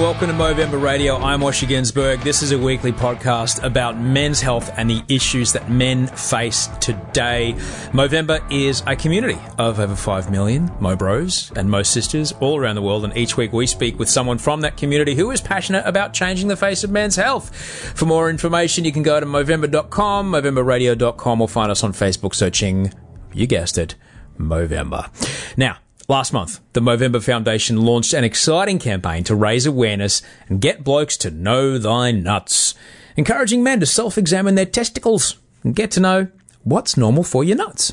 welcome 0.00 0.28
to 0.28 0.32
Movember 0.32 0.82
Radio. 0.82 1.16
I'm 1.16 1.40
Osher 1.40 1.68
Günsberg. 1.68 2.24
This 2.24 2.40
is 2.42 2.52
a 2.52 2.58
weekly 2.58 2.90
podcast 2.90 3.62
about 3.62 4.00
men's 4.00 4.40
health 4.40 4.72
and 4.78 4.88
the 4.88 5.02
issues 5.08 5.52
that 5.52 5.70
men 5.70 6.06
face 6.06 6.68
today. 6.80 7.52
Movember 7.92 8.40
is 8.50 8.82
a 8.86 8.96
community 8.96 9.38
of 9.58 9.78
over 9.78 9.94
5 9.94 10.30
million 10.30 10.70
Mo 10.80 10.96
Bros 10.96 11.52
and 11.54 11.70
Mo 11.70 11.82
Sisters 11.82 12.32
all 12.40 12.58
around 12.58 12.76
the 12.76 12.82
world. 12.82 13.04
And 13.04 13.14
each 13.14 13.36
week 13.36 13.52
we 13.52 13.66
speak 13.66 13.98
with 13.98 14.08
someone 14.08 14.38
from 14.38 14.62
that 14.62 14.78
community 14.78 15.14
who 15.14 15.30
is 15.32 15.42
passionate 15.42 15.84
about 15.84 16.14
changing 16.14 16.48
the 16.48 16.56
face 16.56 16.82
of 16.82 16.90
men's 16.90 17.16
health. 17.16 17.54
For 17.94 18.06
more 18.06 18.30
information, 18.30 18.86
you 18.86 18.92
can 18.92 19.02
go 19.02 19.20
to 19.20 19.26
Movember.com, 19.26 20.32
Movemberradio.com, 20.32 21.42
or 21.42 21.48
find 21.48 21.70
us 21.70 21.84
on 21.84 21.92
Facebook 21.92 22.34
searching, 22.34 22.90
you 23.34 23.46
guessed 23.46 23.76
it, 23.76 23.96
Movember. 24.38 25.10
Now, 25.58 25.76
Last 26.10 26.32
month, 26.32 26.58
the 26.72 26.80
Movember 26.80 27.22
Foundation 27.22 27.82
launched 27.82 28.14
an 28.14 28.24
exciting 28.24 28.80
campaign 28.80 29.22
to 29.22 29.36
raise 29.36 29.64
awareness 29.64 30.22
and 30.48 30.60
get 30.60 30.82
blokes 30.82 31.16
to 31.18 31.30
know 31.30 31.78
thy 31.78 32.10
nuts, 32.10 32.74
encouraging 33.16 33.62
men 33.62 33.78
to 33.78 33.86
self 33.86 34.18
examine 34.18 34.56
their 34.56 34.66
testicles 34.66 35.36
and 35.62 35.72
get 35.72 35.92
to 35.92 36.00
know 36.00 36.26
what's 36.64 36.96
normal 36.96 37.22
for 37.22 37.44
your 37.44 37.56
nuts. 37.56 37.92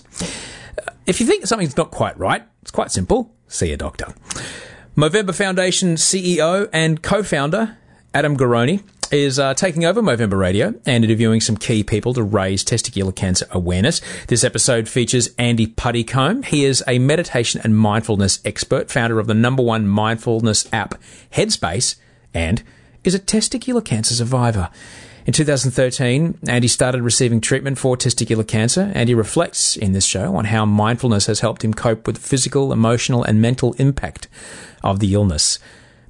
Uh, 0.79 0.93
if 1.05 1.21
you 1.21 1.27
think 1.27 1.45
something's 1.45 1.77
not 1.77 1.91
quite 1.91 2.17
right, 2.17 2.41
it's 2.63 2.71
quite 2.71 2.89
simple 2.89 3.35
see 3.47 3.71
a 3.71 3.77
doctor. 3.77 4.15
Movember 4.95 5.35
Foundation 5.35 5.93
CEO 5.93 6.67
and 6.73 7.03
co 7.03 7.21
founder 7.21 7.77
Adam 8.15 8.35
Garone 8.35 8.81
is 9.11 9.39
uh, 9.39 9.53
taking 9.53 9.85
over 9.85 10.01
Movember 10.01 10.37
Radio 10.37 10.73
and 10.85 11.03
interviewing 11.03 11.41
some 11.41 11.57
key 11.57 11.83
people 11.83 12.13
to 12.13 12.23
raise 12.23 12.63
testicular 12.63 13.15
cancer 13.15 13.45
awareness. 13.51 14.01
This 14.27 14.43
episode 14.43 14.87
features 14.87 15.29
Andy 15.37 15.67
Puddicombe. 15.67 16.43
He 16.43 16.65
is 16.65 16.83
a 16.87 16.99
meditation 16.99 17.61
and 17.63 17.77
mindfulness 17.77 18.39
expert, 18.45 18.91
founder 18.91 19.19
of 19.19 19.27
the 19.27 19.33
number 19.33 19.63
one 19.63 19.87
mindfulness 19.87 20.67
app, 20.73 20.95
Headspace, 21.31 21.95
and 22.33 22.63
is 23.03 23.15
a 23.15 23.19
testicular 23.19 23.83
cancer 23.83 24.13
survivor. 24.13 24.69
In 25.25 25.33
2013, 25.33 26.39
Andy 26.47 26.69
started 26.69 27.01
receiving 27.01 27.41
treatment 27.41 27.77
for 27.77 27.97
testicular 27.97 28.47
cancer, 28.47 28.91
and 28.95 29.09
he 29.09 29.15
reflects 29.15 29.75
in 29.75 29.91
this 29.91 30.05
show 30.05 30.35
on 30.35 30.45
how 30.45 30.65
mindfulness 30.65 31.25
has 31.25 31.41
helped 31.41 31.65
him 31.65 31.73
cope 31.73 32.07
with 32.07 32.15
the 32.15 32.21
physical, 32.21 32.71
emotional, 32.71 33.23
and 33.23 33.41
mental 33.41 33.73
impact 33.73 34.29
of 34.83 34.99
the 34.99 35.13
illness. 35.13 35.59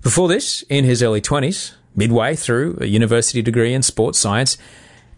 Before 0.04 0.28
this, 0.28 0.64
in 0.70 0.86
his 0.86 1.02
early 1.02 1.20
20s, 1.20 1.73
midway 1.98 2.36
through 2.36 2.78
a 2.80 2.86
university 2.86 3.42
degree 3.42 3.73
in 3.73 3.81
sports 3.84 4.17
science, 4.17 4.58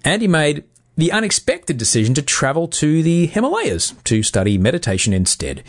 Andy 0.03 0.27
made 0.27 0.63
the 0.97 1.11
unexpected 1.11 1.77
decision 1.77 2.13
to 2.15 2.21
travel 2.21 2.67
to 2.67 3.03
the 3.03 3.27
Himalayas 3.27 3.93
to 4.05 4.23
study 4.23 4.57
meditation 4.57 5.13
instead. 5.13 5.63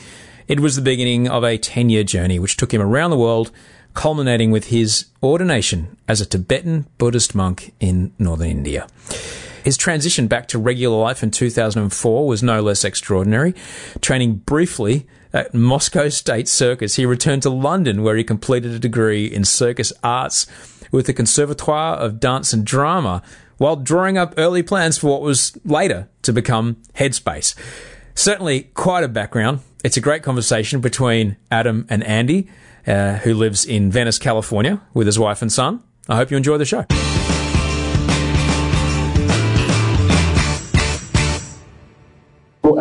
It 0.49 0.61
was 0.61 0.75
the 0.75 0.83
beginning 0.83 1.29
of 1.29 1.45
a 1.45 1.59
10 1.59 1.91
year 1.91 2.03
journey 2.03 2.39
which 2.39 2.57
took 2.57 2.73
him 2.73 2.83
around 2.83 3.11
the 3.11 3.19
world, 3.19 3.53
culminating 3.95 4.51
with 4.51 4.67
his 4.67 5.07
ordination 5.23 5.97
as 6.09 6.21
a 6.21 6.27
Tibetan 6.27 6.87
Buddhist 6.99 7.35
monk 7.35 7.73
in 7.79 8.13
northern 8.19 8.49
India. 8.49 8.89
His 9.63 9.77
transition 9.77 10.27
back 10.27 10.49
to 10.49 10.59
regular 10.59 10.97
life 10.97 11.23
in 11.23 11.31
2004 11.31 12.27
was 12.27 12.43
no 12.43 12.63
less 12.63 12.85
extraordinary. 12.85 13.55
Training 14.01 14.37
briefly 14.37 15.07
at 15.33 15.55
Moscow 15.55 16.09
State 16.09 16.49
Circus, 16.49 16.97
he 16.97 17.07
returned 17.07 17.43
to 17.43 17.51
London 17.51 18.03
where 18.03 18.17
he 18.17 18.25
completed 18.25 18.73
a 18.73 18.79
degree 18.79 19.27
in 19.27 19.45
circus 19.45 19.93
arts 20.03 20.47
with 20.91 21.07
the 21.07 21.13
Conservatoire 21.13 21.95
of 21.95 22.19
Dance 22.21 22.53
and 22.53 22.65
Drama 22.65 23.23
while 23.59 23.77
drawing 23.77 24.17
up 24.17 24.35
early 24.39 24.63
plans 24.63 24.99
for 24.99 25.09
what 25.09 25.23
was 25.23 25.57
later 25.65 26.09
to 26.23 26.33
become 26.33 26.77
Headspace. 26.95 27.55
Certainly 28.15 28.65
quite 28.75 29.05
a 29.05 29.09
background. 29.09 29.61
It's 29.85 29.97
a 29.97 30.01
great 30.01 30.23
conversation 30.23 30.81
between 30.81 31.37
Adam 31.51 31.87
and 31.89 32.03
Andy, 32.05 32.49
uh, 32.87 33.17
who 33.19 33.35
lives 33.35 33.65
in 33.65 33.91
Venice, 33.91 34.19
California, 34.19 34.81
with 34.95 35.07
his 35.07 35.19
wife 35.19 35.43
and 35.43 35.53
son. 35.53 35.83
I 36.09 36.17
hope 36.17 36.31
you 36.31 36.37
enjoy 36.37 36.59
the 36.59 36.65
show. 36.65 36.87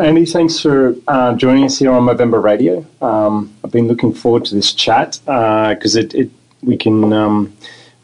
Andy, 0.00 0.24
thanks 0.24 0.58
for 0.58 0.94
uh, 1.08 1.34
joining 1.34 1.64
us 1.64 1.78
here 1.78 1.92
on 1.92 2.04
Movember 2.04 2.42
Radio. 2.42 2.86
Um, 3.02 3.52
I've 3.62 3.70
been 3.70 3.86
looking 3.86 4.14
forward 4.14 4.46
to 4.46 4.54
this 4.54 4.72
chat 4.72 5.20
because 5.26 5.94
uh, 5.94 6.00
it, 6.00 6.14
it, 6.14 6.30
we 6.62 6.78
can 6.78 7.12
um, 7.12 7.54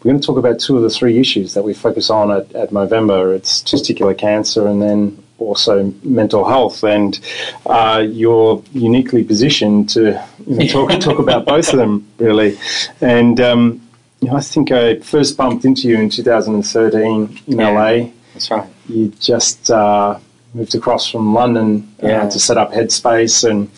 we're 0.03 0.11
going 0.11 0.21
to 0.21 0.27
talk 0.27 0.37
about 0.37 0.61
two 0.61 0.77
of 0.77 0.83
the 0.83 0.91
three 0.91 1.19
issues 1.19 1.55
that 1.55 1.63
we 1.63 1.73
focus 1.73 2.11
on 2.11 2.31
at, 2.31 2.55
at 2.55 2.69
Movember. 2.71 3.35
It's 3.35 3.63
testicular 3.63 4.17
cancer 4.17 4.67
and 4.67 4.83
then 4.83 5.23
also 5.39 5.91
mental 6.03 6.47
health. 6.47 6.85
And 6.85 7.19
uh, 7.65 8.07
you're 8.07 8.63
uniquely 8.73 9.25
positioned 9.25 9.89
to 9.91 10.23
you 10.47 10.57
know, 10.59 10.67
talk, 10.67 10.91
talk 11.01 11.19
about 11.19 11.47
both 11.47 11.73
of 11.73 11.79
them, 11.79 12.07
really. 12.19 12.59
And 13.01 13.41
um, 13.41 13.89
you 14.21 14.29
know, 14.29 14.37
I 14.37 14.41
think 14.41 14.71
I 14.71 14.99
first 15.01 15.39
bumped 15.39 15.65
into 15.65 15.89
you 15.89 15.97
in 15.97 16.11
2013 16.11 17.41
in 17.47 17.59
Yeah. 17.59 17.71
LA. 17.71 18.11
That's 18.35 18.51
right. 18.51 18.69
You 18.87 19.09
just 19.19 19.71
uh, 19.71 20.19
moved 20.55 20.75
across 20.75 21.09
from 21.11 21.35
London 21.35 21.89
uh, 22.03 22.29
to 22.31 22.39
set 22.39 22.57
up 22.57 22.73
Headspace 22.73 23.49
and 23.49 23.71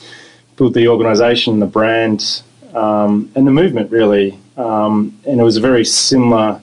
build 0.57 0.75
the 0.75 0.89
organisation, 0.89 1.59
the 1.61 1.67
brand, 1.67 2.43
um, 2.75 3.31
and 3.35 3.47
the 3.47 3.51
movement, 3.51 3.91
really. 3.91 4.39
Um, 4.57 5.19
and 5.27 5.41
it 5.41 5.45
was 5.45 5.57
a 5.57 5.61
very 5.61 5.85
similar 5.85 6.61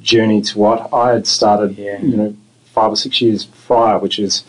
journey 0.00 0.40
to 0.42 0.58
what 0.58 0.92
I 0.92 1.12
had 1.12 1.26
started, 1.26 1.76
Yeah. 1.76 2.00
you 2.00 2.16
know, 2.16 2.34
five 2.72 2.92
or 2.92 2.96
six 2.96 3.20
years 3.20 3.44
prior, 3.66 3.98
which 3.98 4.18
is 4.18 4.44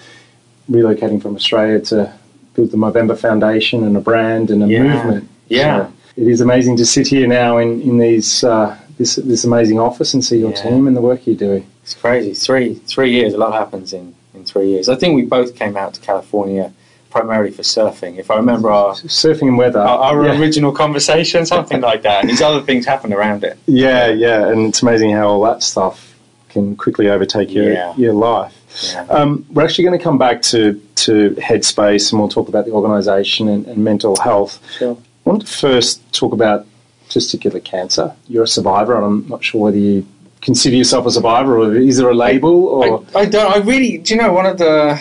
relocating 0.69 1.21
from 1.21 1.35
Australia 1.35 1.79
to 1.79 2.11
build 2.53 2.71
the 2.71 2.77
Movember 2.77 3.17
Foundation 3.17 3.83
and 3.83 3.95
a 3.95 4.01
brand 4.01 4.49
and 4.49 4.63
a 4.63 4.67
Yeah. 4.67 4.83
movement. 4.83 5.29
Yeah. 5.47 5.85
So 5.85 5.93
it 6.17 6.27
is 6.27 6.41
amazing 6.41 6.77
to 6.77 6.85
sit 6.85 7.07
here 7.07 7.27
now 7.27 7.57
in 7.57 7.81
in 7.81 7.97
these 7.99 8.43
uh, 8.43 8.75
this 8.97 9.15
this 9.15 9.43
amazing 9.45 9.79
office 9.79 10.13
and 10.13 10.23
see 10.23 10.39
your 10.39 10.49
Yeah. 10.51 10.63
team 10.63 10.87
and 10.87 10.95
the 10.97 11.01
work 11.01 11.25
you 11.27 11.35
do. 11.35 11.63
It's 11.83 11.93
crazy. 11.93 12.33
Three 12.33 12.75
three 12.87 13.11
years. 13.11 13.33
A 13.33 13.37
lot 13.37 13.53
happens 13.53 13.93
in, 13.93 14.13
in 14.37 14.45
three 14.45 14.69
years. 14.69 14.87
I 14.89 14.95
think 14.95 15.15
we 15.15 15.23
both 15.23 15.55
came 15.55 15.75
out 15.75 15.93
to 15.95 16.01
California 16.01 16.73
primarily 17.09 17.51
for 17.51 17.63
surfing. 17.63 18.17
If 18.17 18.29
I 18.29 18.35
remember 18.35 18.69
our 18.69 18.93
Surfing 18.93 19.47
and 19.47 19.57
weather. 19.57 19.79
our, 19.79 20.15
our 20.15 20.25
yeah. 20.25 20.39
original 20.39 20.71
conversation, 20.71 21.45
something 21.45 21.81
like 21.81 22.03
that. 22.03 22.21
And 22.21 22.29
these 22.29 22.41
other 22.41 22.61
things 22.61 22.85
happen 22.85 23.13
around 23.13 23.43
it. 23.43 23.57
Yeah, 23.65 24.07
yeah, 24.07 24.47
and 24.49 24.67
it's 24.67 24.81
amazing 24.81 25.11
how 25.11 25.27
all 25.29 25.41
that 25.43 25.63
stuff 25.63 26.15
can 26.49 26.75
quickly 26.75 27.09
overtake 27.09 27.51
your 27.51 27.71
Yeah. 27.71 27.95
your 27.95 28.13
life. 28.13 28.53
Yeah. 28.83 29.01
Um, 29.09 29.45
we're 29.51 29.63
actually 29.63 29.85
going 29.85 29.97
to 29.97 30.03
come 30.03 30.17
back 30.17 30.41
to 30.53 30.79
to 30.95 31.31
Headspace, 31.39 32.11
and 32.11 32.19
we'll 32.19 32.29
talk 32.29 32.49
about 32.49 32.65
the 32.65 32.71
organisation 32.71 33.47
and, 33.47 33.65
and 33.65 33.83
mental 33.83 34.15
health. 34.17 34.59
Sure. 34.77 34.97
I 35.25 35.29
want 35.29 35.41
to 35.41 35.47
first 35.47 36.01
talk 36.13 36.33
about 36.33 36.65
testicular 37.09 37.63
cancer. 37.63 38.13
You're 38.27 38.43
a 38.43 38.47
survivor, 38.47 38.95
and 38.95 39.05
I'm 39.05 39.27
not 39.27 39.43
sure 39.43 39.61
whether 39.61 39.77
you 39.77 40.05
consider 40.47 40.75
yourself 40.81 41.03
a 41.05 41.11
survivor, 41.17 41.53
or 41.61 41.75
is 41.75 41.95
there 41.97 42.09
a 42.09 42.19
label? 42.27 42.55
Or 42.75 43.03
I, 43.15 43.19
I 43.21 43.25
don't. 43.33 43.49
I 43.55 43.57
really. 43.71 43.91
Do 44.03 44.07
you 44.13 44.19
know 44.21 44.31
one 44.41 44.47
of 44.53 44.57
the 44.65 44.99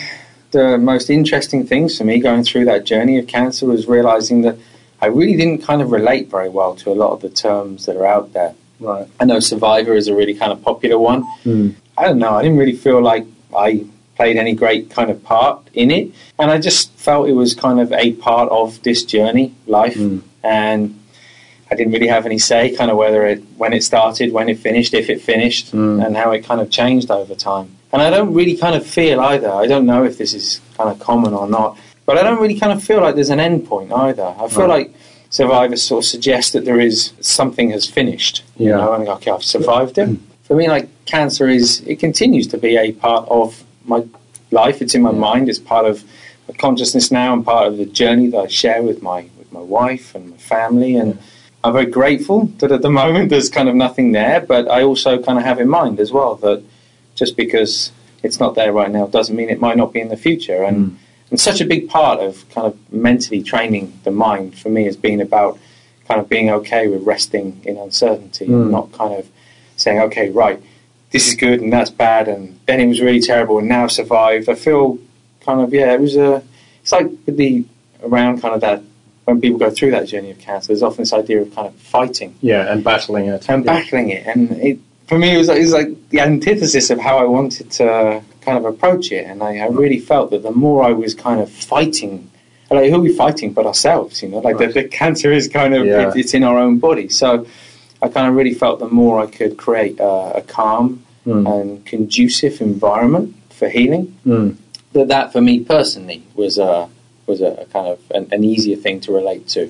the 0.51 0.77
most 0.77 1.09
interesting 1.09 1.61
things 1.71 1.97
for 1.97 2.05
me 2.09 2.15
going 2.29 2.43
through 2.47 2.65
that 2.71 2.81
journey 2.91 3.15
of 3.21 3.25
cancer 3.37 3.65
was 3.75 3.81
realizing 3.97 4.37
that 4.45 4.55
I 5.05 5.07
really 5.19 5.35
didn't 5.41 5.61
kind 5.69 5.81
of 5.83 5.87
relate 5.99 6.25
very 6.37 6.49
well 6.57 6.73
to 6.81 6.85
a 6.91 6.97
lot 7.03 7.11
of 7.15 7.19
the 7.25 7.29
terms 7.29 7.85
that 7.85 7.95
are 8.01 8.05
out 8.15 8.27
there. 8.37 8.53
right? 8.79 9.07
I 9.19 9.23
know 9.29 9.39
survivor 9.53 9.93
is 10.01 10.07
a 10.07 10.15
really 10.19 10.35
kind 10.41 10.51
of 10.55 10.59
popular 10.69 10.97
one. 11.11 11.21
Hmm. 11.43 11.69
I 11.99 12.01
don't 12.07 12.19
know. 12.19 12.33
I 12.39 12.41
didn't 12.43 12.59
really 12.63 12.79
feel 12.85 12.99
like 13.11 13.25
I 13.67 13.69
played 14.15 14.37
any 14.37 14.53
great 14.63 14.83
kind 14.97 15.09
of 15.13 15.17
part 15.33 15.55
in 15.73 15.87
it, 15.99 16.05
and 16.39 16.47
I 16.55 16.57
just 16.69 16.91
felt 17.07 17.27
it 17.33 17.37
was 17.43 17.51
kind 17.65 17.79
of 17.83 17.91
a 18.05 18.05
part 18.27 18.47
of 18.61 18.81
this 18.87 18.99
journey, 19.13 19.47
life, 19.79 19.97
Mm. 19.97 20.21
and 20.43 20.81
I 21.69 21.75
didn't 21.75 21.91
really 21.93 22.07
have 22.07 22.25
any 22.25 22.37
say, 22.39 22.75
kind 22.75 22.89
of 22.91 22.97
whether 22.97 23.25
it 23.25 23.43
when 23.57 23.73
it 23.73 23.83
started, 23.83 24.31
when 24.31 24.47
it 24.49 24.57
finished, 24.59 24.93
if 24.93 25.09
it 25.09 25.21
finished, 25.21 25.73
Mm. 25.73 26.05
and 26.05 26.15
how 26.15 26.31
it 26.31 26.43
kind 26.45 26.61
of 26.61 26.69
changed 26.69 27.11
over 27.11 27.35
time. 27.35 27.67
And 27.91 28.01
I 28.01 28.09
don't 28.09 28.33
really 28.33 28.55
kind 28.55 28.75
of 28.75 28.85
feel 28.85 29.19
either. 29.19 29.51
I 29.51 29.67
don't 29.67 29.85
know 29.85 30.03
if 30.03 30.17
this 30.17 30.33
is 30.33 30.59
kind 30.77 30.89
of 30.89 30.99
common 30.99 31.33
or 31.33 31.47
not, 31.47 31.77
but 32.05 32.17
I 32.17 32.23
don't 32.23 32.39
really 32.41 32.59
kind 32.59 32.71
of 32.71 32.83
feel 32.83 33.01
like 33.01 33.15
there's 33.15 33.29
an 33.29 33.39
end 33.39 33.65
point 33.65 33.91
either. 33.91 34.33
I 34.39 34.47
feel 34.47 34.67
Right. 34.67 34.87
like 34.87 34.93
survivors 35.29 35.81
sort 35.83 36.03
of 36.03 36.09
suggest 36.09 36.53
that 36.53 36.63
there 36.65 36.79
is 36.79 37.11
something 37.21 37.71
has 37.71 37.85
finished. 37.85 38.43
Yeah. 38.57 38.63
You 38.65 38.69
Yeah. 38.71 38.77
know, 38.77 38.93
and 38.93 39.09
okay, 39.09 39.31
I've 39.31 39.43
survived 39.43 39.97
it. 39.97 40.09
For 40.43 40.55
me, 40.55 40.67
like 40.69 40.87
cancer 41.05 41.47
is, 41.49 41.81
it 41.85 41.99
continues 41.99 42.47
to 42.47 42.57
be 42.57 42.77
a 42.77 42.91
part 42.93 43.27
of 43.29 43.63
my 43.85 44.03
life. 44.51 44.81
It's 44.81 44.95
in 44.95 45.01
my 45.01 45.11
mind. 45.11 45.49
It's 45.49 45.59
part 45.59 45.85
of 45.85 46.03
my 46.47 46.55
consciousness 46.55 47.11
now, 47.11 47.33
and 47.33 47.43
part 47.45 47.67
of 47.67 47.77
the 47.77 47.85
journey 47.85 48.27
that 48.27 48.37
I 48.37 48.47
share 48.47 48.81
with 48.81 49.01
my 49.01 49.25
with 49.37 49.51
my 49.51 49.59
wife 49.61 50.15
and 50.15 50.31
my 50.31 50.37
family. 50.37 50.95
And 50.95 51.17
I'm 51.67 51.73
very 51.73 51.85
grateful 51.85 52.45
that 52.59 52.71
at 52.71 52.81
the 52.81 52.89
moment 53.01 53.29
there's 53.29 53.49
kind 53.49 53.69
of 53.69 53.75
nothing 53.75 54.11
there. 54.11 54.41
But 54.41 54.69
I 54.69 54.83
also 54.83 55.21
kind 55.21 55.37
of 55.37 55.45
have 55.45 55.59
in 55.59 55.69
mind 55.69 55.99
as 55.99 56.11
well 56.11 56.35
that 56.35 56.63
just 57.15 57.35
because 57.37 57.91
it's 58.23 58.39
not 58.39 58.55
there 58.55 58.73
right 58.73 58.91
now 58.91 59.07
doesn't 59.07 59.35
mean 59.35 59.49
it 59.49 59.59
might 59.59 59.77
not 59.77 59.93
be 59.93 59.99
in 59.99 60.09
the 60.09 60.17
future. 60.17 60.63
And 60.63 60.91
hmm. 60.91 60.95
and 61.29 61.39
such 61.39 61.61
a 61.61 61.65
big 61.65 61.89
part 61.89 62.19
of 62.19 62.49
kind 62.49 62.67
of 62.67 62.77
mentally 62.91 63.43
training 63.43 63.99
the 64.03 64.11
mind 64.11 64.57
for 64.57 64.69
me 64.69 64.85
has 64.85 64.97
been 64.97 65.21
about 65.21 65.59
kind 66.07 66.21
of 66.21 66.29
being 66.29 66.49
okay 66.49 66.87
with 66.87 67.03
resting 67.03 67.61
in 67.65 67.77
uncertainty 67.77 68.45
and 68.45 68.65
hmm. 68.65 68.71
not 68.71 68.91
kind 68.93 69.13
of 69.13 69.29
saying, 69.75 69.99
okay, 69.99 70.29
right, 70.29 70.61
this 71.11 71.27
is 71.27 71.35
good 71.35 71.61
and 71.61 71.71
that's 71.71 71.89
bad, 71.89 72.27
and 72.27 72.59
then 72.65 72.79
it 72.79 72.87
was 72.87 72.99
really 72.99 73.21
terrible 73.21 73.59
and 73.59 73.67
now 73.67 73.83
I've 73.83 73.91
survived. 73.91 74.49
I 74.49 74.55
feel 74.55 74.99
kind 75.41 75.61
of, 75.61 75.73
yeah, 75.73 75.93
it 75.93 76.01
was 76.01 76.15
a, 76.15 76.43
it's 76.81 76.91
like 76.91 77.25
the, 77.25 77.65
around 78.03 78.41
kind 78.41 78.55
of 78.55 78.61
that, 78.61 78.81
when 79.27 79.41
people 79.41 79.59
go 79.59 79.69
through 79.69 79.91
that 79.91 80.07
journey 80.07 80.31
of 80.31 80.39
cancer, 80.39 80.67
there's 80.69 80.81
often 80.81 81.01
this 81.01 81.11
idea 81.11 81.41
of 81.41 81.53
kind 81.53 81.67
of 81.67 81.75
fighting 81.75 82.33
Yeah, 82.41 82.71
and 82.71 82.81
battling 82.81 83.25
it. 83.25 83.45
and 83.49 83.65
Yeah. 83.65 83.73
battling 83.73 84.09
it. 84.09 84.25
And 84.25 84.51
it, 84.69 84.79
for 85.07 85.17
me, 85.17 85.35
it 85.35 85.37
was, 85.37 85.49
it 85.49 85.59
was 85.59 85.73
like 85.73 85.89
the 86.11 86.21
antithesis 86.21 86.89
of 86.89 86.97
how 86.99 87.17
I 87.17 87.25
wanted 87.25 87.69
to 87.71 88.21
kind 88.39 88.57
of 88.57 88.63
approach 88.63 89.11
it. 89.11 89.25
And 89.27 89.43
I, 89.43 89.57
I 89.57 89.67
really 89.67 89.99
felt 89.99 90.31
that 90.31 90.43
the 90.43 90.51
more 90.53 90.81
I 90.81 90.93
was 90.93 91.13
kind 91.13 91.41
of 91.41 91.51
fighting, 91.51 92.29
like 92.71 92.89
who 92.89 92.95
are 92.95 92.99
we 93.01 93.13
fighting 93.13 93.51
but 93.51 93.65
ourselves? 93.65 94.23
You 94.23 94.29
know, 94.29 94.37
like 94.39 94.57
Right. 94.59 94.73
the, 94.73 94.83
the 94.83 94.87
cancer 94.87 95.29
is 95.33 95.49
kind 95.49 95.75
of 95.75 95.85
Yeah. 95.85 96.07
it, 96.09 96.15
it's 96.15 96.33
in 96.33 96.43
our 96.43 96.57
own 96.57 96.79
body. 96.79 97.09
So 97.09 97.45
I 98.01 98.07
kind 98.07 98.27
of 98.29 98.33
really 98.35 98.53
felt 98.53 98.79
the 98.79 98.87
more 98.87 99.19
I 99.19 99.27
could 99.27 99.57
create 99.57 99.99
a, 99.99 100.37
a 100.37 100.41
calm 100.41 101.03
Mm. 101.25 101.45
and 101.61 101.85
conducive 101.85 102.61
environment 102.61 103.35
for 103.49 103.67
healing, 103.67 104.15
Mm. 104.25 104.55
that 104.93 105.09
that 105.09 105.33
for 105.33 105.41
me 105.41 105.59
personally 105.59 106.23
was 106.35 106.57
a 106.57 106.87
was 107.27 107.41
a, 107.41 107.47
a 107.47 107.65
kind 107.65 107.87
of 107.87 107.99
an, 108.11 108.27
an 108.31 108.43
easier 108.43 108.75
thing 108.75 108.99
to 109.01 109.11
relate 109.11 109.47
to. 109.49 109.69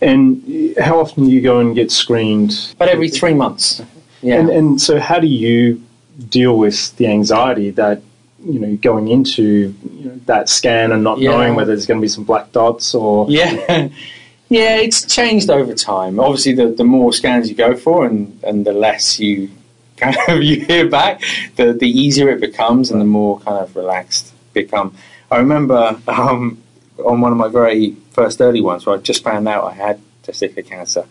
And 0.00 0.74
how 0.78 1.00
often 1.00 1.24
do 1.24 1.30
you 1.30 1.40
go 1.40 1.58
and 1.60 1.74
get 1.74 1.90
screened? 1.90 2.74
But 2.78 2.88
every 2.88 3.08
three 3.08 3.34
months, 3.34 3.82
yeah. 4.22 4.36
And, 4.36 4.50
and 4.50 4.80
so, 4.80 5.00
how 5.00 5.18
do 5.18 5.26
you 5.26 5.82
deal 6.28 6.56
with 6.58 6.96
the 6.96 7.06
anxiety 7.06 7.70
that 7.70 8.02
you 8.44 8.58
know 8.60 8.76
going 8.76 9.08
into 9.08 9.74
you 9.98 10.04
know, 10.04 10.20
that 10.26 10.48
scan 10.48 10.92
and 10.92 11.02
not 11.02 11.18
Yeah. 11.18 11.30
knowing 11.30 11.54
whether 11.56 11.72
there's 11.72 11.86
going 11.86 12.00
to 12.00 12.02
be 12.02 12.08
some 12.08 12.24
black 12.24 12.52
dots 12.52 12.94
or 12.94 13.26
Yeah, 13.28 13.88
yeah, 14.48 14.76
it's 14.76 15.04
changed 15.04 15.50
over 15.50 15.74
time. 15.74 16.20
Obviously, 16.20 16.52
the, 16.52 16.68
the 16.68 16.84
more 16.84 17.12
scans 17.12 17.48
you 17.48 17.56
go 17.56 17.76
for, 17.76 18.06
and, 18.06 18.38
and 18.44 18.64
the 18.64 18.72
less 18.72 19.18
you 19.18 19.50
kind 19.96 20.16
of 20.28 20.42
you 20.44 20.60
hear 20.64 20.88
back, 20.88 21.22
the 21.56 21.72
the 21.72 21.88
easier 21.88 22.28
it 22.28 22.40
becomes, 22.40 22.92
and 22.92 23.00
the 23.00 23.04
more 23.04 23.40
kind 23.40 23.58
of 23.58 23.74
relaxed 23.74 24.32
become. 24.52 24.94
I 25.30 25.38
remember 25.38 26.00
um, 26.06 26.62
on 27.04 27.20
one 27.20 27.32
of 27.32 27.38
my 27.38 27.48
very 27.48 27.96
first 28.10 28.40
early 28.40 28.60
ones, 28.60 28.86
where 28.86 28.96
I 28.96 28.98
just 28.98 29.22
found 29.22 29.48
out 29.48 29.64
I 29.64 29.72
had 29.72 30.00
testicular 30.22 30.66
cancer. 30.66 31.06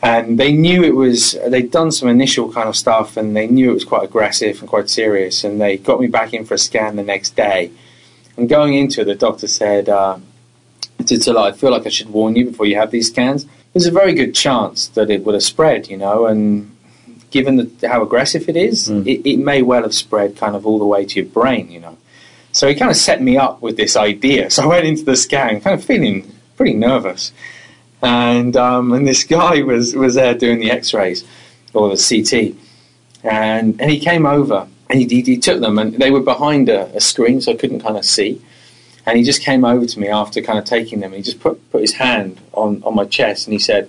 And 0.00 0.38
they 0.38 0.52
knew 0.52 0.84
it 0.84 0.94
was, 0.94 1.36
they'd 1.48 1.72
done 1.72 1.90
some 1.90 2.08
initial 2.08 2.52
kind 2.52 2.68
of 2.68 2.76
stuff 2.76 3.16
and 3.16 3.34
they 3.34 3.48
knew 3.48 3.72
it 3.72 3.74
was 3.74 3.84
quite 3.84 4.04
aggressive 4.04 4.60
and 4.60 4.68
quite 4.68 4.88
serious. 4.88 5.42
And 5.42 5.60
they 5.60 5.76
got 5.76 6.00
me 6.00 6.06
back 6.06 6.32
in 6.32 6.44
for 6.44 6.54
a 6.54 6.58
scan 6.58 6.94
the 6.94 7.02
next 7.02 7.34
day. 7.34 7.72
And 8.36 8.48
going 8.48 8.74
into 8.74 9.00
it, 9.00 9.04
the 9.06 9.16
doctor 9.16 9.48
said, 9.48 9.88
uh, 9.88 10.18
to 11.04 11.38
I 11.38 11.52
feel 11.52 11.70
like 11.70 11.86
I 11.86 11.88
should 11.88 12.10
warn 12.10 12.36
you 12.36 12.46
before 12.46 12.66
you 12.66 12.76
have 12.76 12.90
these 12.90 13.08
scans. 13.08 13.46
There's 13.72 13.86
a 13.86 13.90
very 13.90 14.14
good 14.14 14.34
chance 14.34 14.86
that 14.88 15.10
it 15.10 15.24
would 15.24 15.34
have 15.34 15.42
spread, 15.42 15.88
you 15.88 15.96
know, 15.96 16.26
and 16.26 16.76
given 17.30 17.56
the, 17.56 17.88
how 17.88 18.02
aggressive 18.02 18.48
it 18.48 18.56
is, 18.56 18.88
it, 18.88 19.26
it 19.26 19.36
may 19.38 19.62
well 19.62 19.82
have 19.82 19.94
spread 19.94 20.36
kind 20.36 20.56
of 20.56 20.66
all 20.66 20.78
the 20.78 20.86
way 20.86 21.04
to 21.04 21.20
your 21.20 21.28
brain, 21.28 21.70
you 21.70 21.80
know. 21.80 21.97
So 22.58 22.66
he 22.66 22.74
kind 22.74 22.90
of 22.90 22.96
set 22.96 23.22
me 23.22 23.36
up 23.36 23.62
with 23.62 23.76
this 23.76 23.94
idea. 23.94 24.50
So 24.50 24.64
I 24.64 24.66
went 24.66 24.84
into 24.84 25.04
the 25.04 25.14
scan 25.14 25.60
kind 25.60 25.78
of 25.78 25.84
feeling 25.84 26.28
pretty 26.56 26.74
nervous. 26.74 27.30
And, 28.02 28.56
um, 28.56 28.92
and 28.92 29.06
this 29.06 29.22
guy 29.22 29.62
was, 29.62 29.94
was 29.94 30.16
there 30.16 30.34
doing 30.34 30.58
the 30.58 30.72
x-rays 30.72 31.24
or 31.72 31.88
the 31.88 31.96
CT. 31.96 32.56
And, 33.22 33.80
and 33.80 33.88
he 33.88 34.00
came 34.00 34.26
over 34.26 34.66
and 34.90 34.98
he, 35.00 35.22
he, 35.22 35.38
took 35.38 35.60
them 35.60 35.78
and 35.78 36.00
they 36.00 36.10
were 36.10 36.20
behind 36.20 36.68
a, 36.68 36.86
a 36.96 37.00
screen 37.00 37.40
so 37.40 37.52
I 37.52 37.54
couldn't 37.54 37.78
kind 37.78 37.96
of 37.96 38.04
see. 38.04 38.42
And 39.06 39.16
he 39.16 39.22
just 39.22 39.40
came 39.40 39.64
over 39.64 39.86
to 39.86 40.00
me 40.00 40.08
after 40.08 40.42
kind 40.42 40.58
of 40.58 40.64
taking 40.64 40.98
them. 40.98 41.12
And 41.12 41.18
he 41.18 41.22
just 41.22 41.38
put, 41.38 41.70
put 41.70 41.80
his 41.80 41.92
hand 41.92 42.40
on, 42.54 42.82
on 42.82 42.96
my 42.96 43.04
chest 43.04 43.46
and 43.46 43.52
he 43.52 43.60
said, 43.60 43.88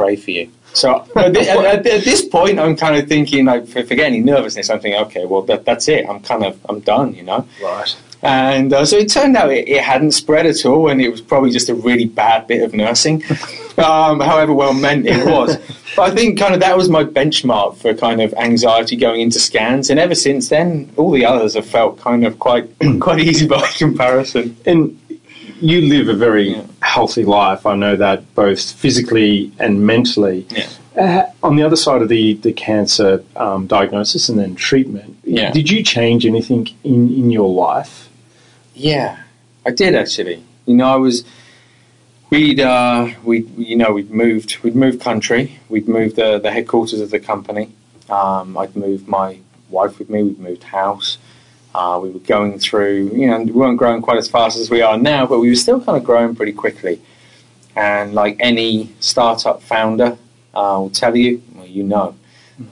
pray 0.00 0.16
for 0.16 0.30
you. 0.30 0.50
So 0.72 1.04
at, 1.16 1.34
thi- 1.34 1.48
at, 1.48 1.86
at 1.86 2.04
this 2.04 2.24
point, 2.24 2.58
I'm 2.58 2.76
kind 2.76 2.96
of 2.96 3.08
thinking, 3.08 3.44
like, 3.44 3.66
for, 3.66 3.82
forget 3.82 4.06
any 4.06 4.20
nervousness. 4.20 4.70
I'm 4.70 4.80
thinking, 4.80 5.00
okay, 5.02 5.24
well, 5.26 5.42
that, 5.42 5.64
that's 5.64 5.88
it. 5.88 6.08
I'm 6.08 6.20
kind 6.20 6.44
of, 6.44 6.58
I'm 6.68 6.80
done, 6.80 7.14
you 7.14 7.24
know. 7.24 7.46
right. 7.62 7.96
And 8.22 8.74
uh, 8.74 8.84
so 8.84 8.96
it 8.98 9.10
turned 9.10 9.34
out 9.34 9.50
it, 9.50 9.66
it 9.66 9.82
hadn't 9.82 10.12
spread 10.12 10.44
at 10.44 10.66
all, 10.66 10.88
and 10.90 11.00
it 11.00 11.08
was 11.08 11.22
probably 11.22 11.50
just 11.50 11.70
a 11.70 11.74
really 11.74 12.04
bad 12.04 12.46
bit 12.46 12.62
of 12.62 12.74
nursing, 12.74 13.22
um, 13.78 14.20
however 14.20 14.52
well 14.52 14.74
meant 14.74 15.06
it 15.06 15.24
was. 15.26 15.56
but 15.96 16.12
I 16.12 16.14
think 16.14 16.38
kind 16.38 16.52
of 16.52 16.60
that 16.60 16.76
was 16.76 16.90
my 16.90 17.02
benchmark 17.02 17.78
for 17.78 17.94
kind 17.94 18.20
of 18.20 18.34
anxiety 18.34 18.96
going 18.96 19.22
into 19.22 19.40
scans, 19.40 19.88
and 19.88 19.98
ever 19.98 20.14
since 20.14 20.50
then, 20.50 20.92
all 20.98 21.10
the 21.10 21.24
others 21.24 21.54
have 21.54 21.64
felt 21.64 21.98
kind 21.98 22.26
of 22.26 22.38
quite 22.38 22.68
quite 23.00 23.20
easy 23.20 23.48
by 23.48 23.66
comparison. 23.78 24.54
And 24.66 24.99
you 25.60 25.82
live 25.82 26.08
a 26.08 26.14
very 26.14 26.50
Yeah. 26.50 26.62
healthy 26.82 27.24
life. 27.24 27.66
I 27.66 27.74
know 27.76 27.96
that 27.96 28.34
both 28.34 28.72
physically 28.72 29.52
and 29.58 29.86
mentally. 29.86 30.46
Yeah. 30.50 30.68
Uh, 30.96 31.22
on 31.42 31.56
the 31.56 31.62
other 31.62 31.76
side 31.76 32.02
of 32.02 32.08
the, 32.08 32.34
the 32.34 32.52
cancer 32.52 33.22
um, 33.36 33.66
diagnosis 33.66 34.28
and 34.28 34.38
then 34.38 34.54
treatment, 34.56 35.16
Yeah. 35.24 35.50
did 35.52 35.70
you 35.70 35.82
change 35.82 36.26
anything 36.26 36.68
in, 36.82 37.08
in 37.14 37.30
your 37.30 37.48
life? 37.48 38.08
Yeah, 38.74 39.18
I 39.64 39.70
did 39.70 39.94
actually. 39.94 40.42
You 40.66 40.76
know, 40.76 40.86
I 40.86 40.96
was. 40.96 41.24
We'd, 42.30 42.60
uh, 42.60 43.08
we, 43.24 43.40
you 43.56 43.74
know, 43.74 43.90
we'd 43.92 44.10
moved, 44.12 44.58
we'd 44.62 44.76
moved 44.76 45.00
country. 45.00 45.58
We'd 45.68 45.88
moved 45.88 46.14
the, 46.14 46.38
the 46.38 46.52
headquarters 46.52 47.00
of 47.00 47.10
the 47.10 47.18
company. 47.18 47.72
Um, 48.08 48.56
I'd 48.56 48.76
moved 48.76 49.08
my 49.08 49.38
wife 49.68 49.98
with 49.98 50.08
me. 50.10 50.22
We'd 50.22 50.38
moved 50.38 50.62
house. 50.62 51.18
Uh, 51.74 52.00
we 52.02 52.10
were 52.10 52.20
going 52.20 52.58
through, 52.58 53.10
you 53.14 53.28
know, 53.28 53.38
we 53.38 53.52
weren't 53.52 53.78
growing 53.78 54.02
quite 54.02 54.18
as 54.18 54.28
fast 54.28 54.58
as 54.58 54.70
we 54.70 54.82
are 54.82 54.98
now, 54.98 55.26
but 55.26 55.38
we 55.38 55.48
were 55.48 55.54
still 55.54 55.80
kind 55.80 55.96
of 55.96 56.04
growing 56.04 56.34
pretty 56.34 56.52
quickly. 56.52 57.00
And 57.76 58.12
like 58.14 58.36
any 58.40 58.92
startup 58.98 59.62
founder 59.62 60.18
uh, 60.52 60.76
will 60.80 60.90
tell 60.90 61.16
you, 61.16 61.42
well, 61.54 61.66
you 61.66 61.84
know, 61.84 62.16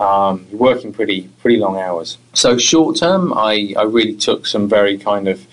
um, 0.01 0.47
you're 0.51 0.59
working 0.59 0.93
pretty 0.93 1.29
pretty 1.41 1.57
long 1.59 1.79
hours. 1.79 2.19
So 2.35 2.59
short 2.59 2.97
term, 2.97 3.33
I, 3.33 3.75
I 3.77 3.83
really 3.83 4.15
took 4.15 4.47
some 4.47 4.69
very 4.69 4.99
kind 4.99 5.29
of 5.29 5.47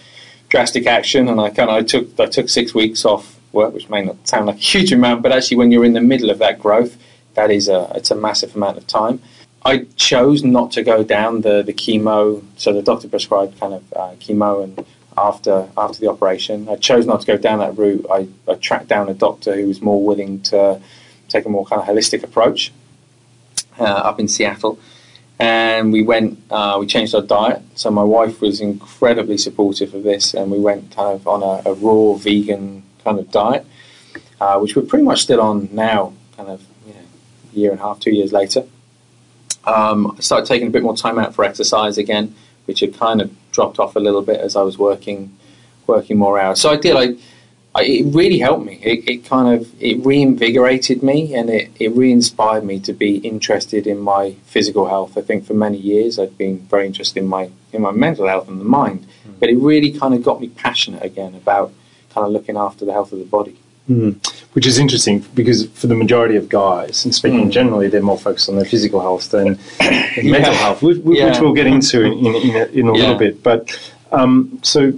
drastic 0.49 0.87
action, 0.87 1.27
and 1.27 1.39
I 1.39 1.49
kind 1.49 1.69
of 1.69 1.75
I 1.75 1.83
took 1.83 2.19
I 2.19 2.25
took 2.25 2.49
six 2.49 2.73
weeks 2.73 3.05
off 3.05 3.39
work, 3.51 3.73
which 3.73 3.89
may 3.89 4.03
not 4.03 4.27
sound 4.27 4.47
like 4.47 4.57
a 4.57 4.59
huge 4.59 4.91
amount, 4.91 5.21
but 5.21 5.31
actually 5.31 5.57
when 5.57 5.71
you're 5.71 5.85
in 5.85 5.93
the 5.93 6.01
middle 6.01 6.29
of 6.29 6.39
that 6.39 6.59
growth, 6.59 6.97
that 7.35 7.49
is 7.51 7.69
a 7.69 7.91
it's 7.95 8.11
a 8.11 8.15
massive 8.15 8.55
amount 8.55 8.77
of 8.77 8.87
time. 8.87 9.21
I 9.65 9.88
chose 9.95 10.43
not 10.43 10.72
to 10.74 10.84
go 10.84 11.03
down 11.03 11.41
the, 11.41 11.63
the 11.63 11.74
chemo, 11.74 12.43
so 12.55 12.72
the 12.72 12.84
doctor 12.84 13.07
prescribed 13.07 13.60
kind 13.60 13.74
of 13.74 13.93
uh, 13.93 14.12
chemo, 14.19 14.63
and 14.63 14.86
after 15.17 15.67
after 15.75 16.00
the 16.00 16.07
operation, 16.07 16.69
I 16.69 16.75
chose 16.75 17.07
not 17.07 17.22
to 17.22 17.27
go 17.27 17.36
down 17.36 17.60
that 17.60 17.75
route. 17.75 18.05
I, 18.12 18.27
I 18.48 18.53
tracked 18.55 18.88
down 18.88 19.10
a 19.10 19.15
doctor 19.15 19.55
who 19.55 19.67
was 19.67 19.81
more 19.81 20.05
willing 20.05 20.41
to 20.43 20.79
take 21.29 21.45
a 21.45 21.50
more 21.50 21.65
kind 21.65 21.81
of 21.81 21.88
holistic 21.88 22.24
approach 22.24 22.72
uh, 23.79 23.84
up 23.84 24.19
in 24.19 24.27
Seattle, 24.27 24.77
and 25.39 25.91
we 25.91 26.03
went. 26.03 26.39
Uh, 26.51 26.77
we 26.79 26.86
changed 26.86 27.15
our 27.15 27.24
diet. 27.24 27.63
So 27.74 27.89
my 27.89 28.03
wife 28.03 28.41
was 28.41 28.62
incredibly 28.62 29.39
supportive 29.39 29.95
of 29.95 30.03
this, 30.03 30.36
and 30.36 30.51
we 30.51 30.60
went 30.60 30.95
kind 30.95 31.15
of 31.15 31.27
on 31.27 31.41
a, 31.41 31.67
a 31.72 31.74
raw 31.74 32.13
vegan 32.13 32.84
kind 33.03 33.17
of 33.17 33.31
diet, 33.31 33.65
uh, 34.39 34.60
which 34.60 34.75
we're 34.75 34.84
pretty 34.84 35.05
much 35.05 35.24
still 35.24 35.41
on 35.41 35.69
now. 35.72 36.13
Kind 36.38 36.50
of 36.50 36.62
you 36.86 36.93
know, 36.93 37.00
year 37.51 37.72
and 37.72 37.79
a 37.79 37.84
half, 37.84 38.00
two 38.00 38.12
years 38.12 38.31
later. 38.31 38.67
Um, 39.65 40.15
I 40.17 40.22
started 40.22 40.45
taking 40.48 40.67
a 40.67 40.72
bit 40.72 40.84
more 40.84 40.95
time 40.95 41.17
out 41.17 41.34
for 41.34 41.43
exercise 41.43 41.98
again, 41.98 42.36
which 42.65 42.81
had 42.81 42.98
kind 42.98 43.22
of 43.22 43.31
dropped 43.51 43.79
off 43.79 43.95
a 43.95 44.00
little 44.00 44.22
bit 44.22 44.39
as 44.39 44.55
I 44.55 44.62
was 44.62 44.77
working 44.77 45.36
working 45.88 46.17
more 46.17 46.39
hours. 46.39 46.60
So 46.62 46.72
I 46.72 46.77
did. 46.77 46.95
I, 46.95 47.15
I 47.75 47.84
it 47.84 48.15
really 48.15 48.39
helped 48.39 48.65
me. 48.65 48.79
It, 48.81 49.07
it 49.10 49.25
kind 49.25 49.60
of 49.60 49.69
it 49.81 50.03
reinvigorated 50.05 51.03
me 51.03 51.36
and 51.36 51.50
it, 51.50 51.72
it 51.79 51.95
re-inspired 51.95 52.63
me 52.63 52.79
to 52.81 52.93
be 52.93 53.17
interested 53.17 53.86
in 53.86 54.00
my 54.00 54.36
physical 54.45 54.88
health. 54.88 55.17
I 55.17 55.22
think 55.22 55.45
for 55.45 55.53
many 55.53 55.77
years 55.77 56.17
I'd 56.17 56.38
been 56.38 56.60
very 56.60 56.86
interested 56.88 57.19
in 57.19 57.27
my 57.27 57.50
in 57.74 57.81
my 57.81 57.91
mental 57.91 58.27
health 58.27 58.48
and 58.48 58.60
the 58.60 58.65
mind, 58.65 59.05
but 59.39 59.50
it 59.50 59.57
really 59.57 59.91
kind 59.91 60.13
of 60.13 60.24
got 60.24 60.39
me 60.39 60.50
passionate 60.50 61.03
again 61.03 61.36
about 61.36 61.74
kind 62.12 62.25
of 62.25 62.31
looking 62.31 62.55
after 62.55 62.86
the 62.86 62.93
health 62.93 63.12
of 63.12 63.19
the 63.19 63.25
body. 63.25 63.57
Which 64.55 64.65
is 64.65 64.77
interesting 64.79 65.19
because 65.35 65.67
for 65.79 65.88
the 65.88 65.95
majority 65.95 66.38
of 66.38 66.47
guys, 66.47 67.03
and 67.03 67.13
speaking 67.13 67.47
Mm. 67.47 67.51
generally, 67.51 67.88
they're 67.89 68.01
more 68.13 68.17
focused 68.17 68.47
on 68.47 68.55
their 68.55 68.63
physical 68.74 69.01
health 69.01 69.29
than, 69.31 69.59
than 70.15 70.31
mental 70.31 70.53
health, 70.53 70.81
which, 70.81 71.00
which 71.00 71.17
Yeah. 71.19 71.41
we'll 71.41 71.53
get 71.62 71.67
into 71.67 71.97
in, 72.03 72.13
in, 72.25 72.35
in 72.35 72.55
a, 72.55 72.65
in 72.79 72.88
a 72.88 72.93
Yeah. 72.93 73.00
little 73.01 73.15
bit. 73.25 73.43
But 73.43 73.62
um, 74.13 74.59
so, 74.63 74.93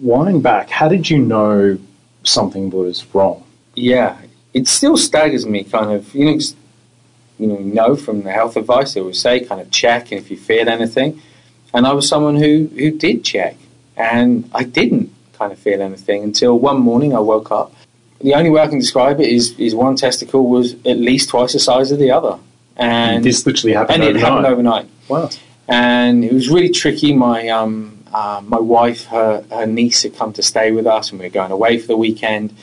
wind 0.00 0.44
back, 0.44 0.70
how 0.70 0.86
did 0.88 1.10
you 1.10 1.18
know 1.18 1.76
something 2.22 2.70
was 2.70 3.04
wrong? 3.12 3.42
yeah, 3.74 4.16
it 4.54 4.68
still 4.68 4.96
staggers 4.96 5.44
me. 5.46 5.64
Kind 5.64 5.90
of, 5.92 6.14
you 6.14 6.24
know, 6.26 6.38
you 7.40 7.46
know, 7.48 7.56
know 7.58 7.96
from 7.96 8.22
the 8.22 8.30
health 8.32 8.56
advice 8.56 8.94
they 8.94 9.00
would 9.00 9.16
say, 9.16 9.40
kind 9.40 9.60
of 9.60 9.70
check, 9.72 10.12
and 10.12 10.20
if 10.20 10.30
you 10.30 10.36
feel 10.36 10.68
anything. 10.68 11.20
And 11.74 11.84
I 11.86 11.92
was 11.94 12.06
someone 12.08 12.36
who 12.36 12.68
who 12.76 12.90
did 12.92 13.24
check, 13.24 13.56
and 13.96 14.48
I 14.54 14.62
didn't 14.64 15.10
kind 15.38 15.50
of 15.52 15.58
feel 15.58 15.80
anything 15.82 16.22
until 16.22 16.56
one 16.58 16.78
morning 16.80 17.14
I 17.14 17.20
woke 17.20 17.50
up. 17.50 17.72
The 18.20 18.34
only 18.34 18.50
way 18.50 18.60
I 18.60 18.66
can 18.66 18.78
describe 18.78 19.20
it 19.20 19.28
is 19.28 19.58
is 19.58 19.74
one 19.74 19.96
testicle 19.96 20.48
was 20.48 20.74
at 20.84 20.98
least 20.98 21.30
twice 21.30 21.52
the 21.54 21.58
size 21.58 21.90
of 21.90 21.98
the 21.98 22.10
other, 22.10 22.38
and 22.76 23.24
this 23.24 23.46
literally 23.46 23.74
happened 23.74 24.02
and 24.02 24.16
it 24.16 24.20
happened 24.20 24.46
overnight. 24.46 24.86
Wow. 25.08 25.30
and 25.66 26.24
it 26.24 26.32
was 26.32 26.48
really 26.48 26.68
tricky. 26.68 27.12
My 27.14 27.48
um, 27.48 28.04
uh, 28.12 28.42
my 28.44 28.58
wife, 28.58 29.04
her, 29.06 29.44
her 29.50 29.66
niece 29.66 30.02
had 30.02 30.16
come 30.16 30.32
to 30.34 30.42
stay 30.42 30.72
with 30.72 30.86
us, 30.86 31.10
and 31.10 31.20
we 31.20 31.26
were 31.26 31.30
going 31.30 31.50
away 31.52 31.78
for 31.78 31.86
the 31.86 31.96
weekend. 31.96 32.54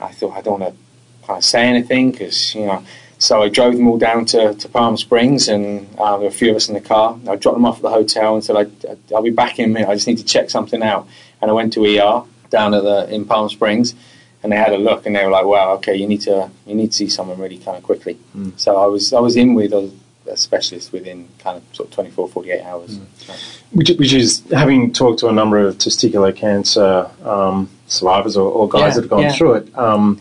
I 0.00 0.08
thought 0.12 0.36
I 0.36 0.40
don't 0.40 0.60
want 0.60 0.74
to 0.74 1.26
kind 1.26 1.38
of 1.38 1.44
say 1.44 1.64
anything 1.64 2.12
because 2.12 2.54
you 2.54 2.66
know. 2.66 2.84
So 3.18 3.40
I 3.40 3.48
drove 3.48 3.76
them 3.76 3.86
all 3.86 3.98
down 3.98 4.24
to, 4.26 4.52
to 4.52 4.68
Palm 4.68 4.96
Springs, 4.96 5.46
and 5.46 5.86
uh, 5.96 6.16
there 6.16 6.22
were 6.22 6.26
a 6.26 6.32
few 6.32 6.50
of 6.50 6.56
us 6.56 6.66
in 6.66 6.74
the 6.74 6.80
car. 6.80 7.16
I 7.28 7.36
dropped 7.36 7.56
them 7.56 7.64
off 7.64 7.76
at 7.76 7.82
the 7.82 7.90
hotel 7.90 8.34
and 8.34 8.44
said, 8.44 8.56
I, 8.56 8.96
"I'll 9.14 9.22
be 9.22 9.30
back 9.30 9.58
in 9.58 9.66
a 9.66 9.68
minute. 9.68 9.88
I 9.88 9.94
just 9.94 10.08
need 10.08 10.18
to 10.18 10.24
check 10.24 10.50
something 10.50 10.82
out." 10.82 11.06
And 11.40 11.50
I 11.50 11.54
went 11.54 11.72
to 11.74 11.84
ER 11.84 12.24
down 12.50 12.74
at 12.74 12.82
the 12.82 13.12
in 13.12 13.24
Palm 13.24 13.48
Springs, 13.48 13.94
and 14.42 14.50
they 14.52 14.56
had 14.56 14.72
a 14.72 14.78
look, 14.78 15.06
and 15.06 15.14
they 15.16 15.24
were 15.24 15.30
like, 15.30 15.44
"Wow, 15.46 15.72
okay, 15.74 15.94
you 15.94 16.06
need 16.06 16.20
to 16.22 16.50
you 16.66 16.74
need 16.74 16.88
to 16.92 16.96
see 16.96 17.08
someone 17.08 17.38
really 17.38 17.58
kind 17.58 17.76
of 17.76 17.82
quickly." 17.82 18.18
So 18.56 18.76
I 18.76 18.86
was 18.86 19.12
I 19.12 19.20
was 19.20 19.36
in 19.36 19.54
with 19.54 19.72
a, 19.72 19.90
a 20.30 20.36
specialist 20.36 20.92
within 20.92 21.28
kind 21.38 21.56
of 21.58 21.62
sort 21.76 21.88
of 21.88 21.94
24, 21.94 22.28
48 22.28 22.62
hours. 22.62 22.98
So- 23.18 23.32
Which, 23.72 23.88
which 23.98 24.12
is 24.12 24.42
having 24.52 24.92
talked 24.92 25.20
to 25.20 25.28
a 25.28 25.32
number 25.32 25.58
of 25.58 25.78
testicular 25.78 26.34
cancer 26.34 27.10
um, 27.24 27.68
survivors 27.86 28.36
or, 28.36 28.50
or 28.50 28.68
guys 28.68 28.80
Yeah, 28.80 28.88
that 28.94 29.00
have 29.02 29.10
gone 29.10 29.22
yeah. 29.22 29.32
through 29.32 29.54
it. 29.54 29.78
Um, 29.78 30.20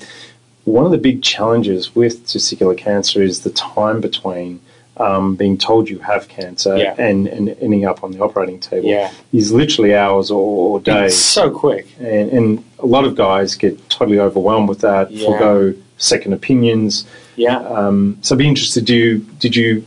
one 0.63 0.85
of 0.85 0.91
the 0.91 0.97
big 0.97 1.21
challenges 1.23 1.93
with 1.95 2.25
testicular 2.27 2.77
cancer 2.77 3.21
is 3.21 3.41
the 3.41 3.49
time 3.49 3.99
between 3.99 4.61
um, 4.97 5.35
being 5.35 5.57
told 5.57 5.89
you 5.89 5.99
have 5.99 6.27
cancer 6.27 6.75
Yeah. 6.77 6.95
and, 6.97 7.27
and 7.27 7.49
ending 7.61 7.85
up 7.85 8.03
on 8.03 8.11
the 8.11 8.19
operating 8.21 8.59
table. 8.59 8.87
Yeah. 8.87 9.11
is 9.33 9.51
literally 9.51 9.95
hours 9.95 10.29
or, 10.31 10.41
or 10.41 10.77
It's 10.79 10.85
days. 10.85 11.17
so 11.17 11.49
quick. 11.49 11.87
and, 11.99 12.29
and 12.31 12.63
a 12.79 12.85
lot 12.85 13.05
of 13.05 13.15
guys 13.15 13.55
get 13.55 13.89
totally 13.89 14.19
overwhelmed 14.19 14.69
with 14.69 14.79
that, 14.81 15.09
Yeah. 15.11 15.25
forego 15.27 15.73
second 15.97 16.33
opinions. 16.33 17.05
Yeah. 17.35 17.57
Um, 17.59 18.17
so 18.21 18.35
I'd 18.35 18.39
be 18.39 18.47
interested. 18.47 18.85
Do 18.85 18.95
you, 18.95 19.17
did 19.39 19.55
you 19.55 19.85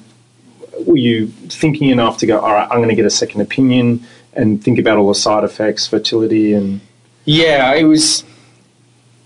were 0.86 0.96
you 0.96 1.28
thinking 1.48 1.90
enough 1.90 2.18
to 2.18 2.26
go? 2.26 2.40
All 2.40 2.52
right, 2.52 2.68
I'm 2.70 2.78
going 2.78 2.88
to 2.88 2.94
get 2.96 3.04
a 3.06 3.10
second 3.10 3.40
opinion 3.42 4.04
and 4.32 4.62
think 4.62 4.78
about 4.78 4.98
all 4.98 5.08
the 5.08 5.14
side 5.14 5.44
effects, 5.44 5.86
fertility, 5.86 6.52
and 6.54 6.80
Yeah, 7.24 7.72
it 7.74 7.84
was. 7.84 8.24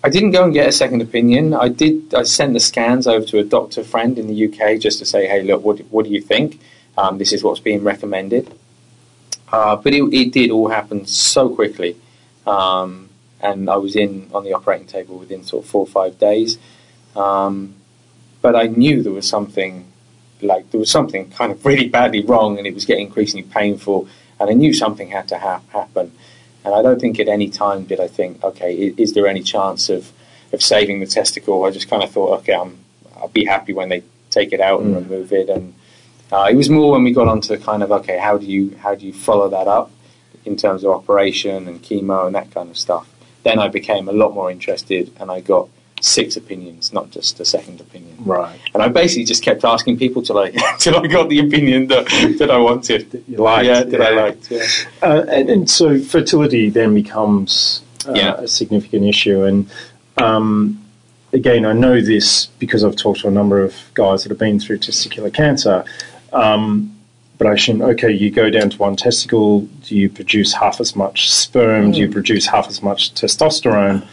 I 0.02 0.10
didn't 0.10 0.30
go 0.30 0.44
and 0.44 0.52
get 0.54 0.68
a 0.68 0.72
second 0.72 1.02
opinion. 1.02 1.54
I 1.54 1.68
did. 1.68 2.14
I 2.14 2.22
sent 2.22 2.52
the 2.52 2.60
scans 2.60 3.06
over 3.06 3.26
to 3.26 3.38
a 3.38 3.44
doctor 3.44 3.82
friend 3.82 4.16
in 4.18 4.28
the 4.28 4.46
UK 4.46 4.78
just 4.78 5.00
to 5.00 5.04
say, 5.04 5.26
"Hey, 5.26 5.42
look, 5.42 5.64
what 5.64 5.78
what 5.90 6.04
do 6.04 6.10
you 6.10 6.20
think? 6.20 6.60
Um, 6.96 7.18
this 7.18 7.32
is 7.32 7.42
what's 7.42 7.60
being 7.60 7.82
recommended." 7.82 8.54
Uh, 9.50 9.76
but 9.76 9.94
it, 9.94 10.02
it 10.12 10.32
did 10.32 10.50
all 10.50 10.68
happen 10.68 11.06
so 11.06 11.48
quickly, 11.48 11.96
um, 12.46 13.08
and 13.40 13.68
I 13.68 13.76
was 13.76 13.96
in 13.96 14.28
on 14.32 14.44
the 14.44 14.52
operating 14.52 14.86
table 14.86 15.18
within 15.18 15.42
sort 15.42 15.64
of 15.64 15.70
four 15.70 15.80
or 15.80 15.86
five 15.86 16.18
days. 16.18 16.58
Um, 17.16 17.74
but 18.40 18.54
I 18.54 18.68
knew 18.68 19.02
there 19.02 19.12
was 19.12 19.28
something, 19.28 19.90
like 20.42 20.70
there 20.70 20.78
was 20.78 20.90
something 20.90 21.30
kind 21.30 21.50
of 21.50 21.64
really 21.66 21.88
badly 21.88 22.22
wrong, 22.22 22.56
and 22.58 22.66
it 22.68 22.74
was 22.74 22.84
getting 22.84 23.06
increasingly 23.06 23.48
painful, 23.48 24.08
and 24.38 24.48
I 24.48 24.52
knew 24.52 24.72
something 24.72 25.08
had 25.08 25.26
to 25.28 25.38
ha- 25.38 25.62
happen. 25.70 26.12
And 26.68 26.74
I 26.76 26.82
don't 26.82 27.00
think 27.00 27.18
at 27.18 27.28
any 27.28 27.48
time 27.48 27.84
did 27.84 27.98
I 27.98 28.08
think, 28.08 28.44
okay, 28.44 28.74
is, 28.74 28.94
is 28.98 29.12
there 29.14 29.26
any 29.26 29.42
chance 29.42 29.88
of, 29.88 30.12
of 30.52 30.62
saving 30.62 31.00
the 31.00 31.06
testicle? 31.06 31.64
I 31.64 31.70
just 31.70 31.88
kind 31.88 32.02
of 32.02 32.10
thought, 32.10 32.40
okay, 32.40 32.52
I'm, 32.52 32.76
I'll 33.16 33.28
be 33.28 33.46
happy 33.46 33.72
when 33.72 33.88
they 33.88 34.02
take 34.28 34.52
it 34.52 34.60
out 34.60 34.82
and 34.82 34.94
Mm. 34.94 34.96
remove 34.96 35.32
it. 35.32 35.48
And 35.48 35.72
uh, 36.30 36.46
it 36.50 36.56
was 36.56 36.68
more 36.68 36.92
when 36.92 37.04
we 37.04 37.12
got 37.14 37.26
onto 37.26 37.56
kind 37.56 37.82
of, 37.82 37.90
okay, 37.90 38.18
how 38.18 38.36
do 38.36 38.44
you 38.44 38.76
how 38.82 38.94
do 38.94 39.06
you 39.06 39.14
follow 39.14 39.48
that 39.48 39.66
up 39.66 39.90
in 40.44 40.56
terms 40.58 40.84
of 40.84 40.90
operation 40.90 41.68
and 41.68 41.82
chemo 41.82 42.26
and 42.26 42.34
that 42.34 42.50
kind 42.50 42.68
of 42.68 42.76
stuff? 42.76 43.08
Then 43.44 43.58
I 43.58 43.68
became 43.68 44.06
a 44.06 44.12
lot 44.12 44.34
more 44.34 44.50
interested, 44.50 45.10
and 45.18 45.30
I 45.30 45.40
got 45.40 45.70
six 46.00 46.36
opinions, 46.36 46.92
not 46.92 47.10
just 47.10 47.40
a 47.40 47.44
second 47.44 47.80
opinion. 47.80 48.16
right, 48.24 48.58
And 48.74 48.82
I 48.82 48.88
basically 48.88 49.24
just 49.24 49.42
kept 49.42 49.64
asking 49.64 49.98
people 49.98 50.22
till 50.22 50.38
I 50.38 50.50
till 50.78 50.96
I 50.96 51.06
got 51.06 51.28
the 51.28 51.40
opinion 51.40 51.88
that, 51.88 52.06
that 52.38 52.50
I 52.50 52.58
wanted. 52.58 53.24
you 53.28 53.38
liked, 53.38 53.66
yeah, 53.66 53.82
that 53.84 54.00
I 54.02 54.10
liked. 54.10 54.50
Yeah. 54.50 54.62
Uh, 55.02 55.24
and, 55.28 55.50
and 55.50 55.70
so 55.70 55.98
fertility 56.00 56.68
then 56.70 56.94
becomes 56.94 57.82
uh, 58.06 58.12
Yeah. 58.14 58.34
a 58.36 58.48
significant 58.48 59.04
issue. 59.04 59.42
And 59.44 59.70
um, 60.16 60.84
again, 61.32 61.64
I 61.64 61.72
know 61.72 62.00
this 62.00 62.46
because 62.58 62.84
I've 62.84 62.96
talked 62.96 63.20
to 63.20 63.28
a 63.28 63.30
number 63.30 63.62
of 63.62 63.74
guys 63.94 64.22
that 64.22 64.30
have 64.30 64.38
been 64.38 64.58
through 64.60 64.78
testicular 64.78 65.32
cancer. 65.32 65.84
Um, 66.32 66.94
but 67.38 67.46
I 67.46 67.52
assume, 67.52 67.82
okay, 67.82 68.10
you 68.10 68.30
go 68.30 68.50
down 68.50 68.68
to 68.70 68.76
one 68.78 68.96
testicle, 68.96 69.60
do 69.86 69.94
you 69.94 70.08
produce 70.10 70.52
half 70.54 70.80
as 70.80 70.96
much 70.96 71.30
sperm? 71.30 71.92
Do 71.92 72.00
you 72.00 72.10
produce 72.10 72.46
half 72.46 72.66
as 72.68 72.82
much 72.82 73.14
testosterone? 73.14 74.04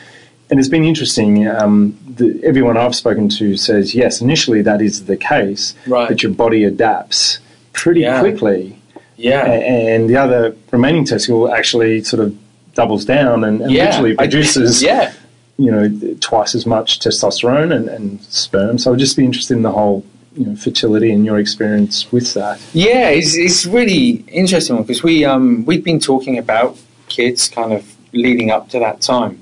And 0.49 0.59
it's 0.59 0.69
been 0.69 0.83
interesting. 0.85 1.47
Um, 1.47 1.97
the, 2.07 2.39
everyone 2.43 2.77
I've 2.77 2.95
spoken 2.95 3.29
to 3.29 3.57
says, 3.57 3.95
yes, 3.95 4.21
initially 4.21 4.61
that 4.61 4.81
is 4.81 5.05
the 5.05 5.17
case, 5.17 5.73
Right. 5.87 6.07
but 6.07 6.21
your 6.23 6.31
body 6.31 6.63
adapts 6.63 7.39
pretty 7.73 8.01
Yeah. 8.01 8.19
quickly 8.19 8.77
Yeah. 9.17 9.45
a- 9.47 9.95
and 9.95 10.09
the 10.09 10.17
other 10.17 10.55
remaining 10.71 11.03
testicle 11.05 11.51
actually 11.51 12.03
sort 12.03 12.21
of 12.23 12.35
doubles 12.75 13.05
down 13.05 13.43
and, 13.43 13.61
and 13.61 13.71
yeah. 13.71 13.85
literally 13.85 14.11
I- 14.19 14.23
produces 14.27 14.83
yeah. 14.83 15.13
you 15.57 15.71
know 15.71 15.89
twice 16.19 16.53
as 16.55 16.65
much 16.65 16.99
testosterone 16.99 17.73
and, 17.75 17.87
and 17.89 18.21
sperm. 18.23 18.77
So 18.77 18.93
I'd 18.93 18.99
just 18.99 19.17
be 19.17 19.25
interested 19.25 19.55
in 19.55 19.63
the 19.63 19.71
whole 19.71 20.05
you 20.37 20.45
know 20.45 20.55
fertility 20.55 21.11
and 21.11 21.25
your 21.25 21.39
experience 21.39 22.11
with 22.11 22.33
that. 22.33 22.59
Yeah, 22.73 23.09
it's, 23.09 23.35
it's 23.35 23.65
really 23.65 24.23
interesting 24.27 24.77
because 24.83 25.01
we 25.03 25.23
um, 25.25 25.65
we've 25.65 25.83
been 25.83 25.99
talking 25.99 26.37
about 26.37 26.77
kids 27.07 27.47
kind 27.49 27.71
of 27.73 27.83
leading 28.13 28.51
up 28.51 28.69
to 28.69 28.79
that 28.79 29.01
time, 29.01 29.39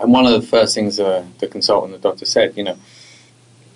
and 0.00 0.12
one 0.12 0.26
of 0.26 0.32
the 0.32 0.46
first 0.46 0.74
things 0.74 0.98
uh, 0.98 1.24
the 1.38 1.46
consultant, 1.46 1.92
the 1.92 1.98
doctor 1.98 2.24
said, 2.24 2.56
you 2.56 2.64
know, 2.64 2.76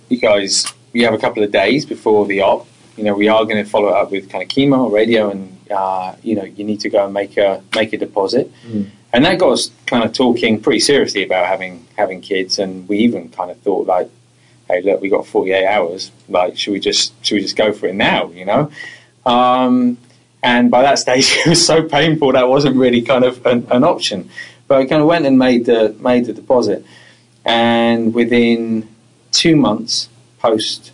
you 0.09 0.19
guys, 0.19 0.73
you 0.93 1.05
have 1.05 1.15
a 1.15 1.19
couple 1.19 1.43
of 1.43 1.53
days 1.53 1.85
before 1.87 2.27
the 2.27 2.41
op. 2.41 2.67
You 2.97 3.05
know, 3.05 3.15
we 3.15 3.29
are 3.29 3.45
going 3.45 3.63
to 3.63 3.69
follow 3.69 3.89
up 3.89 4.11
with 4.11 4.31
kind 4.31 4.43
of 4.43 4.49
chemo 4.49 4.85
or 4.85 4.91
radio, 4.91 5.31
and 5.31 5.59
uh, 5.71 6.15
you 6.23 6.37
know, 6.37 6.45
you 6.45 6.65
need 6.65 6.81
to 6.81 6.91
go 6.91 7.05
and 7.05 7.13
make 7.13 7.37
a 7.37 7.63
make 7.75 7.93
a 7.93 7.99
deposit. 7.99 8.53
Mm. 8.67 8.91
And 9.13 9.25
that 9.25 9.39
got 9.39 9.51
us 9.51 9.71
kind 9.87 10.05
of 10.05 10.13
talking 10.13 10.61
pretty 10.61 10.81
seriously 10.81 11.25
about 11.25 11.47
having 11.47 11.87
having 11.97 12.21
kids, 12.21 12.59
and 12.59 12.89
we 12.89 12.99
even 12.99 13.31
kind 13.31 13.51
of 13.51 13.59
thought 13.61 13.87
like, 13.87 14.09
hey, 14.69 14.83
look, 14.83 15.01
we 15.01 15.09
got 15.09 15.27
48 15.27 15.67
hours. 15.67 16.13
Like, 16.29 16.57
should 16.57 16.73
we 16.73 16.81
just 16.81 17.13
should 17.25 17.37
we 17.37 17.43
just 17.43 17.57
go 17.57 17.73
for 17.73 17.87
it 17.87 17.95
now? 17.95 18.31
You 18.31 18.45
know. 18.45 18.71
Um, 19.27 19.99
and 20.43 20.71
by 20.71 20.83
that 20.83 20.99
stage, 20.99 21.33
it 21.47 21.49
was 21.49 21.67
so 21.67 21.83
painful 21.83 22.33
that 22.33 22.49
wasn't 22.49 22.77
really 22.77 23.03
kind 23.03 23.25
of 23.25 23.45
an, 23.47 23.67
an 23.71 23.83
option. 23.83 24.31
But 24.69 24.79
I 24.79 24.87
kind 24.87 25.03
of 25.03 25.09
went 25.09 25.27
and 25.27 25.39
made 25.39 25.67
the 25.67 25.95
made 26.01 26.25
the 26.27 26.33
deposit, 26.33 26.85
and 27.45 28.15
within 28.15 28.89
two 29.33 29.57
months 29.57 30.09
post 30.39 30.93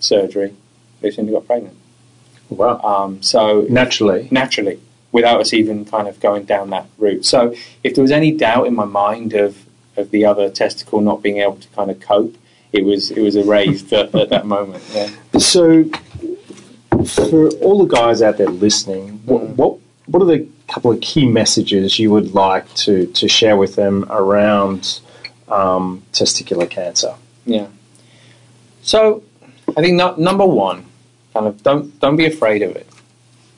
surgery, 0.00 0.54
Lucinda 1.02 1.32
got 1.32 1.46
pregnant. 1.46 1.76
Wow, 2.50 2.80
Um, 2.82 3.22
so 3.22 3.66
naturally. 3.68 4.28
naturally, 4.30 4.78
without 5.12 5.40
us 5.40 5.52
even 5.52 5.84
kind 5.84 6.06
of 6.08 6.20
going 6.20 6.44
down 6.44 6.70
that 6.70 6.86
route. 6.98 7.24
So 7.24 7.54
if 7.82 7.94
there 7.94 8.02
was 8.02 8.10
any 8.10 8.30
doubt 8.32 8.66
in 8.66 8.74
my 8.74 8.84
mind 8.84 9.32
of, 9.34 9.64
of 9.96 10.10
the 10.10 10.24
other 10.26 10.50
testicle 10.50 11.00
not 11.00 11.22
being 11.22 11.38
able 11.38 11.56
to 11.56 11.68
kind 11.68 11.90
of 11.90 12.00
cope, 12.00 12.36
it 12.72 12.84
was 12.84 13.10
it 13.10 13.20
was 13.22 13.34
erased 13.36 13.92
at, 13.92 14.14
at 14.14 14.28
that 14.30 14.46
moment. 14.46 14.82
Yeah. 14.92 15.10
So 15.38 15.84
for 17.06 17.48
all 17.64 17.84
the 17.86 17.94
guys 17.94 18.22
out 18.22 18.36
there 18.38 18.48
listening, 18.48 19.20
what 19.24 19.42
what, 19.50 19.78
what 20.06 20.22
are 20.22 20.26
the 20.26 20.46
couple 20.74 20.90
of 20.90 21.00
key 21.00 21.24
messages 21.24 22.00
you 22.00 22.10
would 22.10 22.34
like 22.34 22.66
to, 22.74 23.06
to 23.06 23.28
share 23.28 23.56
with 23.56 23.76
them 23.76 24.04
around 24.10 25.00
um, 25.48 26.02
testicular 26.12 26.68
cancer? 26.68 27.14
Yeah. 27.46 27.68
So, 28.82 29.22
I 29.76 29.82
think 29.82 29.94
no, 29.94 30.16
number 30.16 30.44
one, 30.44 30.84
kind 31.32 31.46
of 31.46 31.62
don't 31.62 31.98
don't 32.00 32.16
be 32.16 32.26
afraid 32.26 32.62
of 32.62 32.74
it. 32.74 32.88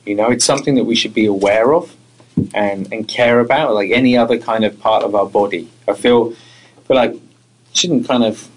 You 0.05 0.13
know, 0.13 0.29
it's 0.29 0.45
something 0.45 0.75
that 0.75 0.83
we 0.83 0.93
should 0.93 1.15
be 1.15 1.25
aware 1.25 1.73
of 1.73 1.95
and 2.53 2.93
and 2.93 3.07
care 3.07 3.39
about, 3.39 3.73
like 3.73 3.89
any 3.89 4.15
other 4.15 4.37
kind 4.37 4.63
of 4.63 4.79
part 4.79 5.03
of 5.03 5.15
our 5.15 5.25
body. 5.25 5.67
I 5.87 5.93
feel 5.93 6.33
feel 6.85 6.95
like 6.95 7.15
shouldn't 7.73 8.07
kind 8.07 8.23
of 8.23 8.47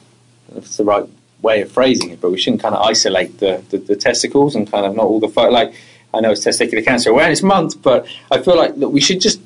if 0.54 0.64
it's 0.66 0.76
the 0.76 0.84
right 0.84 1.08
way 1.40 1.62
of 1.62 1.72
phrasing 1.72 2.10
it, 2.10 2.20
but 2.20 2.30
we 2.30 2.38
shouldn't 2.38 2.60
kind 2.60 2.74
of 2.74 2.82
isolate 2.82 3.38
the, 3.38 3.64
the, 3.70 3.78
the 3.78 3.96
testicles 3.96 4.54
and 4.54 4.70
kind 4.70 4.84
of 4.84 4.94
not 4.94 5.06
all 5.06 5.18
the 5.18 5.28
like. 5.50 5.72
I 6.12 6.20
know 6.20 6.32
it's 6.32 6.44
Testicular 6.44 6.84
Cancer 6.84 7.10
Awareness 7.10 7.42
Month, 7.42 7.82
but 7.82 8.06
I 8.30 8.40
feel 8.40 8.56
like 8.56 8.76
that 8.76 8.88
we 8.88 9.00
should 9.00 9.20
just 9.20 9.40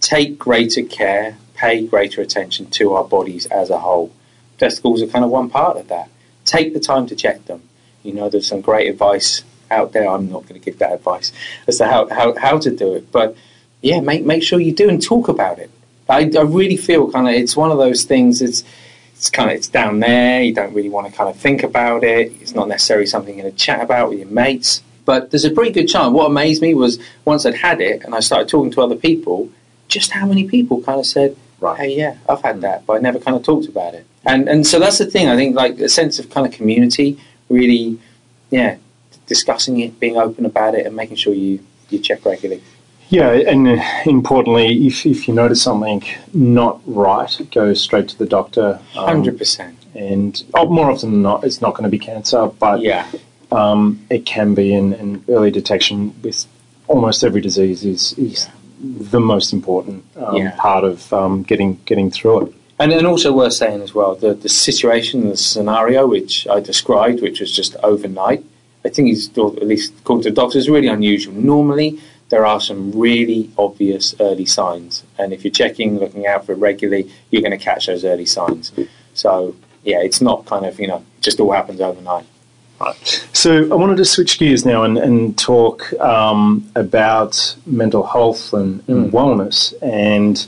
take 0.00 0.38
greater 0.38 0.82
care, 0.82 1.36
pay 1.54 1.86
greater 1.86 2.20
attention 2.22 2.66
to 2.70 2.94
our 2.94 3.04
bodies 3.04 3.46
as 3.46 3.70
a 3.70 3.78
whole. 3.78 4.12
Testicles 4.58 5.02
are 5.02 5.06
kind 5.06 5.24
of 5.24 5.30
one 5.30 5.50
part 5.50 5.76
of 5.76 5.88
that. 5.88 6.08
Take 6.44 6.72
the 6.72 6.80
time 6.80 7.06
to 7.08 7.16
check 7.16 7.44
them. 7.46 7.62
You 8.02 8.14
know, 8.14 8.28
there's 8.28 8.46
some 8.46 8.60
great 8.60 8.88
advice 8.88 9.42
out 9.70 9.92
there. 9.92 10.08
I'm 10.08 10.30
not 10.30 10.42
going 10.42 10.60
to 10.60 10.64
give 10.64 10.78
that 10.78 10.92
advice 10.92 11.32
as 11.66 11.78
to 11.78 11.86
how, 11.86 12.08
how, 12.08 12.38
how 12.38 12.58
to 12.58 12.70
do 12.74 12.94
it, 12.94 13.10
but 13.12 13.36
yeah, 13.82 14.00
make 14.00 14.24
make 14.24 14.42
sure 14.42 14.58
you 14.58 14.72
do 14.72 14.88
and 14.88 15.02
talk 15.02 15.28
about 15.28 15.58
it. 15.58 15.70
I, 16.08 16.30
I 16.36 16.42
really 16.42 16.76
feel 16.76 17.10
kind 17.10 17.28
of 17.28 17.34
it's 17.34 17.56
one 17.56 17.70
of 17.70 17.78
those 17.78 18.04
things. 18.04 18.42
It's 18.42 18.64
it's 19.14 19.30
kind 19.30 19.50
of 19.50 19.56
it's 19.56 19.68
down 19.68 20.00
there. 20.00 20.42
You 20.42 20.54
don't 20.54 20.74
really 20.74 20.88
want 20.88 21.10
to 21.10 21.12
kind 21.12 21.30
of 21.30 21.36
think 21.36 21.62
about 21.62 22.04
it. 22.04 22.32
It's 22.40 22.54
not 22.54 22.68
necessarily 22.68 23.06
something 23.06 23.34
you're 23.34 23.44
going 23.44 23.54
to 23.54 23.58
chat 23.58 23.82
about 23.82 24.10
with 24.10 24.18
your 24.18 24.28
mates. 24.28 24.82
But 25.06 25.30
there's 25.30 25.44
a 25.46 25.50
pretty 25.50 25.70
good 25.70 25.86
chance. 25.86 26.12
What 26.12 26.26
amazed 26.26 26.60
me 26.60 26.74
was 26.74 26.98
once 27.24 27.46
I'd 27.46 27.54
had 27.54 27.80
it 27.80 28.02
and 28.04 28.14
I 28.14 28.20
started 28.20 28.48
talking 28.48 28.70
to 28.72 28.82
other 28.82 28.96
people, 28.96 29.48
just 29.88 30.10
how 30.10 30.26
many 30.26 30.44
people 30.48 30.82
kind 30.82 31.00
of 31.00 31.06
said, 31.06 31.36
Right. 31.60 31.78
"Hey, 31.80 31.96
yeah, 31.96 32.16
I've 32.28 32.42
had 32.42 32.60
that," 32.60 32.84
but 32.86 32.94
I 32.98 33.00
never 33.00 33.18
kind 33.18 33.34
of 33.36 33.42
talked 33.42 33.66
about 33.66 33.94
it. 33.94 34.04
And 34.26 34.46
and 34.48 34.66
so 34.66 34.78
that's 34.78 34.98
the 34.98 35.06
thing. 35.06 35.28
I 35.28 35.36
think 35.36 35.56
like 35.56 35.78
a 35.80 35.88
sense 35.88 36.18
of 36.18 36.28
kind 36.28 36.46
of 36.46 36.52
community, 36.52 37.18
really, 37.48 37.98
yeah, 38.50 38.76
discussing 39.26 39.80
it, 39.80 39.98
being 39.98 40.16
open 40.18 40.44
about 40.44 40.74
it, 40.74 40.84
and 40.86 40.94
making 40.94 41.16
sure 41.16 41.32
you 41.32 41.60
you 41.88 41.98
check 41.98 42.26
regularly. 42.26 42.62
Yeah, 43.08 43.30
and 43.30 43.68
uh, 43.68 43.82
importantly, 44.04 44.86
if, 44.86 45.06
if 45.06 45.28
you 45.28 45.32
notice 45.34 45.62
something 45.62 46.02
not 46.34 46.80
right, 46.84 47.30
go 47.52 47.72
straight 47.72 48.08
to 48.08 48.18
the 48.18 48.26
doctor. 48.26 48.80
um, 48.96 49.06
Hundred 49.06 49.38
percent. 49.38 49.76
and 49.94 50.42
oh, 50.54 50.66
more 50.68 50.90
often 50.90 51.10
than 51.12 51.22
not, 51.22 51.44
it's 51.44 51.60
not 51.62 51.72
going 51.74 51.84
to 51.84 51.88
be 51.88 51.98
cancer, 52.00 52.48
but 52.58 52.80
Yeah. 52.82 53.06
Um, 53.52 54.04
it 54.10 54.26
can 54.26 54.54
be. 54.54 54.74
And, 54.74 54.94
and 54.94 55.28
early 55.28 55.50
detection 55.50 56.14
with 56.22 56.46
almost 56.88 57.24
every 57.24 57.40
disease 57.40 57.84
is, 57.84 58.12
is 58.18 58.48
the 58.80 59.20
most 59.20 59.52
important 59.52 60.04
um, 60.16 60.36
Yeah. 60.36 60.54
part 60.56 60.84
of 60.84 61.12
um, 61.12 61.42
getting 61.42 61.80
getting 61.86 62.10
through 62.10 62.46
it. 62.46 62.54
And 62.78 62.92
then 62.92 63.06
also 63.06 63.32
worth 63.32 63.54
saying 63.54 63.80
as 63.80 63.94
well, 63.94 64.14
the, 64.14 64.34
the 64.34 64.50
situation, 64.50 65.30
the 65.30 65.36
scenario 65.36 66.06
which 66.06 66.46
I 66.46 66.60
described, 66.60 67.22
which 67.22 67.40
was 67.40 67.50
just 67.50 67.74
overnight, 67.82 68.44
I 68.84 68.90
think 68.90 69.10
is, 69.10 69.30
at 69.38 69.66
least 69.66 69.94
according 70.00 70.24
to 70.24 70.30
doctors, 70.30 70.64
is 70.64 70.68
really 70.68 70.88
unusual. 70.88 71.32
Normally, 71.34 71.98
there 72.28 72.44
are 72.44 72.60
some 72.60 72.92
really 72.92 73.50
obvious 73.56 74.14
early 74.20 74.44
signs. 74.44 75.04
And 75.18 75.32
if 75.32 75.42
you're 75.42 75.52
checking, 75.52 75.98
looking 75.98 76.26
out 76.26 76.44
for 76.44 76.52
it 76.52 76.56
regularly, 76.58 77.10
you're 77.30 77.40
going 77.40 77.58
to 77.58 77.64
catch 77.64 77.86
those 77.86 78.04
early 78.04 78.26
signs. 78.26 78.72
So, 79.14 79.56
yeah, 79.82 80.00
it's 80.02 80.20
not 80.20 80.44
kind 80.44 80.66
of, 80.66 80.78
you 80.78 80.88
know, 80.88 81.02
just 81.22 81.40
all 81.40 81.52
happens 81.52 81.80
overnight. 81.80 82.26
So 83.32 83.64
I 83.70 83.74
wanted 83.74 83.96
to 83.98 84.04
switch 84.04 84.38
gears 84.38 84.64
now 84.66 84.82
and, 84.84 84.98
and 84.98 85.36
talk 85.38 85.92
um, 86.00 86.70
about 86.74 87.56
mental 87.66 88.04
health 88.06 88.52
and, 88.52 88.82
and 88.88 89.12
wellness. 89.12 89.72
And 89.82 90.46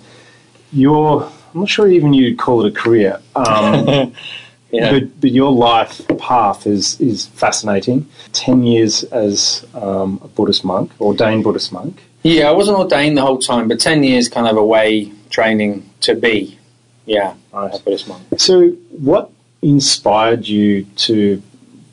your, 0.73 1.25
I'm 1.25 1.61
not 1.61 1.68
sure 1.68 1.88
even 1.88 2.12
you'd 2.12 2.38
call 2.38 2.64
it 2.64 2.73
a 2.73 2.80
career, 2.80 3.20
um, 3.37 4.12
Yeah. 4.70 4.92
but, 4.92 5.18
but 5.23 5.30
your 5.30 5.50
life 5.50 6.06
path 6.18 6.66
is, 6.66 7.00
is 7.00 7.25
fascinating. 7.28 8.06
10 8.35 8.64
years 8.64 9.02
as 9.04 9.64
um, 9.73 10.20
a 10.23 10.28
Buddhist 10.28 10.62
monk, 10.62 10.92
ordained 11.00 11.44
Buddhist 11.44 11.73
monk. 11.73 12.02
Yeah, 12.23 12.49
I 12.50 12.52
wasn't 12.52 12.76
ordained 12.76 13.16
the 13.16 13.23
whole 13.23 13.38
time, 13.38 13.66
but 13.68 13.80
10 13.80 14.02
years 14.04 14.28
kind 14.28 14.47
of 14.47 14.58
away 14.58 15.11
training 15.30 15.88
to 16.02 16.14
be, 16.14 16.58
yeah, 17.06 17.32
Right. 17.50 17.75
a 17.75 17.78
Buddhist 17.78 18.08
monk. 18.08 18.23
So 18.37 18.68
what 18.90 19.30
inspired 19.62 20.47
you 20.47 20.85
to 20.85 21.42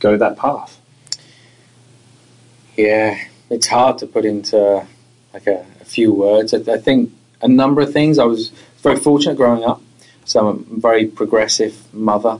go 0.06 0.18
that 0.18 0.38
path? 0.38 0.80
Yeah, 2.78 3.20
it's 3.50 3.68
hard 3.68 3.98
to 4.00 4.08
put 4.08 4.26
into 4.26 4.86
like 5.34 5.48
a, 5.48 5.66
a 5.82 5.86
few 5.86 6.14
words. 6.14 6.54
I, 6.54 6.60
I 6.72 6.78
think 6.78 7.12
a 7.42 7.48
number 7.48 7.82
of 7.82 7.92
things. 7.92 8.20
I 8.20 8.26
was 8.26 8.50
very 8.82 8.98
fortunate 8.98 9.38
growing 9.38 9.64
up. 9.64 9.82
So 10.26 10.48
I'm 10.48 10.68
a 10.78 10.80
very 10.80 11.06
progressive 11.06 11.94
mother 11.94 12.40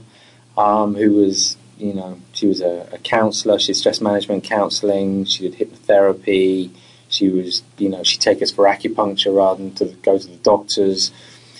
um, 0.56 0.94
who 0.94 1.12
was, 1.12 1.56
you 1.78 1.94
know, 1.94 2.20
she 2.32 2.46
was 2.46 2.60
a, 2.60 2.88
a 2.92 2.98
counsellor. 2.98 3.58
She 3.58 3.68
did 3.68 3.76
stress 3.76 4.00
management 4.00 4.44
counselling. 4.44 5.24
She 5.24 5.48
did 5.48 5.58
hypnotherapy. 5.58 6.70
She 7.08 7.28
was, 7.28 7.62
you 7.78 7.88
know, 7.88 8.02
she'd 8.02 8.20
take 8.20 8.42
us 8.42 8.50
for 8.50 8.64
acupuncture 8.64 9.36
rather 9.36 9.62
than 9.62 9.74
to 9.76 9.84
go 10.02 10.18
to 10.18 10.26
the 10.26 10.36
doctors. 10.36 11.12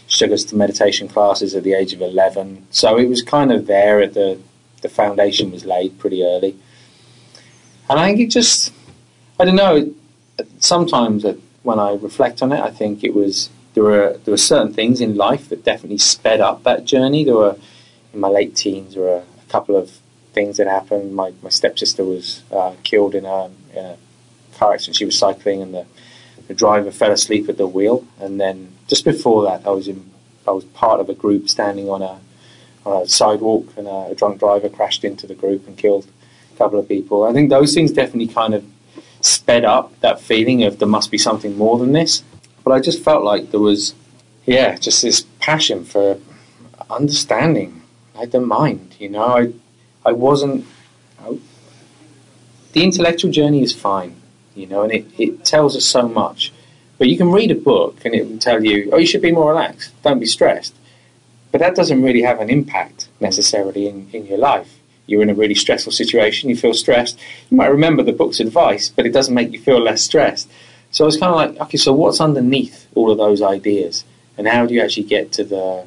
She 0.08 0.18
took 0.18 0.32
us 0.32 0.44
to 0.44 0.56
meditation 0.56 1.08
classes 1.08 1.54
at 1.54 1.62
the 1.62 1.74
age 1.74 1.92
of 1.92 2.00
11. 2.00 2.66
So 2.70 2.98
it 2.98 3.08
was 3.08 3.22
kind 3.22 3.52
of 3.52 3.66
there 3.66 4.00
at 4.00 4.14
the, 4.14 4.40
the 4.86 4.94
foundation 4.94 5.50
was 5.50 5.64
laid 5.64 5.98
pretty 5.98 6.22
early. 6.22 6.56
And 7.88 7.98
I 7.98 8.06
think 8.06 8.20
it 8.20 8.30
just, 8.30 8.72
I 9.38 9.44
don't 9.44 9.56
know, 9.56 9.92
sometimes 10.60 11.24
when 11.62 11.78
I 11.80 11.94
reflect 11.94 12.40
on 12.42 12.52
it, 12.52 12.60
I 12.60 12.70
think 12.70 13.02
it 13.02 13.14
was, 13.14 13.50
there 13.74 13.82
were, 13.82 14.18
there 14.24 14.32
were 14.32 14.38
certain 14.38 14.72
things 14.72 15.00
in 15.00 15.16
life 15.16 15.48
that 15.48 15.64
definitely 15.64 15.98
sped 15.98 16.40
up 16.40 16.62
that 16.62 16.84
journey. 16.84 17.24
There 17.24 17.34
were, 17.34 17.56
in 18.12 18.20
my 18.20 18.28
late 18.28 18.54
teens, 18.54 18.94
there 18.94 19.02
were 19.02 19.18
a 19.18 19.50
couple 19.50 19.76
of 19.76 19.90
things 20.32 20.56
that 20.58 20.68
happened. 20.68 21.14
My, 21.14 21.32
my 21.42 21.50
stepsister 21.50 22.04
was 22.04 22.42
uh, 22.52 22.74
killed 22.84 23.14
in 23.14 23.24
a, 23.24 23.50
in 23.74 23.84
a 23.84 23.96
car 24.54 24.72
accident. 24.72 24.96
She 24.96 25.04
was 25.04 25.18
cycling 25.18 25.62
and 25.62 25.74
the, 25.74 25.86
the 26.46 26.54
driver 26.54 26.92
fell 26.92 27.10
asleep 27.10 27.48
at 27.48 27.56
the 27.56 27.66
wheel. 27.66 28.06
And 28.20 28.40
then 28.40 28.72
just 28.86 29.04
before 29.04 29.42
that, 29.46 29.66
I 29.66 29.70
was 29.70 29.88
in, 29.88 30.10
I 30.46 30.52
was 30.52 30.64
part 30.64 31.00
of 31.00 31.08
a 31.08 31.14
group 31.14 31.48
standing 31.48 31.88
on 31.88 32.02
a, 32.02 32.20
sidewalk 33.06 33.66
and 33.76 33.86
a, 33.86 34.08
a 34.10 34.14
drunk 34.14 34.38
driver 34.38 34.68
crashed 34.68 35.04
into 35.04 35.26
the 35.26 35.34
group 35.34 35.66
and 35.66 35.76
killed 35.76 36.06
a 36.54 36.58
couple 36.58 36.78
of 36.78 36.88
people. 36.88 37.24
I 37.24 37.32
think 37.32 37.50
those 37.50 37.74
things 37.74 37.92
definitely 37.92 38.32
kind 38.32 38.54
of 38.54 38.64
sped 39.20 39.64
up 39.64 39.98
that 40.00 40.20
feeling 40.20 40.62
of 40.62 40.78
there 40.78 40.88
must 40.88 41.10
be 41.10 41.18
something 41.18 41.56
more 41.56 41.78
than 41.78 41.92
this. 41.92 42.22
But 42.64 42.72
I 42.72 42.80
just 42.80 43.02
felt 43.02 43.22
like 43.22 43.50
there 43.50 43.60
was, 43.60 43.94
yeah, 44.44 44.76
just 44.76 45.02
this 45.02 45.24
passion 45.40 45.84
for 45.84 46.18
understanding 46.90 47.82
like 48.14 48.30
the 48.30 48.40
mind. 48.40 48.96
You 48.98 49.10
know, 49.10 49.24
I, 49.24 49.52
I 50.04 50.12
wasn't. 50.12 50.66
I, 51.20 51.38
the 52.72 52.84
intellectual 52.84 53.30
journey 53.30 53.62
is 53.62 53.72
fine, 53.72 54.20
you 54.54 54.66
know, 54.66 54.82
and 54.82 54.92
it, 54.92 55.06
it 55.18 55.44
tells 55.44 55.76
us 55.76 55.84
so 55.84 56.08
much. 56.08 56.52
But 56.98 57.08
you 57.08 57.16
can 57.16 57.30
read 57.30 57.50
a 57.50 57.54
book 57.54 58.04
and 58.04 58.14
it 58.14 58.28
will 58.28 58.38
tell 58.38 58.64
you, 58.64 58.90
oh, 58.92 58.98
you 58.98 59.06
should 59.06 59.22
be 59.22 59.32
more 59.32 59.50
relaxed, 59.50 59.92
don't 60.02 60.18
be 60.18 60.26
stressed. 60.26 60.74
But 61.56 61.68
that 61.68 61.74
doesn't 61.74 62.02
really 62.02 62.20
have 62.20 62.42
an 62.42 62.50
impact 62.50 63.08
necessarily 63.18 63.88
in, 63.88 64.10
in 64.12 64.26
your 64.26 64.36
life. 64.36 64.78
You're 65.06 65.22
in 65.22 65.30
a 65.30 65.34
really 65.34 65.54
stressful 65.54 65.90
situation, 65.90 66.50
you 66.50 66.56
feel 66.56 66.74
stressed. 66.74 67.18
You 67.48 67.56
might 67.56 67.68
remember 67.68 68.02
the 68.02 68.12
book's 68.12 68.40
advice, 68.40 68.90
but 68.90 69.06
it 69.06 69.12
doesn't 69.14 69.34
make 69.34 69.52
you 69.52 69.58
feel 69.58 69.80
less 69.80 70.02
stressed. 70.02 70.50
So 70.90 71.04
I 71.04 71.06
was 71.06 71.16
kind 71.16 71.30
of 71.30 71.36
like, 71.36 71.58
okay, 71.62 71.78
so 71.78 71.94
what's 71.94 72.20
underneath 72.20 72.86
all 72.94 73.10
of 73.10 73.16
those 73.16 73.40
ideas? 73.40 74.04
And 74.36 74.46
how 74.46 74.66
do 74.66 74.74
you 74.74 74.82
actually 74.82 75.04
get 75.04 75.32
to 75.32 75.44
the, 75.44 75.86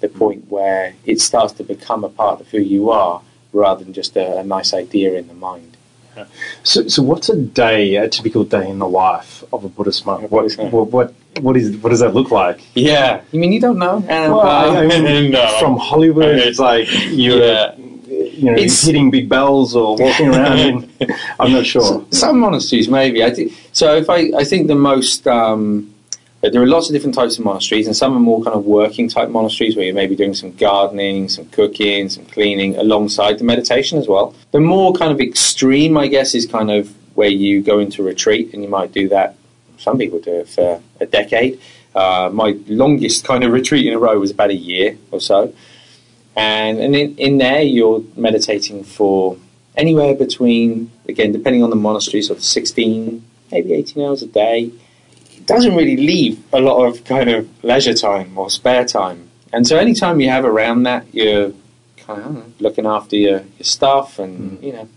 the 0.00 0.10
point 0.10 0.50
where 0.50 0.92
it 1.06 1.22
starts 1.22 1.54
to 1.54 1.64
become 1.64 2.04
a 2.04 2.10
part 2.10 2.42
of 2.42 2.50
who 2.50 2.58
you 2.58 2.90
are 2.90 3.22
rather 3.54 3.84
than 3.84 3.94
just 3.94 4.16
a, 4.16 4.40
a 4.40 4.44
nice 4.44 4.74
idea 4.74 5.14
in 5.14 5.28
the 5.28 5.34
mind? 5.34 5.75
So, 6.62 6.88
so 6.88 7.02
what's 7.02 7.28
a 7.28 7.36
day, 7.36 7.96
a 7.96 8.08
typical 8.08 8.44
day 8.44 8.68
in 8.68 8.78
the 8.78 8.88
life 8.88 9.44
of 9.52 9.64
a 9.64 9.68
Buddhist 9.68 10.06
monk? 10.06 10.22
What, 10.30 10.42
Buddhist 10.42 10.58
what, 10.58 10.90
what, 10.90 11.14
what, 11.40 11.56
is, 11.56 11.76
what 11.78 11.90
does 11.90 12.00
that 12.00 12.14
look 12.14 12.30
like? 12.30 12.60
Yeah. 12.74 13.22
You 13.32 13.40
mean 13.40 13.52
you 13.52 13.60
don't 13.60 13.78
know? 13.78 13.98
Well, 13.98 14.40
I- 14.40 14.84
I 14.84 14.86
mean, 14.86 15.30
No. 15.32 15.58
From 15.60 15.76
Hollywood, 15.76 16.36
it's 16.38 16.58
like 16.58 16.88
you're, 17.10 17.38
Yeah. 17.44 17.76
you 17.76 18.44
know, 18.44 18.52
It's- 18.52 18.82
hitting 18.84 19.10
big 19.10 19.28
bells 19.28 19.74
or 19.76 19.96
walking 19.96 20.28
around. 20.28 20.58
in, 21.00 21.14
I'm 21.38 21.52
not 21.52 21.66
sure. 21.66 22.04
Some 22.10 22.40
monasteries, 22.40 22.88
maybe. 22.88 23.22
I 23.24 23.30
think 23.30 23.52
so. 23.72 23.96
If 23.96 24.08
I, 24.08 24.30
I 24.36 24.44
think 24.44 24.68
the 24.68 24.74
most 24.74 25.26
um, 25.26 25.92
there 26.42 26.62
are 26.62 26.66
lots 26.66 26.88
of 26.88 26.92
different 26.92 27.14
types 27.14 27.38
of 27.38 27.44
monasteries, 27.44 27.86
and 27.86 27.96
some 27.96 28.14
are 28.16 28.20
more 28.20 28.42
kind 28.42 28.56
of 28.56 28.64
working 28.64 29.08
type 29.08 29.30
monasteries 29.30 29.74
where 29.74 29.84
you're 29.84 29.94
maybe 29.94 30.14
doing 30.14 30.34
some 30.34 30.52
gardening, 30.52 31.28
some 31.28 31.46
cooking, 31.46 32.08
some 32.08 32.26
cleaning 32.26 32.76
alongside 32.76 33.38
the 33.38 33.44
meditation 33.44 33.98
as 33.98 34.06
well. 34.06 34.34
The 34.52 34.60
more 34.60 34.92
kind 34.92 35.10
of 35.10 35.20
extreme, 35.20 35.96
I 35.96 36.06
guess, 36.08 36.34
is 36.34 36.46
kind 36.46 36.70
of 36.70 36.94
where 37.16 37.28
you 37.28 37.62
go 37.62 37.78
into 37.78 38.02
retreat, 38.02 38.52
and 38.52 38.62
you 38.62 38.68
might 38.68 38.92
do 38.92 39.08
that. 39.08 39.36
Some 39.78 39.98
people 39.98 40.20
do 40.20 40.40
it 40.40 40.48
for 40.48 40.80
a 41.00 41.06
decade. 41.06 41.60
Uh, 41.94 42.30
my 42.32 42.58
longest 42.66 43.24
kind 43.24 43.42
of 43.42 43.52
retreat 43.60 43.86
in 43.86 43.94
a 43.94 43.98
row 43.98 44.18
was 44.18 44.30
about 44.30 44.50
a 44.50 44.54
year 44.54 44.98
or 45.10 45.20
so. 45.20 45.54
And, 46.36 46.78
and 46.78 46.94
in, 46.94 47.16
in 47.16 47.38
there, 47.38 47.62
you're 47.62 48.04
meditating 48.14 48.84
for 48.84 49.38
anywhere 49.74 50.14
between, 50.14 50.90
again, 51.08 51.32
depending 51.32 51.62
on 51.62 51.70
the 51.70 51.76
monastery, 51.76 52.22
sort 52.22 52.38
of 52.38 52.44
16, 52.44 53.24
maybe 53.50 53.72
18 53.72 54.04
hours 54.04 54.22
a 54.22 54.26
day. 54.26 54.70
Doesn't 55.46 55.76
really 55.76 55.96
leave 55.96 56.42
a 56.52 56.60
lot 56.60 56.84
of 56.84 57.04
kind 57.04 57.30
of 57.30 57.48
leisure 57.64 57.94
time 57.94 58.36
or 58.36 58.50
spare 58.50 58.84
time. 58.84 59.30
And 59.52 59.66
so 59.66 59.78
any 59.78 59.94
time 59.94 60.20
you 60.20 60.28
have 60.28 60.44
around 60.44 60.82
that, 60.82 61.06
you're 61.14 61.52
kind 61.98 62.20
of 62.20 62.34
know, 62.34 62.52
looking 62.58 62.84
after 62.84 63.16
your, 63.16 63.38
your 63.58 63.64
stuff 63.64 64.18
and, 64.18 64.62
you 64.62 64.72
know, 64.72 64.88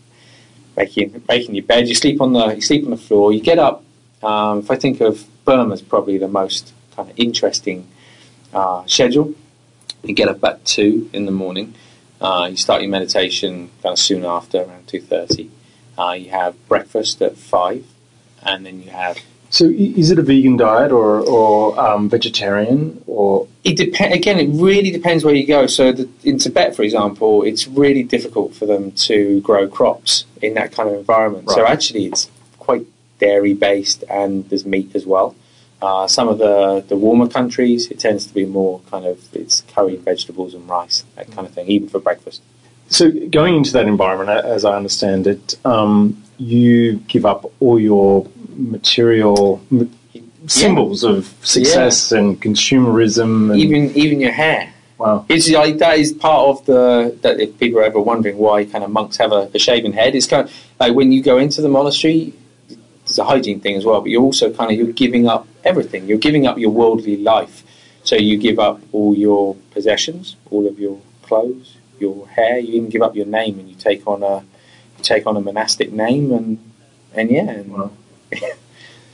making, 0.75 1.23
making 1.27 1.53
your 1.55 1.63
bed. 1.65 1.87
You 1.87 1.93
sleep 1.93 2.19
on 2.19 2.33
the, 2.33 2.55
you 2.55 2.61
sleep 2.61 2.83
on 2.83 2.89
the 2.89 2.97
floor. 2.97 3.31
You 3.31 3.41
get 3.41 3.59
up. 3.59 3.83
Um, 4.23 4.59
if 4.59 4.71
I 4.71 4.75
think 4.75 5.01
of 5.01 5.25
Burma 5.45 5.73
as 5.73 5.81
probably 5.83 6.17
the 6.17 6.27
most 6.27 6.73
kind 6.95 7.09
of 7.11 7.19
interesting 7.19 7.87
uh, 8.51 8.83
schedule, 8.87 9.35
you 10.03 10.15
get 10.15 10.29
up 10.29 10.43
at 10.43 10.65
two 10.65 11.09
in 11.13 11.25
the 11.25 11.31
morning. 11.31 11.75
Uh, 12.19 12.47
you 12.49 12.57
start 12.57 12.81
your 12.81 12.89
meditation 12.89 13.69
kind 13.83 13.93
of 13.93 13.99
soon 13.99 14.25
after, 14.25 14.63
around 14.63 14.87
two 14.87 14.99
thirty. 14.99 15.51
Uh, 15.97 16.11
you 16.11 16.31
have 16.31 16.55
breakfast 16.67 17.21
at 17.21 17.37
five, 17.37 17.85
and 18.41 18.65
then 18.65 18.81
you 18.81 18.89
have. 18.89 19.19
So, 19.51 19.65
is 19.65 20.11
it 20.11 20.19
a 20.19 20.21
vegan 20.21 20.57
diet 20.57 20.91
or, 20.91 21.21
or 21.21 21.79
um, 21.79 22.07
vegetarian 22.07 23.03
or 23.07 23.47
It 23.63 23.77
dep- 23.77 24.11
again. 24.11 24.39
It 24.39 24.49
really 24.53 24.91
depends 24.91 25.23
where 25.23 25.33
you 25.33 25.45
go. 25.45 25.65
So, 25.65 25.91
the, 25.91 26.07
in 26.23 26.37
Tibet, 26.37 26.75
for 26.75 26.83
example, 26.83 27.43
it's 27.43 27.67
really 27.67 28.03
difficult 28.03 28.53
for 28.53 28.67
them 28.67 28.91
to 29.07 29.41
grow 29.41 29.67
crops 29.67 30.25
in 30.41 30.53
that 30.53 30.71
kind 30.71 30.87
of 30.87 30.95
environment. 30.95 31.49
So, 31.49 31.65
actually, 31.65 32.05
it's 32.05 32.29
quite 32.59 32.85
dairy 33.17 33.55
based, 33.55 34.03
and 34.07 34.47
there's 34.49 34.65
meat 34.65 34.91
as 34.95 35.05
well. 35.07 35.35
Uh, 35.81 36.07
some 36.07 36.27
of 36.27 36.37
the, 36.37 36.83
the 36.87 36.95
warmer 36.95 37.27
countries, 37.27 37.89
it 37.89 37.99
tends 37.99 38.25
to 38.27 38.33
be 38.33 38.45
more 38.45 38.81
kind 38.91 39.05
of 39.05 39.33
it's 39.33 39.61
curried 39.61 40.01
vegetables 40.01 40.53
and 40.53 40.67
rice, 40.69 41.05
that 41.15 41.31
kind 41.31 41.47
of 41.47 41.53
thing, 41.53 41.67
even 41.67 41.89
for 41.89 41.99
breakfast. 41.99 42.41
So, 42.89 43.09
going 43.11 43.55
into 43.55 43.73
that 43.73 43.87
environment, 43.87 44.29
as 44.45 44.63
I 44.63 44.75
understand 44.75 45.25
it, 45.25 45.55
um, 45.65 46.21
you 46.37 46.97
give 47.07 47.25
up 47.25 47.51
all 47.59 47.79
your 47.79 48.27
material 48.59 49.61
m- 49.71 49.89
symbols 50.47 51.03
of 51.03 51.33
success 51.43 52.11
and 52.11 52.41
consumerism. 52.41 53.51
And, 53.51 53.59
Even 53.59 53.81
even 53.95 54.19
your 54.19 54.31
hair. 54.31 54.73
wow. 54.97 55.25
It's 55.29 55.49
like 55.49 55.77
that 55.79 55.97
is 55.97 56.11
part 56.13 56.47
of 56.49 56.65
the 56.65 57.17
that 57.21 57.39
if 57.39 57.57
people 57.59 57.79
are 57.79 57.83
ever 57.83 57.99
wondering 57.99 58.37
why 58.37 58.65
kind 58.65 58.83
of 58.83 58.89
monks 58.91 59.17
have 59.17 59.31
a, 59.31 59.49
a 59.53 59.59
shaven 59.59 59.93
head, 59.93 60.15
it's 60.15 60.27
kind 60.27 60.47
of 60.47 60.53
like 60.79 60.93
when 60.93 61.11
you 61.11 61.21
go 61.23 61.37
into 61.37 61.61
the 61.61 61.69
monastery, 61.69 62.33
it's 63.05 63.17
a 63.17 63.23
hygiene 63.23 63.59
thing 63.59 63.75
as 63.75 63.85
well. 63.85 64.01
But 64.01 64.09
you're 64.11 64.21
also 64.21 64.51
kind 64.53 64.71
of 64.71 64.77
you're 64.77 64.93
giving 64.93 65.27
up 65.27 65.47
everything. 65.63 66.07
You're 66.07 66.17
giving 66.17 66.45
up 66.47 66.57
your 66.57 66.71
worldly 66.71 67.17
life. 67.17 67.63
So 68.03 68.15
you 68.15 68.37
give 68.37 68.59
up 68.59 68.79
all 68.91 69.15
your 69.15 69.55
possessions, 69.71 70.35
all 70.51 70.65
of 70.67 70.79
your 70.79 70.99
clothes, 71.21 71.77
your 71.99 72.27
hair. 72.27 72.57
You 72.59 72.73
even 72.75 72.89
give 72.89 73.01
up 73.01 73.15
your 73.15 73.25
name, 73.25 73.59
and 73.59 73.69
you 73.69 73.75
take 73.75 74.07
on 74.07 74.23
a 74.23 74.37
you 74.97 75.03
take 75.03 75.27
on 75.27 75.35
a 75.37 75.41
monastic 75.41 75.91
name, 75.91 76.31
and 76.31 76.57
and 77.13 77.29
yeah, 77.29 77.49
and 77.49 77.73
Wow. 77.73 77.91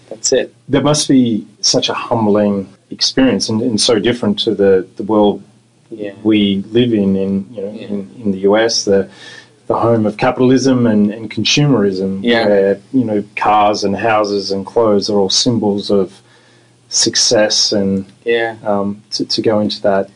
That's 0.10 0.32
it. 0.32 0.54
That 0.69 0.84
must 0.84 1.08
be 1.08 1.45
such 1.62 1.89
a 1.89 1.93
humbling 1.93 2.71
experience 2.91 3.49
and, 3.49 3.62
and 3.62 3.80
so 3.82 3.99
different 3.99 4.39
to 4.39 4.54
the, 4.56 4.88
the 4.97 5.04
world 5.04 5.41
Yeah. 5.89 6.13
we 6.23 6.58
live 6.71 6.93
in, 6.93 7.15
in, 7.15 7.54
you 7.54 7.62
know, 7.62 7.71
Yeah. 7.73 7.88
in, 7.88 8.12
in 8.23 8.32
the 8.32 8.39
US, 8.39 8.86
the, 8.86 9.10
the 9.67 9.75
home 9.75 10.06
of 10.06 10.17
capitalism 10.17 10.86
and, 10.86 11.12
and 11.12 11.30
consumerism, 11.32 12.19
Yeah. 12.23 12.45
where, 12.47 12.82
you 12.93 13.04
know, 13.04 13.23
cars 13.36 13.84
and 13.84 13.95
houses 13.95 14.51
and 14.51 14.65
clothes 14.65 15.10
are 15.10 15.17
all 15.17 15.30
symbols 15.30 15.89
of 15.89 16.21
success 16.89 17.71
and 17.71 18.06
Yeah. 18.23 18.58
um, 18.63 19.01
to, 19.12 19.25
to 19.25 19.41
go 19.41 19.60
into 19.60 19.82
that 19.82 20.10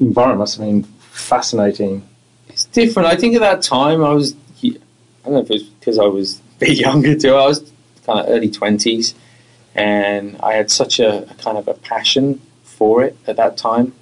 environment 0.00 0.38
must 0.40 0.56
have 0.56 0.66
been 0.66 0.82
fascinating. 1.10 2.02
It's 2.48 2.64
different. 2.64 3.06
I 3.08 3.16
think 3.16 3.34
at 3.34 3.40
that 3.40 3.62
time 3.62 4.02
I 4.02 4.12
was, 4.12 4.34
I 4.62 4.70
don't 5.24 5.34
know 5.34 5.38
if 5.40 5.50
it 5.50 5.52
was 5.52 5.62
because 5.64 5.98
I 5.98 6.04
was 6.06 6.40
a 6.56 6.58
bit 6.60 6.78
younger 6.78 7.14
too. 7.16 7.34
I 7.34 7.46
was 7.46 7.69
kind 8.10 8.20
of 8.26 8.32
early 8.34 8.50
twenties, 8.50 9.14
and 9.74 10.36
I 10.42 10.54
had 10.54 10.70
such 10.70 10.98
a, 11.00 11.30
a 11.30 11.34
kind 11.34 11.56
of 11.58 11.68
a 11.68 11.74
passion 11.74 12.40
for 12.64 13.02
it 13.04 13.16
at 13.26 13.36
that 13.36 13.56
time. 13.56 13.92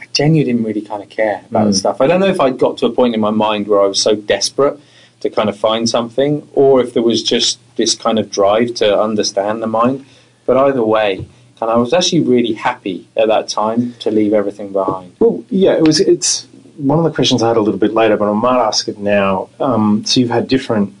I 0.00 0.04
genuinely 0.12 0.52
didn't 0.52 0.66
really 0.66 0.82
kind 0.82 1.02
of 1.02 1.08
care 1.08 1.44
about 1.50 1.64
the 1.64 1.70
Mm. 1.70 1.74
stuff. 1.82 2.00
I 2.00 2.06
don't 2.06 2.20
know 2.20 2.26
if 2.36 2.40
I'd 2.40 2.58
got 2.58 2.78
to 2.78 2.86
a 2.86 2.90
point 2.92 3.14
in 3.14 3.20
my 3.20 3.30
mind 3.30 3.68
where 3.68 3.80
I 3.80 3.86
was 3.86 4.00
so 4.02 4.14
desperate 4.14 4.78
to 5.20 5.30
kind 5.30 5.48
of 5.48 5.56
find 5.56 5.88
something, 5.88 6.46
or 6.52 6.80
if 6.80 6.92
there 6.94 7.02
was 7.02 7.22
just 7.22 7.58
this 7.76 7.94
kind 7.94 8.18
of 8.18 8.30
drive 8.30 8.74
to 8.74 9.00
understand 9.08 9.62
the 9.62 9.66
mind. 9.66 10.04
But 10.46 10.56
either 10.56 10.84
way, 10.84 11.26
and 11.60 11.70
I 11.70 11.76
was 11.76 11.92
actually 11.92 12.20
really 12.20 12.54
happy 12.54 13.08
at 13.16 13.26
that 13.28 13.48
time 13.48 13.94
to 14.00 14.10
leave 14.10 14.32
everything 14.32 14.72
behind. 14.72 15.12
Well, 15.18 15.44
yeah, 15.50 15.72
it 15.80 15.82
was. 15.82 15.98
It's 16.00 16.46
one 16.76 16.98
of 16.98 17.04
the 17.04 17.10
questions 17.10 17.42
I 17.42 17.48
had 17.48 17.56
a 17.56 17.60
little 17.60 17.80
bit 17.86 17.92
later, 17.92 18.16
but 18.16 18.30
I 18.30 18.34
might 18.34 18.60
ask 18.70 18.86
it 18.88 18.98
now. 18.98 19.48
Um, 19.58 20.04
so 20.06 20.20
you've 20.20 20.30
had 20.38 20.46
different 20.46 20.94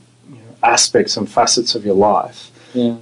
aspects 0.62 1.16
and 1.16 1.30
facets 1.30 1.74
of 1.74 1.84
your 1.84 1.94
life. 1.94 2.50
Yeah. 2.74 2.96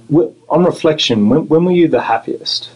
On 0.49 0.63
reflection, 0.63 1.29
when, 1.29 1.47
when 1.47 1.65
were 1.65 1.71
you 1.71 1.87
the 1.87 2.01
happiest? 2.03 2.69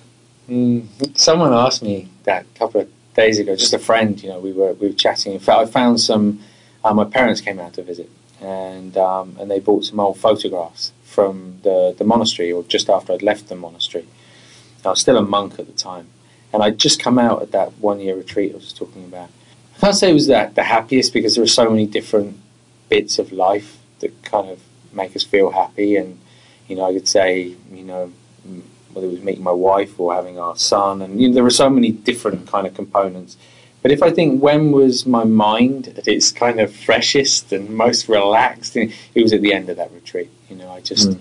Mm, 0.49 0.87
someone 1.17 1.53
asked 1.53 1.81
me 1.81 2.09
that 2.23 2.45
a 2.55 2.59
couple 2.59 2.81
of 2.81 2.89
days 3.13 3.39
ago. 3.39 3.55
Just 3.55 3.73
a 3.73 3.79
friend, 3.79 4.21
you 4.21 4.29
know, 4.29 4.39
we 4.39 4.51
were 4.51 4.73
we 4.73 4.87
were 4.87 4.93
chatting. 4.93 5.33
In 5.33 5.39
fact, 5.39 5.59
I 5.59 5.65
found 5.65 5.99
some. 5.99 6.41
Uh, 6.83 6.93
my 6.93 7.05
parents 7.05 7.41
came 7.41 7.59
out 7.59 7.73
to 7.73 7.83
visit, 7.83 8.09
and 8.41 8.97
um, 8.97 9.37
and 9.39 9.49
they 9.49 9.59
bought 9.59 9.85
some 9.85 9.99
old 9.99 10.17
photographs 10.17 10.91
from 11.03 11.59
the 11.63 11.95
the 11.97 12.03
monastery, 12.03 12.51
or 12.51 12.63
just 12.63 12.89
after 12.89 13.13
I'd 13.13 13.21
left 13.21 13.47
the 13.49 13.55
monastery. 13.55 14.05
I 14.83 14.89
was 14.89 15.01
still 15.01 15.17
a 15.17 15.21
monk 15.21 15.59
at 15.59 15.67
the 15.67 15.73
time, 15.73 16.07
and 16.51 16.63
I'd 16.63 16.79
just 16.79 16.99
come 16.99 17.19
out 17.19 17.41
at 17.41 17.51
that 17.51 17.77
one 17.77 17.99
year 17.99 18.15
retreat 18.15 18.53
I 18.53 18.55
was 18.55 18.73
talking 18.73 19.05
about. 19.05 19.29
I 19.77 19.79
can't 19.79 19.95
say 19.95 20.09
it 20.09 20.13
was 20.13 20.27
that 20.27 20.55
the 20.55 20.63
happiest 20.63 21.13
because 21.13 21.35
there 21.35 21.43
were 21.43 21.47
so 21.47 21.69
many 21.69 21.85
different 21.85 22.37
bits 22.89 23.19
of 23.19 23.31
life 23.31 23.77
that 23.99 24.23
kind 24.23 24.49
of 24.49 24.59
make 24.93 25.15
us 25.15 25.23
feel 25.23 25.51
happy, 25.51 25.95
and 25.95 26.19
you 26.67 26.75
know, 26.75 26.85
I 26.85 26.93
could 26.93 27.07
say, 27.07 27.55
you 27.71 27.83
know, 27.83 28.11
mm, 28.47 28.61
whether 28.93 29.07
it 29.07 29.11
was 29.11 29.21
meeting 29.21 29.43
my 29.43 29.51
wife 29.51 29.99
or 29.99 30.13
having 30.13 30.39
our 30.39 30.55
son, 30.55 31.01
and 31.01 31.21
you 31.21 31.27
know, 31.27 31.33
there 31.33 31.43
were 31.43 31.49
so 31.49 31.69
many 31.69 31.91
different 31.91 32.47
kind 32.47 32.67
of 32.67 32.73
components. 32.73 33.37
But 33.81 33.91
if 33.91 34.03
I 34.03 34.11
think 34.11 34.43
when 34.43 34.71
was 34.71 35.07
my 35.07 35.23
mind 35.23 35.87
at 35.97 36.07
its 36.07 36.31
kind 36.31 36.59
of 36.59 36.75
freshest 36.75 37.51
and 37.51 37.69
most 37.69 38.07
relaxed, 38.07 38.77
it 38.77 38.93
was 39.15 39.33
at 39.33 39.41
the 39.41 39.53
end 39.53 39.69
of 39.69 39.77
that 39.77 39.91
retreat. 39.91 40.29
You 40.49 40.55
know, 40.57 40.69
I 40.69 40.81
just 40.81 41.09
Mm. 41.09 41.19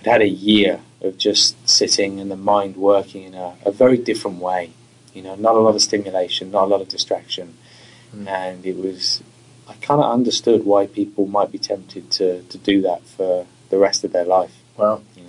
I'd 0.00 0.06
had 0.06 0.22
a 0.22 0.28
year 0.28 0.80
of 1.02 1.18
just 1.18 1.68
sitting 1.68 2.20
and 2.20 2.30
the 2.30 2.36
mind 2.36 2.76
working 2.76 3.24
in 3.24 3.34
a, 3.34 3.56
a 3.64 3.72
very 3.72 3.98
different 3.98 4.38
way. 4.38 4.70
You 5.12 5.22
know, 5.22 5.34
not 5.34 5.54
a 5.56 5.58
lot 5.58 5.74
of 5.74 5.82
stimulation, 5.82 6.50
not 6.50 6.64
a 6.64 6.66
lot 6.66 6.80
of 6.80 6.88
distraction, 6.88 7.56
and 8.28 8.64
it 8.64 8.76
was. 8.76 9.22
I 9.68 9.74
kind 9.82 10.00
of 10.00 10.10
understood 10.10 10.64
why 10.64 10.86
people 10.86 11.26
might 11.26 11.52
be 11.52 11.58
tempted 11.58 12.10
to, 12.12 12.42
to 12.42 12.58
do 12.58 12.80
that 12.82 13.02
for 13.04 13.46
the 13.70 13.78
rest 13.78 14.02
of 14.04 14.12
their 14.12 14.24
life. 14.24 14.54
Wow. 14.76 15.02
You 15.16 15.22
know. 15.24 15.28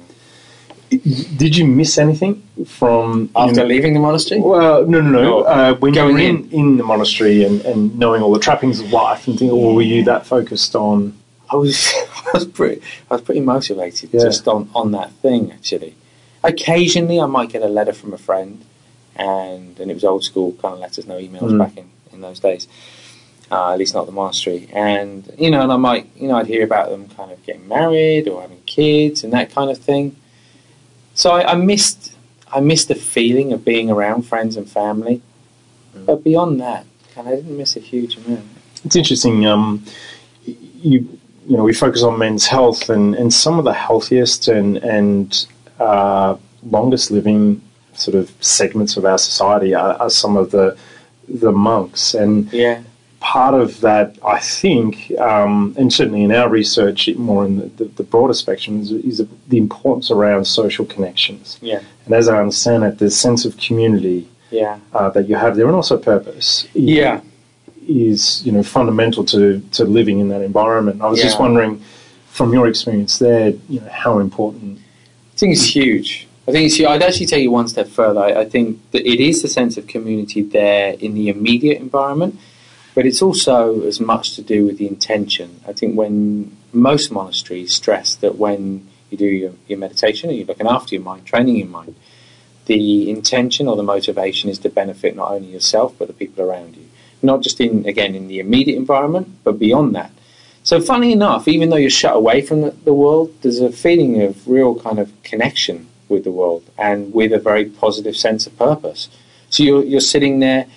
Did 1.37 1.55
you 1.55 1.67
miss 1.67 1.97
anything 1.97 2.41
from 2.65 3.21
you 3.23 3.29
After 3.35 3.61
know- 3.61 3.65
leaving 3.65 3.93
the 3.93 3.99
monastery, 3.99 4.39
Well, 4.41 4.85
no, 4.87 5.01
no, 5.01 5.09
no. 5.11 5.21
No, 5.23 5.39
Uh, 5.41 5.75
when 5.75 5.93
you 5.93 5.99
going 6.01 6.13
were 6.15 6.19
in, 6.21 6.49
in 6.51 6.77
the 6.77 6.83
monastery 6.83 7.43
and, 7.43 7.61
and 7.61 7.97
knowing 7.99 8.21
all 8.23 8.33
the 8.33 8.39
trappings 8.39 8.79
of 8.79 8.91
life 8.91 9.27
and 9.27 9.37
things, 9.37 9.51
or 9.51 9.75
were 9.75 9.81
you 9.83 10.03
that 10.05 10.25
focused 10.25 10.75
on? 10.75 11.15
I 11.51 11.55
was 11.57 11.91
I 12.27 12.31
was 12.33 12.45
pretty 12.45 12.81
I 13.11 13.15
was 13.15 13.21
pretty 13.21 13.41
motivated 13.41 14.09
Yeah. 14.13 14.21
just 14.21 14.47
on, 14.47 14.69
on 14.73 14.91
that 14.91 15.11
thing 15.21 15.51
actually. 15.51 15.95
Occasionally 16.43 17.19
I 17.19 17.25
might 17.25 17.49
get 17.49 17.61
a 17.61 17.67
letter 17.67 17.93
from 17.93 18.13
a 18.13 18.17
friend 18.17 18.63
and 19.15 19.79
and 19.79 19.91
it 19.91 19.93
was 19.93 20.03
old 20.03 20.23
school 20.23 20.53
kind 20.53 20.73
of 20.75 20.79
letters, 20.79 21.05
no 21.05 21.17
emails 21.17 21.51
Mm. 21.51 21.59
back 21.59 21.77
in, 21.77 21.89
in 22.13 22.21
those 22.21 22.39
days. 22.39 22.67
Uh, 23.51 23.73
at 23.73 23.79
least 23.79 23.95
not 23.95 24.05
the 24.05 24.11
monastery. 24.11 24.69
And 24.73 25.31
you 25.37 25.49
know, 25.49 25.61
and 25.61 25.71
I 25.71 25.77
might 25.77 26.09
you 26.15 26.27
know, 26.27 26.35
I'd 26.35 26.47
hear 26.47 26.63
about 26.63 26.89
them 26.89 27.09
kind 27.09 27.31
of 27.31 27.43
getting 27.43 27.67
married 27.67 28.27
or 28.27 28.41
having 28.41 28.61
kids 28.63 29.23
and 29.23 29.33
that 29.33 29.51
kind 29.51 29.71
of 29.71 29.77
thing. 29.77 30.15
So 31.15 31.31
I, 31.31 31.53
I 31.53 31.55
missed 31.55 32.13
I 32.51 32.59
missed 32.59 32.87
the 32.87 32.95
feeling 32.95 33.51
of 33.53 33.65
being 33.65 33.89
around 33.89 34.23
friends 34.23 34.55
and 34.55 34.69
family. 34.69 35.21
Mm. 35.95 36.05
But 36.05 36.23
beyond 36.23 36.59
that, 36.61 36.85
kind 37.13 37.27
of 37.27 37.33
I 37.33 37.35
didn't 37.37 37.57
miss 37.57 37.75
a 37.75 37.79
huge 37.79 38.17
amount. 38.17 38.45
It's 38.85 38.95
interesting. 38.95 39.45
Um, 39.45 39.83
you 40.45 41.19
you 41.47 41.57
know 41.57 41.63
we 41.63 41.73
focus 41.73 42.03
on 42.03 42.17
men's 42.19 42.45
health 42.45 42.89
and, 42.89 43.15
and 43.15 43.33
some 43.33 43.57
of 43.57 43.65
the 43.65 43.73
healthiest 43.73 44.47
and 44.47 44.77
and 44.77 45.47
uh, 45.79 46.37
longest 46.63 47.11
living 47.11 47.61
sort 47.93 48.15
of 48.15 48.31
segments 48.39 48.95
of 48.97 49.05
our 49.05 49.17
society 49.17 49.73
are, 49.73 49.93
are 49.95 50.09
some 50.09 50.37
of 50.37 50.51
the 50.51 50.77
the 51.27 51.51
monks 51.51 52.13
and 52.13 52.51
Yeah. 52.53 52.81
Part 53.33 53.53
of 53.63 53.69
that, 53.81 54.07
I 54.37 54.39
think, 54.39 55.11
um, 55.31 55.75
and 55.77 55.87
certainly 55.99 56.23
in 56.27 56.31
our 56.31 56.49
research, 56.49 56.99
more 57.29 57.45
in 57.47 57.53
the, 57.59 57.67
the, 57.79 57.85
the 57.99 58.03
broader 58.13 58.33
spectrum, 58.43 58.81
is, 58.81 58.89
is 58.91 59.17
the 59.53 59.59
importance 59.65 60.07
around 60.09 60.45
social 60.45 60.85
connections. 60.93 61.59
Yeah. 61.61 61.81
And 62.05 62.13
as 62.21 62.25
I 62.33 62.37
understand 62.43 62.79
it, 62.87 62.93
the 62.97 63.11
sense 63.25 63.41
of 63.47 63.51
community 63.67 64.19
Yeah. 64.61 64.75
uh, 64.97 65.09
that 65.15 65.25
you 65.29 65.35
have 65.35 65.53
there, 65.55 65.67
and 65.71 65.75
also 65.81 65.95
purpose, 66.13 66.67
Yeah. 66.73 67.15
is 67.87 68.21
you 68.45 68.51
know 68.55 68.63
fundamental 68.77 69.23
to, 69.33 69.41
to 69.77 69.81
living 69.99 70.17
in 70.23 70.27
that 70.33 70.43
environment. 70.51 70.95
I 71.05 71.07
was 71.13 71.21
just 71.27 71.37
wondering, 71.45 71.73
from 72.37 72.47
your 72.57 72.65
experience 72.73 73.13
there, 73.25 73.45
you 73.73 73.79
know 73.81 73.91
how 74.05 74.13
important. 74.27 74.71
I 75.33 75.37
think 75.39 75.51
it's 75.55 75.69
huge. 75.79 76.09
I 76.47 76.51
think 76.53 76.63
it's. 76.67 76.79
I'd 76.93 77.03
actually 77.07 77.29
take 77.33 77.43
you 77.47 77.53
one 77.61 77.67
step 77.75 77.87
further. 77.99 78.21
I, 78.27 78.31
I 78.43 78.45
think 78.53 78.65
that 78.93 79.03
it 79.13 79.19
is 79.29 79.35
the 79.45 79.51
sense 79.59 79.73
of 79.79 79.83
community 79.95 80.41
there 80.59 80.89
in 81.05 81.11
the 81.19 81.25
immediate 81.35 81.79
environment, 81.87 82.33
but 82.95 83.05
it's 83.05 83.21
also 83.21 83.81
as 83.83 83.99
much 83.99 84.35
to 84.35 84.41
do 84.41 84.65
with 84.65 84.77
the 84.77 84.87
intention. 84.87 85.61
I 85.67 85.73
think 85.73 85.95
when 85.95 86.55
most 86.73 87.11
monasteries 87.11 87.73
stress 87.73 88.15
that 88.15 88.37
when 88.37 88.87
you 89.09 89.17
do 89.17 89.25
your, 89.25 89.53
your 89.67 89.79
meditation 89.79 90.29
and 90.29 90.37
you're 90.37 90.47
looking 90.47 90.67
after 90.67 90.95
your 90.95 91.03
mind, 91.03 91.25
training 91.25 91.57
your 91.57 91.67
mind, 91.67 91.95
the 92.65 93.09
intention 93.09 93.67
or 93.67 93.75
the 93.75 93.83
motivation 93.83 94.49
is 94.49 94.59
to 94.59 94.69
benefit 94.69 95.15
not 95.15 95.31
only 95.31 95.47
yourself 95.47 95.95
but 95.97 96.07
the 96.07 96.13
people 96.13 96.43
around 96.43 96.75
you. 96.75 96.85
Not 97.21 97.41
just 97.41 97.59
in 97.59 97.85
again 97.85 98.15
in 98.15 98.27
the 98.27 98.39
immediate 98.39 98.77
environment, 98.77 99.27
but 99.43 99.59
beyond 99.59 99.95
that. 99.95 100.11
So, 100.63 100.79
funny 100.79 101.11
enough, 101.11 101.47
even 101.47 101.69
though 101.69 101.77
you're 101.77 101.89
shut 101.89 102.15
away 102.15 102.41
from 102.41 102.61
the, 102.83 102.93
world, 102.93 103.33
there's 103.41 103.59
a 103.59 103.71
feeling 103.71 104.21
of 104.21 104.47
real 104.47 104.79
kind 104.79 104.99
of 104.99 105.11
connection 105.23 105.87
with 106.07 106.23
the 106.23 106.31
world 106.31 106.63
and 106.77 107.13
with 107.13 107.33
a 107.33 107.39
very 107.39 107.65
positive 107.65 108.15
sense 108.15 108.45
of 108.45 108.57
purpose. 108.57 109.09
So, 109.49 109.63
you're, 109.63 109.83
you're 109.83 109.99
sitting 110.01 110.39
there 110.39 110.67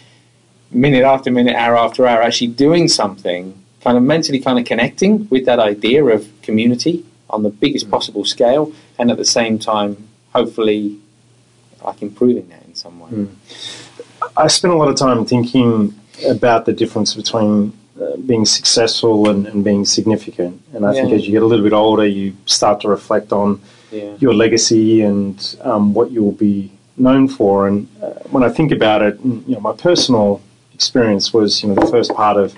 minute 0.73 1.05
after 1.05 1.31
minute, 1.31 1.55
hour 1.55 1.77
after 1.77 2.07
hour, 2.07 2.23
actually 2.23 2.49
doing 2.49 2.89
something, 2.89 3.55
kind 3.83 3.97
of 3.97 4.03
mentally 4.03 4.39
kind 4.41 4.59
of 4.59 4.65
connecting 4.65 5.29
with 5.31 5.45
that 5.47 5.59
idea 5.59 6.05
of 6.05 6.29
community 6.43 7.05
on 7.31 7.43
the 7.43 7.51
biggest 7.51 7.91
possible 7.91 8.25
scale, 8.25 8.73
and 8.99 9.11
at 9.11 9.17
the 9.17 9.25
same 9.25 9.59
time, 9.59 10.09
hopefully, 10.35 10.99
like 11.85 12.03
improving 12.03 12.49
that 12.49 12.63
in 12.67 12.75
some 12.75 13.01
way. 13.01 13.11
Mm. 13.11 13.29
I 14.37 14.47
spent 14.49 14.73
a 14.73 14.77
lot 14.77 14.89
of 14.89 14.97
time 14.97 15.25
thinking 15.25 15.95
about 16.29 16.67
the 16.67 16.73
difference 16.73 17.15
between 17.15 17.73
uh, 18.01 18.17
being 18.17 18.45
successful 18.45 19.29
and, 19.29 19.47
and 19.47 19.65
being 19.65 19.85
significant. 19.85 20.63
And 20.75 20.87
I 20.87 20.93
think 20.93 21.13
as 21.13 21.27
you 21.27 21.33
get 21.33 21.43
a 21.43 21.47
little 21.47 21.65
bit 21.65 21.73
older, 21.73 22.07
you 22.07 22.37
start 22.47 22.81
to 22.83 22.89
reflect 22.89 23.33
on 23.33 23.61
Yeah. 23.91 24.17
your 24.21 24.33
legacy 24.33 25.03
and 25.03 25.37
um, 25.61 25.93
what 25.93 26.11
you'll 26.13 26.39
be 26.51 26.71
known 26.97 27.29
for. 27.29 27.67
And 27.69 27.89
uh, 28.03 28.11
when 28.31 28.43
I 28.43 28.49
think 28.49 28.73
about 28.73 29.03
it, 29.03 29.15
mm, 29.23 29.47
you 29.47 29.55
know, 29.55 29.61
my 29.61 29.73
personal 29.89 30.41
experience 30.75 31.33
was, 31.33 31.63
you 31.63 31.69
know, 31.69 31.75
the 31.75 31.91
first 31.91 32.13
part 32.15 32.37
of 32.37 32.55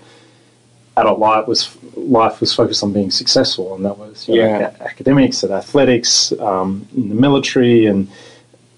adult 0.96 1.18
life 1.18 1.46
was 1.48 1.77
life 1.96 2.40
was 2.40 2.53
focused 2.55 2.83
on 2.83 2.92
being 2.92 3.11
successful, 3.11 3.74
and 3.74 3.85
that 3.85 3.98
was 3.98 4.29
you 4.29 4.37
know, 4.37 4.46
Yeah. 4.46 4.70
academics 4.81 5.42
and 5.42 5.53
athletics, 5.53 6.33
um, 6.38 6.87
in 6.96 7.09
the 7.09 7.14
military, 7.14 7.87
and 7.87 8.09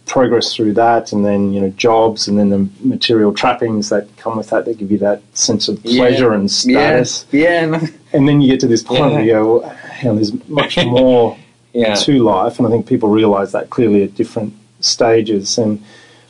progress 0.07 0.55
through 0.55 0.73
that, 0.73 1.13
and 1.13 1.25
then 1.27 1.53
you 1.53 1.61
know 1.61 1.69
jobs, 1.71 2.29
and 2.29 2.39
then 2.39 2.49
the 2.51 2.69
material 2.83 3.33
trappings 3.35 3.89
that 3.91 4.07
come 4.17 4.37
with 4.37 4.49
that. 4.51 4.65
That 4.65 4.79
give 4.79 4.91
you 4.91 4.99
that 4.99 5.21
sense 5.35 5.69
of 5.69 5.83
pleasure 5.83 6.33
and 6.33 6.51
status, 6.51 7.27
Yeah. 7.33 7.67
Yeah. 7.67 7.87
and 8.13 8.29
then 8.29 8.41
you 8.41 8.49
get 8.49 8.61
to 8.61 8.67
this 8.69 8.83
point 8.83 9.13
where 9.13 9.23
you 9.25 9.33
go, 9.33 9.59
well, 9.59 9.77
you 10.03 10.09
know, 10.09 10.15
there's 10.15 10.49
much 10.49 10.77
more 10.87 11.37
Yeah. 11.75 11.95
to 11.97 12.13
life, 12.23 12.59
and 12.59 12.67
I 12.67 12.71
think 12.71 12.87
people 12.87 13.09
realise 13.11 13.53
that 13.53 13.69
clearly 13.69 14.03
at 14.05 14.15
different 14.15 14.55
stages. 14.81 15.59
And 15.59 15.83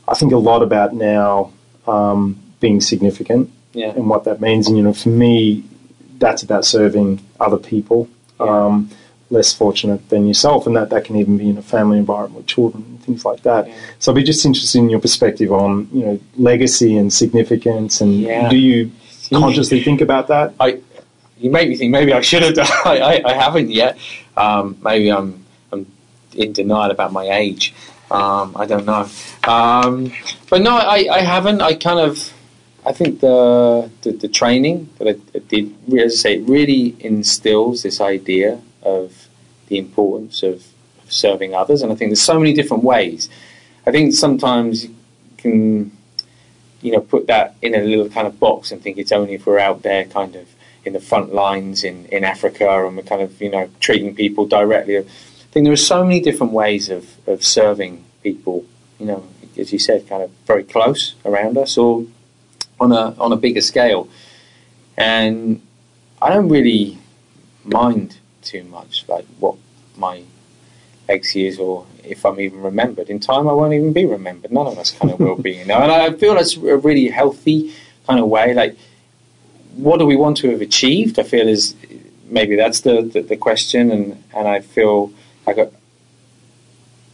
I 0.09 0.15
think 0.15 0.33
a 0.33 0.37
lot 0.39 0.63
about 0.63 0.95
now 0.95 1.51
um, 1.87 2.41
being 2.61 2.81
significant 2.81 3.51
Yeah. 3.75 3.91
and 3.91 4.09
what 4.09 4.25
that 4.25 4.41
means. 4.41 4.67
And 4.69 4.77
you 4.77 4.83
know, 4.83 4.93
for 4.95 5.09
me, 5.11 5.65
that's 6.19 6.43
about 6.43 6.65
serving 6.65 7.21
other 7.41 7.59
people 7.59 8.09
um, 8.41 8.91
less 9.31 9.53
fortunate 9.53 10.09
than 10.09 10.27
yourself, 10.27 10.67
and 10.67 10.77
that 10.77 10.91
that 10.91 11.05
can 11.05 11.17
even 11.17 11.37
be 11.37 11.49
in 11.49 11.59
a 11.59 11.63
family 11.63 11.99
environment 11.99 12.35
with 12.37 12.47
children 12.47 12.85
and 12.89 13.03
things 13.03 13.25
like 13.25 13.43
that. 13.43 13.69
So 13.99 14.13
I'd 14.13 14.15
be 14.17 14.23
just 14.23 14.45
interested 14.47 14.79
in 14.79 14.89
your 14.91 15.01
perspective 15.01 15.53
on 15.53 15.89
you 15.93 16.05
know 16.05 16.21
legacy 16.37 16.97
and 16.97 17.13
significance, 17.13 18.01
and 18.01 18.21
Yeah. 18.21 18.49
do 18.49 18.57
you 18.57 18.91
consciously 19.33 19.83
think 19.83 20.01
about 20.01 20.29
that? 20.29 20.55
I, 20.61 20.79
you 21.39 21.51
make 21.51 21.69
me 21.69 21.77
think 21.77 21.91
maybe 21.91 22.13
I 22.13 22.21
should 22.21 22.43
have 22.43 22.55
done. 22.55 22.67
I, 22.85 22.99
I, 22.99 23.23
I 23.31 23.33
haven't 23.35 23.71
yet. 23.71 23.99
Um, 24.37 24.77
maybe 24.83 25.11
I'm 25.13 25.45
I'm 25.73 25.87
in 26.35 26.53
denial 26.53 26.91
about 26.91 27.13
my 27.13 27.25
age. 27.31 27.75
Um, 28.11 28.53
I 28.57 28.65
don't 28.67 28.87
know. 28.87 29.09
Um, 29.45 30.13
but 30.49 30.61
no, 30.63 30.77
I, 30.77 31.09
I 31.11 31.21
haven't. 31.21 31.61
I 31.61 31.75
kind 31.75 31.99
of 31.99 32.33
I 32.87 32.93
think 32.93 33.21
the 33.21 33.91
the, 34.03 34.13
the 34.13 34.29
training 34.29 34.89
that 34.99 35.09
I, 35.09 35.39
did, 35.41 35.75
as 35.99 36.13
I 36.13 36.17
say, 36.17 36.39
really 36.39 36.97
instills 37.01 37.83
this 37.83 38.01
idea 38.01 38.61
of 38.83 39.29
the 39.67 39.79
importance 39.79 40.45
of, 40.45 40.65
of 41.03 41.13
serving 41.13 41.53
others, 41.53 41.83
and 41.83 41.91
I 41.91 41.97
think 41.97 42.11
there's 42.11 42.23
so 42.23 42.39
many 42.39 42.55
different 42.55 42.85
ways. 42.85 43.29
I 43.87 43.91
think 43.91 44.15
sometimes 44.15 44.85
you 44.85 44.95
can 45.37 45.91
you 46.81 46.93
know 46.93 47.01
put 47.01 47.27
that 47.27 47.57
in 47.61 47.75
a 47.75 47.81
little 47.81 48.09
kind 48.09 48.29
of 48.29 48.39
box 48.39 48.71
and 48.71 48.81
think 48.81 48.99
it's 48.99 49.13
only 49.13 49.35
if 49.35 49.47
we're 49.47 49.59
out 49.59 49.83
there 49.83 50.05
kind 50.05 50.37
of 50.37 50.49
in 50.85 50.93
the 50.93 51.01
front 51.01 51.35
lines 51.35 51.83
in, 51.83 52.07
in 52.07 52.23
Africa 52.23 52.87
and 52.87 52.97
we're 52.97 53.03
kind 53.03 53.23
of 53.23 53.43
you 53.43 53.51
know 53.51 53.69
treating 53.81 54.15
people 54.15 54.47
directly. 54.47 54.99
I 54.99 55.03
think 55.51 55.65
there 55.65 55.73
are 55.73 55.89
so 55.95 56.05
many 56.05 56.21
different 56.21 56.53
ways 56.53 56.89
of, 56.89 57.17
of 57.27 57.43
serving 57.43 58.05
people. 58.23 58.65
You 59.01 59.07
know, 59.07 59.29
as 59.59 59.73
you 59.73 59.81
said, 59.81 60.09
kind 60.09 60.23
of 60.23 60.31
very 60.47 60.63
close 60.63 61.17
around 61.25 61.59
us 61.59 61.77
or 61.77 62.07
on 62.81 62.93
a 62.93 63.15
on 63.19 63.33
a 63.33 63.37
bigger 63.37 63.61
scale. 63.61 64.09
And 64.97 65.61
I 66.21 66.31
don't 66.31 66.49
really 66.49 66.99
mind 67.65 68.19
too 68.43 68.65
much 68.65 69.05
like 69.09 69.27
what 69.39 69.57
my 69.97 70.23
legacy 71.09 71.47
is 71.47 71.59
or 71.59 71.87
if 72.05 72.25
I'm 72.25 72.41
even 72.41 72.63
remembered. 72.63 73.11
In 73.11 73.21
time 73.21 73.49
I 73.49 73.53
won't 73.53 73.75
even 73.75 73.93
be 73.93 74.07
remembered. 74.07 74.53
None 74.53 74.67
of 74.67 74.79
us 74.79 74.93
kind 74.93 75.13
of 75.13 75.21
will 75.21 75.37
be, 75.37 75.53
you 75.57 75.65
know. 75.65 75.79
And 75.79 75.93
I 75.93 76.13
feel 76.13 76.35
that's 76.35 76.57
a 76.57 76.77
really 76.77 77.09
healthy 77.09 77.73
kind 78.07 78.21
of 78.21 78.27
way. 78.29 78.55
Like 78.55 78.77
what 79.77 79.99
do 79.99 80.07
we 80.07 80.17
want 80.17 80.39
to 80.39 80.51
have 80.51 80.61
achieved? 80.61 81.19
I 81.19 81.23
feel 81.23 81.47
is 81.47 81.75
maybe 82.29 82.57
that's 82.57 82.81
the, 82.81 83.03
the, 83.03 83.23
the 83.23 83.37
question 83.37 83.91
and, 83.91 84.23
and 84.35 84.49
I 84.49 84.61
feel 84.61 85.13
like 85.47 85.59
I, 85.59 85.69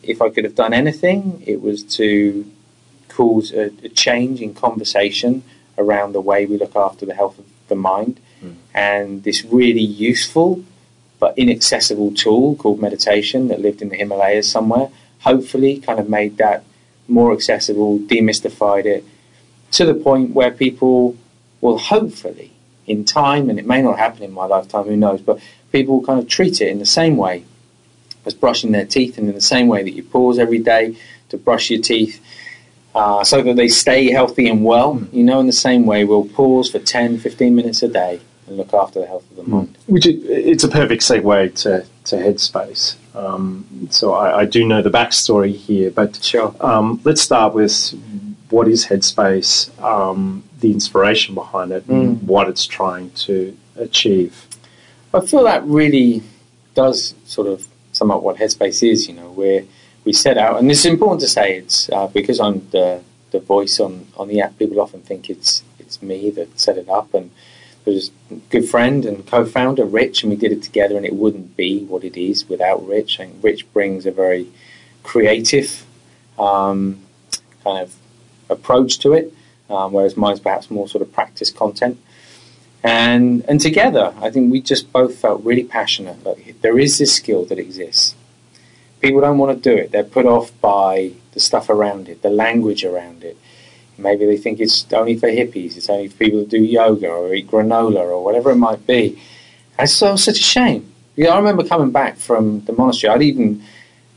if 0.03 0.22
I 0.22 0.31
could 0.31 0.44
have 0.44 0.55
done 0.55 0.72
anything, 0.72 1.42
it 1.46 1.61
was 1.61 1.83
to 1.96 2.51
cause 3.12 3.53
a, 3.53 3.70
a 3.85 3.88
change 3.88 4.40
in 4.40 4.55
conversation 4.55 5.42
around 5.79 6.12
the 6.12 6.20
way 6.20 6.46
we 6.46 6.59
look 6.59 6.77
after 6.77 7.07
the 7.07 7.14
health 7.14 7.38
of 7.38 7.46
the 7.68 7.75
mind. 7.75 8.20
Hmm. 8.40 8.53
And 8.75 9.22
this 9.22 9.44
really 9.44 9.81
useful 9.81 10.64
but 11.22 11.38
inaccessible 11.38 12.12
tool 12.12 12.57
called 12.57 12.81
meditation 12.81 13.46
that 13.46 13.61
lived 13.61 13.81
in 13.81 13.90
the 13.90 13.96
Himalayas 13.96 14.51
somewhere, 14.51 14.88
hopefully 15.20 15.79
kind 15.79 16.01
of 16.01 16.09
made 16.09 16.37
that 16.38 16.64
more 17.07 17.33
accessible, 17.33 18.01
demystified 18.01 18.87
it 18.87 19.05
to 19.70 19.85
the 19.85 19.94
point 19.94 20.35
where 20.35 20.51
people 20.51 21.16
will 21.61 21.79
hopefully, 21.79 22.51
in 22.88 23.05
time, 23.05 23.48
and 23.48 23.57
it 23.57 23.64
may 23.64 23.81
not 23.81 24.01
happen 24.01 24.25
in 24.25 24.33
my 24.33 24.46
lifetime, 24.46 24.85
who 24.87 24.96
knows, 24.96 25.20
but 25.20 25.38
people 25.70 25.94
will 25.94 26.05
kind 26.05 26.18
of 26.18 26.27
treat 26.27 26.61
it 26.61 26.66
in 26.66 26.81
the 26.81 26.92
same 27.01 27.16
way 27.16 27.44
as 28.27 28.35
brushing 28.35 28.72
their 28.72 28.85
teeth 28.85 29.16
and 29.16 29.29
in 29.29 29.35
the 29.37 29.40
same 29.40 29.68
way 29.68 29.85
that 29.85 29.92
you 29.92 30.03
pause 30.03 30.40
every 30.40 30.59
day 30.59 30.96
to 31.29 31.37
brush 31.37 31.70
your 31.70 31.81
teeth 31.81 32.20
uh, 32.94 33.24
so 33.24 33.42
that 33.42 33.57
they 33.57 33.68
stay 33.68 34.11
healthy 34.11 34.48
and 34.48 34.64
well. 34.64 35.02
You 35.12 35.24
know, 35.24 35.40
in 35.40 35.46
the 35.46 35.52
same 35.52 35.87
way, 35.87 36.05
we'll 36.05 36.26
pause 36.28 36.70
for 36.70 36.78
10, 36.78 37.18
15 37.18 37.55
minutes 37.55 37.83
a 37.83 37.88
day 37.88 38.20
and 38.46 38.57
look 38.57 38.74
after 38.74 39.00
the 39.00 39.07
health 39.07 39.28
of 39.31 39.37
the 39.37 39.42
mind. 39.44 39.78
Which 39.87 40.07
it, 40.07 40.16
it's 40.26 40.64
a 40.64 40.68
perfect 40.68 41.02
segue 41.02 41.55
to, 41.62 41.87
to 42.05 42.16
Headspace. 42.16 42.96
Um, 43.14 43.88
so 43.90 44.14
I, 44.14 44.40
I 44.40 44.44
do 44.46 44.66
know 44.66 44.83
the 44.83 44.90
backstory 44.90 45.55
here, 45.55 45.90
but 45.90 46.16
Sure. 46.22 46.55
um, 46.61 47.00
let's 47.05 47.20
start 47.22 47.55
with 47.55 47.90
what 48.50 48.68
is 48.68 48.87
Headspace, 48.87 49.70
um, 49.83 50.44
the 50.61 50.70
inspiration 50.72 51.35
behind 51.35 51.72
it, 51.72 51.87
and 51.87 52.22
what 52.26 52.48
it's 52.48 52.66
trying 52.66 53.11
to 53.12 53.57
achieve. 53.76 54.46
I 55.14 55.20
feel 55.20 55.44
that 55.44 55.62
really 55.64 56.22
does 56.74 57.14
sort 57.24 57.46
of 57.46 57.66
sum 57.92 58.11
up 58.11 58.22
what 58.22 58.37
Headspace 58.37 58.87
is. 58.90 59.09
You 59.09 59.14
know, 59.14 59.31
where 59.31 59.64
we 60.05 60.12
set 60.12 60.38
out, 60.38 60.59
and 60.59 60.71
it's 60.71 60.85
important 60.85 61.21
to 61.21 61.29
say 61.29 61.57
it's 61.59 61.88
uh, 61.91 62.07
because 62.09 62.41
I'm 62.41 62.69
the 62.71 63.03
the 63.31 63.41
voice 63.41 63.81
on, 63.81 64.07
on 64.17 64.29
the 64.29 64.41
app. 64.41 64.59
People 64.59 64.81
often 64.81 65.01
think 65.01 65.31
it's 65.31 65.62
it's 65.79 66.03
me 66.03 66.31
that 66.31 66.59
set 66.59 66.77
it 66.77 66.88
up, 66.88 67.15
and 67.15 67.31
there's 67.85 68.11
a 68.31 68.35
good 68.51 68.69
friend 68.69 69.05
and 69.05 69.27
co-founder 69.27 69.85
Rich, 69.85 70.23
and 70.23 70.31
we 70.31 70.37
did 70.37 70.53
it 70.53 70.62
together, 70.62 70.97
and 70.97 71.07
it 71.07 71.15
wouldn't 71.15 71.57
be 71.57 71.85
what 71.85 72.05
it 72.05 72.17
is 72.17 72.49
without 72.49 72.87
Rich. 72.87 73.17
Think 73.19 73.43
Rich 73.43 73.73
brings 73.73 74.07
a 74.07 74.11
very 74.11 74.49
creative 75.03 75.85
um, 76.38 77.01
kind 77.65 77.79
of 77.79 77.95
approach 78.49 78.99
to 79.01 79.12
it, 79.12 79.33
um, 79.71 79.93
whereas 79.93 80.17
mine's 80.17 80.41
perhaps 80.41 80.71
more 80.71 80.88
sort 80.88 81.03
of 81.03 81.12
practice 81.12 81.51
content 81.51 81.99
and 82.83 83.45
and 83.49 83.61
together, 83.61 84.12
I 84.21 84.31
think 84.31 84.51
we 84.51 84.61
just 84.61 84.93
both 84.93 85.17
felt 85.17 85.45
really 85.45 85.65
passionate. 85.65 86.25
Like 86.25 86.61
there 86.62 86.79
is 86.79 86.99
this 86.99 87.15
skill 87.15 87.45
that 87.47 87.59
exists. 87.59 88.15
People 89.03 89.21
don't 89.21 89.38
want 89.38 89.62
to 89.62 89.71
do 89.71 89.77
it. 89.77 89.91
They're 89.91 90.05
put 90.05 90.27
off 90.27 90.53
by 90.61 91.12
the 91.33 91.41
stuff 91.41 91.69
around 91.69 92.09
it, 92.09 92.23
the 92.23 92.31
language 92.31 92.85
around 92.85 93.25
it. 93.25 93.37
Maybe 93.99 94.25
they 94.25 94.37
think 94.37 94.61
it's 94.61 94.91
only 94.93 95.17
for 95.19 95.29
hippies. 95.29 95.77
It's 95.77 95.91
only 95.91 96.09
for 96.09 96.17
people 96.17 96.41
that 96.41 96.49
do 96.49 96.62
yoga 96.62 97.09
or 97.09 97.35
eat 97.35 97.49
granola 97.49 98.01
or 98.01 98.25
whatever 98.25 98.51
it 98.51 98.57
might 98.57 98.87
be. 98.87 99.21
And 99.79 99.88
so 99.88 100.17
such 100.17 100.38
a 100.38 100.43
shame. 100.43 100.93
You 101.17 101.25
know, 101.25 101.31
I 101.31 101.37
remember 101.37 101.65
coming 101.65 101.91
back 101.91 102.17
from 102.17 102.65
the 102.65 102.73
monastery. 102.73 103.12
I'd 103.12 103.23
even 103.23 103.62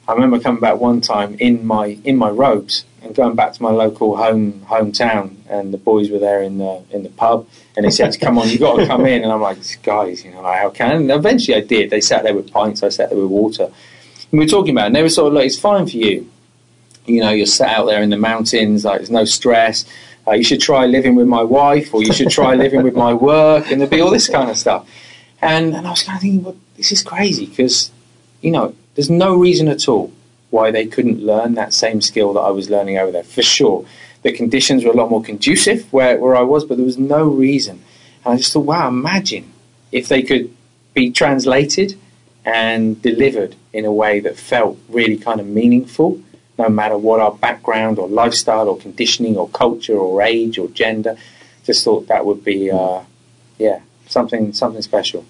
I 0.08 0.14
remember 0.14 0.40
coming 0.40 0.62
back 0.62 0.80
one 0.80 1.02
time 1.02 1.36
in 1.40 1.66
my 1.66 1.98
in 2.04 2.16
my 2.16 2.30
robes 2.30 2.86
and 3.02 3.16
going 3.16 3.36
back 3.36 3.54
to 3.54 3.64
my 3.64 3.72
local 3.72 4.18
home 4.18 4.62
hometown, 4.68 5.36
and 5.50 5.74
the 5.74 5.78
boys 5.78 6.10
were 6.10 6.20
there 6.20 6.42
in 6.42 6.58
the 6.58 6.84
in 6.92 7.04
the 7.04 7.10
pub, 7.10 7.48
and 7.76 7.86
they 7.86 7.92
said, 7.92 8.20
"Come 8.20 8.38
on, 8.38 8.50
you 8.50 8.60
got 8.60 8.78
to 8.78 8.88
come 8.88 9.06
in." 9.06 9.24
And 9.24 9.32
I'm 9.32 9.42
like, 9.42 9.58
"Guys, 9.84 10.24
you 10.24 10.32
know, 10.32 10.42
like, 10.42 10.60
how 10.60 10.70
can?" 10.70 10.92
And 10.92 11.12
eventually, 11.12 11.56
I 11.58 11.62
did. 11.62 11.90
They 11.90 12.02
sat 12.02 12.24
there 12.24 12.36
with 12.36 12.52
pints. 12.52 12.84
I 12.84 12.90
sat 12.90 13.10
there 13.10 13.20
with 13.20 13.30
water. 13.30 13.72
We 14.38 14.46
were 14.46 14.50
talking 14.50 14.72
about, 14.72 14.84
it, 14.84 14.88
and 14.88 14.96
they 14.96 15.04
were 15.04 15.10
sort 15.10 15.28
of 15.28 15.34
like, 15.34 15.46
"It's 15.46 15.60
fine 15.60 15.88
for 15.88 15.98
you. 15.98 16.30
You 17.06 17.22
know, 17.22 17.32
you're 17.32 17.46
sat 17.46 17.70
out 17.70 17.86
there 17.86 18.02
in 18.02 18.10
the 18.10 18.18
mountains. 18.18 18.86
Like, 18.86 19.00
there's 19.00 19.12
no 19.12 19.26
stress." 19.26 19.86
Uh, 20.28 20.32
you 20.32 20.44
should 20.44 20.62
try 20.62 20.88
living 20.88 21.14
with 21.16 21.28
my 21.28 21.44
wife, 21.44 21.94
or 21.94 22.02
you 22.02 22.12
should 22.12 22.32
try 22.32 22.56
living 22.66 22.82
with 22.82 22.96
my 22.96 23.14
work, 23.14 23.72
and 23.72 23.80
there'd 23.80 23.92
be 23.92 24.02
all 24.02 24.10
this 24.10 24.28
kind 24.28 24.50
of 24.50 24.58
stuff. 24.58 24.88
And, 25.42 25.76
and 25.76 25.86
I 25.86 25.92
was 25.92 26.02
kind 26.02 26.16
of 26.16 26.22
thinking, 26.22 26.44
well, 26.44 26.58
this 26.78 26.92
is 26.92 27.04
crazy 27.04 27.46
because, 27.46 27.92
you 28.42 28.50
know, 28.50 28.74
there's 28.96 29.10
no 29.10 29.36
reason 29.36 29.68
at 29.68 29.88
all 29.88 30.12
why 30.50 30.72
they 30.72 30.88
couldn't 30.88 31.20
learn 31.20 31.54
that 31.56 31.74
same 31.74 32.02
skill 32.02 32.34
that 32.34 32.40
I 32.40 32.50
was 32.50 32.70
learning 32.70 32.98
over 32.98 33.12
there. 33.12 33.24
For 33.24 33.44
sure, 33.44 33.86
the 34.24 34.32
conditions 34.32 34.84
were 34.84 34.92
a 34.92 34.96
lot 34.96 35.12
more 35.12 35.22
conducive 35.22 35.92
where, 35.94 36.18
where 36.18 36.36
I 36.36 36.42
was, 36.42 36.66
but 36.66 36.78
there 36.78 36.86
was 36.86 36.98
no 36.98 37.26
reason. 37.28 37.84
And 38.24 38.34
I 38.34 38.38
just 38.38 38.54
thought, 38.54 38.66
wow, 38.66 38.88
imagine 38.88 39.52
if 39.92 40.08
they 40.08 40.24
could 40.24 40.52
be 40.94 41.12
translated 41.12 42.00
and 42.46 43.02
delivered 43.02 43.56
in 43.74 43.86
a 43.86 43.92
way 43.92 44.20
that 44.22 44.38
felt 44.38 44.78
really 44.90 45.18
kind 45.18 45.40
of 45.40 45.48
meaningful, 45.48 46.22
no 46.58 46.70
matter 46.70 46.98
what 46.98 47.20
our 47.20 47.32
background 47.34 47.98
or 48.00 48.08
lifestyle 48.08 48.70
or 48.70 48.78
conditioning 48.78 49.36
or 49.36 49.50
culture 49.50 49.98
or 49.98 50.22
age 50.22 50.58
or 50.58 50.68
gender. 50.70 51.18
Just 51.66 51.84
thought 51.84 52.08
that 52.08 52.26
would 52.26 52.44
be, 52.44 52.70
uh, 52.72 53.02
yeah, 53.58 53.80
something 54.08 54.54
something 54.54 54.82
special. 54.84 55.26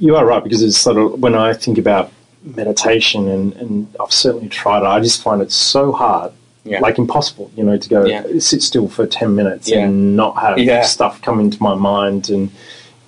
You 0.00 0.16
are 0.16 0.26
right 0.26 0.42
because 0.42 0.62
it's 0.62 0.76
sort 0.76 0.96
of 0.96 1.20
when 1.20 1.34
I 1.34 1.52
think 1.54 1.78
about 1.78 2.12
meditation 2.42 3.28
and, 3.28 3.52
and 3.54 3.94
I've 4.00 4.12
certainly 4.12 4.48
tried 4.48 4.80
it. 4.80 4.86
I 4.86 5.00
just 5.00 5.22
find 5.22 5.40
it 5.42 5.52
so 5.52 5.92
hard, 5.92 6.32
Yeah. 6.64 6.80
like 6.80 6.98
impossible. 6.98 7.50
You 7.56 7.64
know, 7.64 7.76
to 7.76 7.88
go 7.88 8.04
Yeah. 8.04 8.24
sit 8.40 8.62
still 8.62 8.88
for 8.88 9.06
ten 9.06 9.34
minutes 9.36 9.68
Yeah. 9.70 9.84
and 9.84 10.16
not 10.16 10.36
have 10.38 10.86
stuff 10.86 11.22
come 11.22 11.38
into 11.40 11.62
my 11.62 11.74
mind. 11.74 12.28
And 12.30 12.50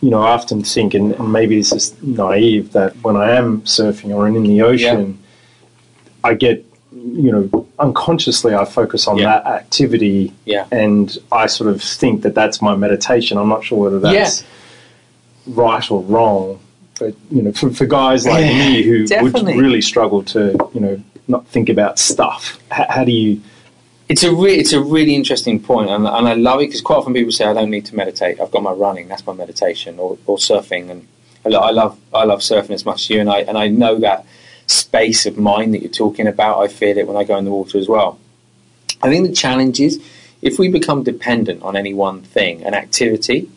you 0.00 0.10
know, 0.10 0.20
I 0.22 0.30
often 0.32 0.62
think, 0.62 0.94
and, 0.94 1.12
and 1.12 1.32
maybe 1.32 1.56
this 1.56 1.72
is 1.72 2.00
naive, 2.02 2.72
that 2.72 2.94
when 3.02 3.16
I 3.16 3.32
am 3.32 3.62
surfing 3.62 4.14
or 4.14 4.28
in 4.28 4.42
the 4.42 4.62
ocean, 4.62 5.18
I 6.22 6.34
get, 6.34 6.64
you 6.92 7.32
know, 7.32 7.66
unconsciously 7.78 8.54
I 8.54 8.64
focus 8.64 9.06
on 9.08 9.18
Yeah. 9.18 9.24
that 9.40 9.46
activity, 9.46 10.32
Yeah. 10.44 10.66
and 10.70 11.16
I 11.32 11.46
sort 11.46 11.70
of 11.70 11.82
think 11.82 12.22
that 12.22 12.34
that's 12.34 12.62
my 12.62 12.76
meditation. 12.76 13.38
I'm 13.38 13.48
not 13.48 13.64
sure 13.64 13.78
whether 13.78 13.98
that's 14.00 14.44
right 15.46 15.90
or 15.90 16.02
wrong, 16.02 16.60
but 16.98 17.14
you 17.30 17.42
know, 17.42 17.52
for, 17.52 17.70
for 17.70 17.86
guys 17.86 18.26
like 18.26 18.44
Yeah, 18.44 18.68
me 18.70 18.82
who 18.82 19.06
definitely. 19.06 19.54
would 19.56 19.62
really 19.62 19.80
struggle 19.82 20.22
to, 20.24 20.56
you 20.74 20.80
know, 20.80 21.02
not 21.26 21.46
think 21.48 21.68
about 21.68 21.98
stuff. 21.98 22.58
H- 22.72 22.86
how 22.88 23.04
do 23.04 23.12
you? 23.12 23.40
It's 24.08 24.22
a 24.22 24.34
re- 24.34 24.58
it's 24.58 24.72
a 24.72 24.80
really 24.80 25.14
interesting 25.14 25.60
point, 25.60 25.90
and, 25.90 26.06
and 26.06 26.28
I 26.28 26.34
love 26.34 26.60
it 26.60 26.66
because 26.68 26.80
quite 26.80 26.96
often 26.96 27.12
people 27.12 27.32
say 27.32 27.44
I 27.44 27.52
don't 27.52 27.70
need 27.70 27.84
to 27.86 27.94
meditate. 27.94 28.40
I've 28.40 28.50
got 28.50 28.62
my 28.62 28.72
running, 28.72 29.06
that's 29.08 29.26
my 29.26 29.34
meditation, 29.34 29.98
or, 29.98 30.16
or 30.26 30.38
surfing, 30.38 30.90
and 30.90 31.06
I, 31.44 31.48
lo- 31.50 31.60
I 31.60 31.70
love 31.70 32.00
I 32.14 32.24
love 32.24 32.40
surfing 32.40 32.70
as 32.70 32.86
much 32.86 33.02
as 33.02 33.10
you, 33.10 33.20
and 33.20 33.28
I 33.28 33.40
and 33.40 33.58
I 33.58 33.68
know 33.68 33.98
that 33.98 34.24
space 34.66 35.26
of 35.26 35.36
mind 35.36 35.74
that 35.74 35.82
you're 35.82 35.90
talking 35.90 36.26
about. 36.26 36.60
I 36.60 36.68
feel 36.68 36.96
it 36.96 37.06
when 37.06 37.16
I 37.18 37.24
go 37.24 37.36
in 37.36 37.44
the 37.44 37.50
water 37.50 37.76
as 37.76 37.88
well. 37.88 38.18
I 39.02 39.10
think 39.10 39.26
the 39.26 39.34
challenge 39.34 39.78
is 39.78 40.02
if 40.40 40.58
we 40.58 40.68
become 40.68 41.02
dependent 41.02 41.62
on 41.62 41.76
any 41.76 41.92
one 41.92 42.22
thing, 42.22 42.62
an 42.64 42.74
activity, 42.74 43.50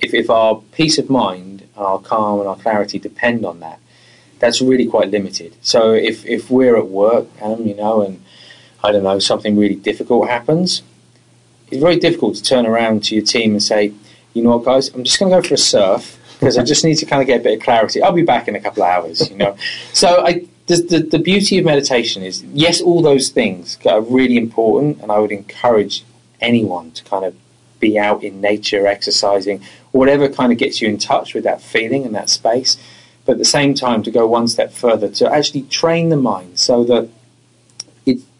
if, 0.00 0.14
if 0.14 0.30
our 0.30 0.62
peace 0.72 0.98
of 0.98 1.10
mind 1.10 1.62
and 1.76 1.86
our 1.86 2.00
calm 2.00 2.40
and 2.40 2.48
our 2.48 2.56
clarity 2.56 2.98
depend 2.98 3.44
on 3.44 3.60
that, 3.60 3.78
that's 4.38 4.60
really 4.60 4.86
quite 4.86 5.10
limited. 5.10 5.56
So 5.62 5.92
if, 5.92 6.24
if 6.24 6.50
we're 6.50 6.76
at 6.76 6.88
work, 6.88 7.26
you 7.40 7.74
know, 7.74 8.02
and 8.02 8.22
I 8.82 8.92
don't 8.92 9.02
know, 9.02 9.18
something 9.18 9.56
really 9.56 9.76
difficult 9.76 10.28
happens, 10.28 10.82
it's 11.70 11.82
very 11.82 11.98
difficult 11.98 12.36
to 12.36 12.42
turn 12.42 12.66
around 12.66 13.04
to 13.04 13.14
your 13.14 13.24
team 13.24 13.52
and 13.52 13.62
say, 13.62 13.92
you 14.32 14.42
know 14.42 14.56
what, 14.56 14.64
guys, 14.64 14.88
I'm 14.94 15.04
just 15.04 15.18
going 15.18 15.30
to 15.30 15.40
go 15.40 15.46
for 15.46 15.54
a 15.54 15.58
surf 15.58 16.18
because 16.38 16.56
I 16.56 16.62
just 16.62 16.84
need 16.84 16.96
to 16.96 17.06
kind 17.06 17.20
of 17.20 17.26
get 17.26 17.40
a 17.40 17.42
bit 17.42 17.58
of 17.58 17.62
clarity. 17.62 18.02
I'll 18.02 18.12
be 18.12 18.22
back 18.22 18.48
in 18.48 18.56
a 18.56 18.60
couple 18.60 18.82
of 18.82 18.88
hours, 18.88 19.28
you 19.30 19.36
know. 19.36 19.56
so 19.92 20.24
I, 20.24 20.46
the, 20.66 20.76
the, 20.76 20.98
the 21.00 21.18
beauty 21.18 21.58
of 21.58 21.64
meditation 21.64 22.22
is, 22.22 22.42
yes, 22.44 22.80
all 22.80 23.02
those 23.02 23.30
things 23.30 23.78
are 23.84 24.00
really 24.00 24.36
important, 24.36 25.00
and 25.02 25.10
I 25.10 25.18
would 25.18 25.32
encourage 25.32 26.04
anyone 26.40 26.92
to 26.92 27.04
kind 27.04 27.24
of 27.24 27.34
be 27.80 27.98
out 27.98 28.22
in 28.22 28.40
nature, 28.40 28.86
exercising, 28.86 29.62
whatever 29.92 30.28
kind 30.28 30.52
of 30.52 30.58
gets 30.58 30.80
you 30.80 30.88
in 30.88 30.98
touch 30.98 31.34
with 31.34 31.44
that 31.44 31.60
feeling 31.60 32.04
and 32.04 32.14
that 32.14 32.28
space. 32.28 32.76
But 33.24 33.32
at 33.32 33.38
the 33.38 33.44
same 33.44 33.74
time, 33.74 34.02
to 34.04 34.10
go 34.10 34.26
one 34.26 34.48
step 34.48 34.72
further, 34.72 35.08
to 35.10 35.30
actually 35.30 35.62
train 35.62 36.08
the 36.08 36.16
mind 36.16 36.58
so 36.58 36.84
that 36.84 37.08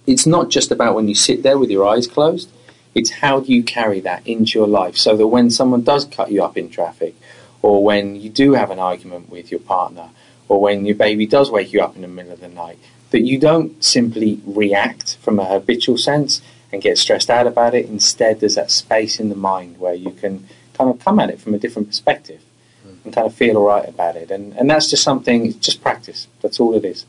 it's 0.08 0.26
not 0.26 0.48
just 0.48 0.70
about 0.70 0.94
when 0.94 1.06
you 1.06 1.14
sit 1.14 1.42
there 1.42 1.58
with 1.58 1.70
your 1.70 1.86
eyes 1.86 2.06
closed, 2.06 2.50
it's 2.94 3.10
how 3.10 3.40
do 3.40 3.52
you 3.52 3.62
carry 3.62 4.00
that 4.00 4.26
into 4.26 4.58
your 4.58 4.66
life 4.66 4.96
so 4.96 5.14
that 5.16 5.26
when 5.28 5.50
someone 5.50 5.82
does 5.82 6.06
cut 6.06 6.32
you 6.32 6.42
up 6.42 6.56
in 6.56 6.70
traffic, 6.70 7.14
or 7.60 7.84
when 7.84 8.16
you 8.16 8.30
do 8.30 8.54
have 8.54 8.70
an 8.70 8.78
argument 8.78 9.28
with 9.28 9.50
your 9.50 9.60
partner, 9.60 10.08
or 10.48 10.60
when 10.60 10.86
your 10.86 10.94
baby 10.94 11.26
does 11.26 11.50
wake 11.50 11.74
you 11.74 11.82
up 11.82 11.94
in 11.94 12.02
the 12.02 12.08
middle 12.08 12.32
of 12.32 12.40
the 12.40 12.48
night, 12.48 12.78
that 13.10 13.20
you 13.20 13.38
don't 13.38 13.84
simply 13.84 14.40
react 14.46 15.16
from 15.16 15.38
a 15.38 15.44
habitual 15.44 15.98
sense 15.98 16.40
and 16.72 16.80
get 16.80 16.96
stressed 16.96 17.28
out 17.28 17.46
about 17.46 17.74
it. 17.74 17.86
Instead, 17.86 18.40
there's 18.40 18.54
that 18.54 18.70
space 18.70 19.20
in 19.20 19.28
the 19.28 19.36
mind 19.36 19.78
where 19.78 19.94
you 19.94 20.10
can 20.10 20.48
kind 20.72 20.88
of 20.88 20.98
come 20.98 21.20
at 21.20 21.28
it 21.28 21.38
from 21.38 21.52
a 21.52 21.58
different 21.58 21.88
perspective 21.88 22.40
mm. 22.86 22.96
and 23.04 23.12
kind 23.12 23.26
of 23.26 23.34
feel 23.34 23.58
all 23.58 23.66
right 23.66 23.88
about 23.88 24.16
it. 24.16 24.30
And, 24.30 24.54
and 24.54 24.70
that's 24.70 24.88
just 24.88 25.02
something, 25.02 25.46
it's 25.46 25.56
just 25.56 25.82
practice. 25.82 26.28
That's 26.40 26.58
all 26.60 26.74
it 26.74 26.84
is. 26.84 27.04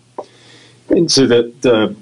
And 0.89 1.09
so 1.11 1.27
the 1.27 1.53
the 1.61 1.95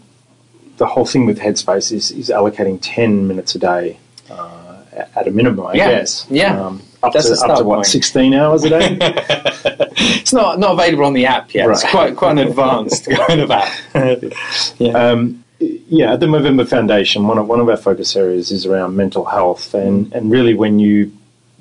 the 0.77 0.85
whole 0.85 1.05
thing 1.05 1.25
with 1.25 1.39
Headspace 1.39 1.91
is, 1.91 2.11
is 2.11 2.29
allocating 2.29 2.79
ten 2.81 3.27
minutes 3.27 3.55
a 3.55 3.59
day 3.59 3.99
uh, 4.29 4.77
at 5.15 5.27
a 5.27 5.31
minimum, 5.31 5.65
I 5.67 5.73
Yeah. 5.73 5.89
guess. 5.91 6.25
Yeah. 6.29 6.59
Um, 6.61 6.81
up 7.03 7.13
That's 7.13 7.27
to 7.29 7.45
up 7.47 7.59
to 7.59 7.63
what 7.63 7.75
point. 7.75 7.85
sixteen 7.87 8.33
hours 8.33 8.63
a 8.63 8.69
day. 8.69 8.97
It's 9.99 10.33
not, 10.33 10.59
not 10.59 10.73
available 10.73 11.05
on 11.05 11.13
the 11.13 11.25
app 11.25 11.53
yet. 11.53 11.69
It's 11.69 11.83
quite, 11.89 12.15
quite 12.17 12.31
an 12.31 12.39
advanced 12.39 13.05
kind 13.27 13.39
of 13.39 13.49
app. 13.49 13.71
yeah. 14.77 14.91
Um, 14.91 15.43
yeah, 15.59 16.13
at 16.13 16.19
the 16.19 16.25
Movember 16.25 16.67
Foundation, 16.67 17.27
one 17.27 17.37
of, 17.37 17.47
one 17.47 17.59
of 17.61 17.69
our 17.69 17.77
focus 17.77 18.15
areas 18.15 18.51
is 18.51 18.65
around 18.65 18.95
mental 18.95 19.25
health, 19.25 19.73
and, 19.73 20.11
and 20.13 20.29
really, 20.29 20.53
when 20.53 20.79
you 20.79 21.11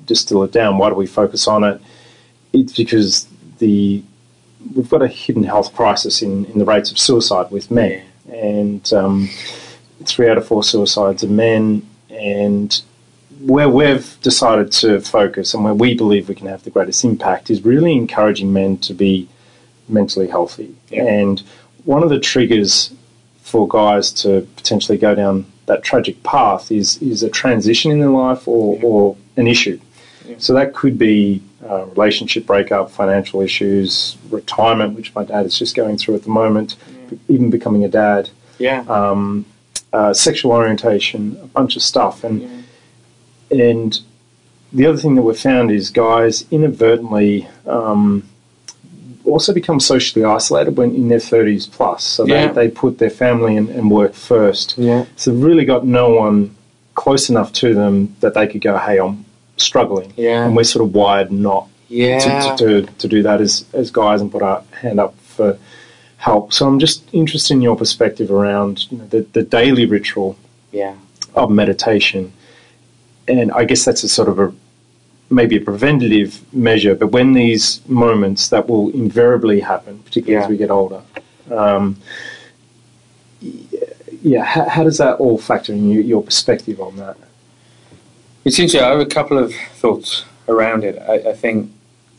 distill 0.05 0.43
it 0.43 0.51
down, 0.51 0.77
why 0.77 0.89
do 0.89 0.95
we 0.95 1.07
focus 1.07 1.47
on 1.47 1.63
it? 1.63 1.81
It's 2.53 2.73
because 2.73 3.27
the 3.59 4.03
we've 4.75 4.89
got 4.89 5.01
a 5.01 5.07
hidden 5.07 5.43
health 5.43 5.73
crisis 5.73 6.21
in, 6.21 6.45
in 6.45 6.59
the 6.59 6.65
rates 6.65 6.91
of 6.91 6.99
suicide 6.99 7.49
with 7.51 7.71
men, 7.71 8.03
and 8.31 8.91
um, 8.93 9.29
three 10.05 10.29
out 10.29 10.37
of 10.37 10.47
four 10.47 10.63
suicides 10.63 11.23
are 11.23 11.27
men, 11.27 11.87
and 12.09 12.81
where 13.41 13.69
we've 13.69 14.17
decided 14.21 14.71
to 14.71 14.99
focus 14.99 15.53
and 15.53 15.63
where 15.63 15.73
we 15.73 15.93
believe 15.93 16.27
we 16.27 16.35
can 16.35 16.47
have 16.47 16.63
the 16.63 16.71
greatest 16.71 17.03
impact 17.03 17.49
is 17.49 17.63
really 17.63 17.93
encouraging 17.93 18.51
men 18.51 18.77
to 18.79 18.93
be 18.93 19.27
mentally 19.87 20.27
healthy. 20.27 20.75
Yeah. 20.89 21.03
And 21.03 21.41
one 21.85 22.03
of 22.03 22.09
the 22.09 22.19
triggers 22.19 22.93
for 23.41 23.67
guys 23.67 24.11
to 24.11 24.47
potentially 24.55 24.97
go 24.97 25.15
down 25.15 25.45
that 25.67 25.83
tragic 25.83 26.21
path 26.23 26.71
is 26.71 27.01
is 27.01 27.23
a 27.23 27.29
transition 27.29 27.91
in 27.91 27.99
their 27.99 28.09
life 28.09 28.47
or, 28.47 28.79
or 28.81 29.17
an 29.35 29.47
issue. 29.47 29.79
So 30.39 30.53
that 30.53 30.73
could 30.73 30.97
be 30.97 31.41
uh, 31.67 31.85
relationship 31.85 32.45
breakup, 32.45 32.91
financial 32.91 33.41
issues, 33.41 34.17
retirement, 34.29 34.95
which 34.95 35.15
my 35.15 35.23
dad 35.23 35.45
is 35.45 35.57
just 35.57 35.75
going 35.75 35.97
through 35.97 36.15
at 36.15 36.23
the 36.23 36.29
moment, 36.29 36.75
even 37.27 37.49
becoming 37.49 37.83
a 37.83 37.87
dad, 37.89 38.29
yeah. 38.59 38.81
um, 38.87 39.45
uh, 39.93 40.13
sexual 40.13 40.51
orientation, 40.51 41.37
a 41.41 41.47
bunch 41.47 41.75
of 41.75 41.81
stuff. 41.81 42.23
And 42.23 42.65
and 43.51 43.99
the 44.73 44.85
other 44.85 44.97
thing 44.97 45.15
that 45.15 45.21
we've 45.21 45.39
found 45.39 45.71
is 45.71 45.89
guys 45.89 46.45
inadvertently 46.51 47.47
um, 47.65 48.23
also 49.23 49.53
become 49.53 49.79
socially 49.79 50.23
isolated 50.25 50.77
when 50.77 50.93
in 50.93 51.07
their 51.09 51.19
30s 51.19 51.69
plus. 51.71 52.03
So 52.03 52.25
Yeah. 52.25 52.47
they, 52.51 52.67
they 52.67 52.73
put 52.73 52.97
their 52.97 53.09
family 53.09 53.55
and, 53.57 53.69
and 53.69 53.89
work 53.89 54.13
first. 54.13 54.77
Yeah. 54.77 55.05
So 55.15 55.31
they've 55.31 55.41
really 55.43 55.65
got 55.65 55.85
no 55.85 56.09
one 56.09 56.55
close 56.95 57.29
enough 57.29 57.53
to 57.53 57.73
them 57.73 58.15
that 58.19 58.33
they 58.33 58.47
could 58.47 58.61
go, 58.61 58.77
hey, 58.77 58.99
I'm 58.99 59.25
struggling. 59.57 60.13
Yeah. 60.17 60.45
And 60.45 60.55
we're 60.55 60.63
sort 60.63 60.85
of 60.85 60.93
wired 60.93 61.31
not 61.31 61.67
Yeah. 61.87 62.19
to, 62.19 62.57
to, 62.57 62.81
to, 62.83 62.91
to 62.93 63.07
do 63.07 63.23
that 63.23 63.39
as, 63.41 63.65
as 63.73 63.91
guys 63.91 64.19
and 64.21 64.31
put 64.31 64.41
our 64.41 64.63
hand 64.81 64.99
up 64.99 65.17
for 65.21 65.57
help. 66.27 66.53
So 66.53 66.67
I'm 66.67 66.79
just 66.79 66.97
interested 67.13 67.53
in 67.53 67.61
your 67.61 67.77
perspective 67.83 68.29
around 68.31 68.91
you 68.91 68.97
know, 68.97 69.07
the, 69.07 69.21
the 69.37 69.43
daily 69.43 69.85
ritual 69.85 70.37
yeah. 70.71 70.95
of 71.33 71.49
meditation. 71.49 72.33
And 73.27 73.51
I 73.51 73.63
guess 73.65 73.83
that's 73.85 74.03
a 74.03 74.09
sort 74.09 74.29
of 74.29 74.37
a 74.39 74.53
maybe 75.29 75.57
a 75.57 75.61
preventative 75.61 76.31
measure, 76.53 76.95
but 76.95 77.07
when 77.07 77.33
these 77.33 77.81
moments 77.87 78.49
that 78.49 78.67
will 78.69 78.89
invariably 78.91 79.59
happen, 79.59 79.99
particularly 79.99 80.43
as 80.43 80.49
we 80.49 80.57
get 80.57 80.71
older, 80.71 81.01
um, 81.51 81.97
yeah, 84.21 84.43
how, 84.43 84.69
how 84.69 84.83
does 84.83 84.97
that 84.97 85.15
all 85.19 85.37
factor 85.37 85.73
in 85.73 85.89
your, 85.91 86.01
your 86.01 86.23
perspective 86.23 86.79
on 86.79 86.95
that? 86.95 87.17
It's 88.45 88.57
interesting. 88.57 88.81
I 88.81 88.91
have 88.91 88.99
a 89.01 89.05
couple 89.05 89.37
of 89.37 89.53
thoughts 89.81 90.23
around 90.47 90.83
it. 90.83 90.97
I, 90.97 91.31
I 91.31 91.33
think 91.33 91.71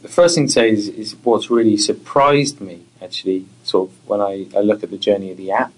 the 0.02 0.08
first 0.08 0.34
thing 0.34 0.46
to 0.46 0.52
say 0.52 0.70
is, 0.70 0.88
is 0.88 1.16
what's 1.24 1.50
really 1.50 1.76
surprised 1.76 2.60
me, 2.60 2.82
actually, 3.02 3.46
sort 3.62 3.90
of 3.90 4.08
when 4.08 4.20
I, 4.20 4.46
I 4.56 4.61
look 4.61 4.82
at 4.82 4.90
the 4.90 4.98
journey 4.98 5.30
of 5.30 5.37
the 5.37 5.50
app, 5.50 5.72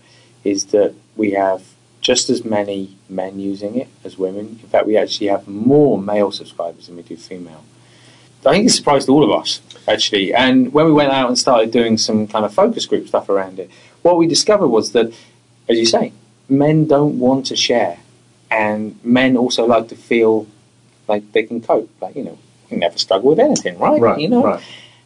is 0.45 0.67
that 0.67 0.95
we 1.17 1.33
have 1.33 1.63
just 2.01 2.31
as 2.31 2.45
many 2.45 2.97
men 3.09 3.39
using 3.39 3.77
it 3.77 3.89
as 4.05 4.17
women. 4.17 4.59
In 4.63 4.69
fact, 4.69 4.87
we 4.87 4.97
actually 4.97 5.27
have 5.29 5.47
more 5.47 5.99
male 5.99 6.33
subscribers 6.33 6.87
than 6.87 6.97
we 6.97 7.03
do 7.03 7.17
female. 7.17 7.65
I 8.47 8.53
think 8.53 8.67
it 8.67 8.71
surprised 8.71 9.09
all 9.11 9.23
of 9.23 9.39
us, 9.39 9.61
actually. 9.87 10.33
And 10.33 10.73
when 10.73 10.87
we 10.87 10.93
went 10.93 11.13
out 11.13 11.29
and 11.29 11.39
started 11.39 11.71
doing 11.71 11.99
some 11.99 12.27
kind 12.27 12.45
of 12.47 12.55
focus 12.55 12.87
group 12.87 13.07
stuff 13.07 13.29
around 13.29 13.59
it, 13.59 13.71
what 14.01 14.17
we 14.17 14.27
discovered 14.27 14.69
was 14.69 14.93
that, 14.93 15.13
as 15.69 15.79
you 15.79 15.85
say, 15.85 16.15
men 16.49 16.87
don't 16.87 17.19
want 17.19 17.47
to 17.47 17.57
share. 17.57 17.99
And 18.51 18.99
men 19.05 19.37
also 19.37 19.67
like 19.67 19.89
to 19.89 19.97
feel 19.97 20.47
like 21.07 21.33
they 21.33 21.43
can 21.43 21.61
cope. 21.61 21.91
Like, 22.01 22.17
you 22.17 22.25
know, 22.25 22.39
you 22.71 22.79
never 22.79 22.97
struggle 22.97 23.29
with 23.29 23.41
anything, 23.41 23.79
right? 23.79 24.01
Right, 24.01 24.21
You 24.21 24.29
know? 24.29 24.45
right. 24.45 24.63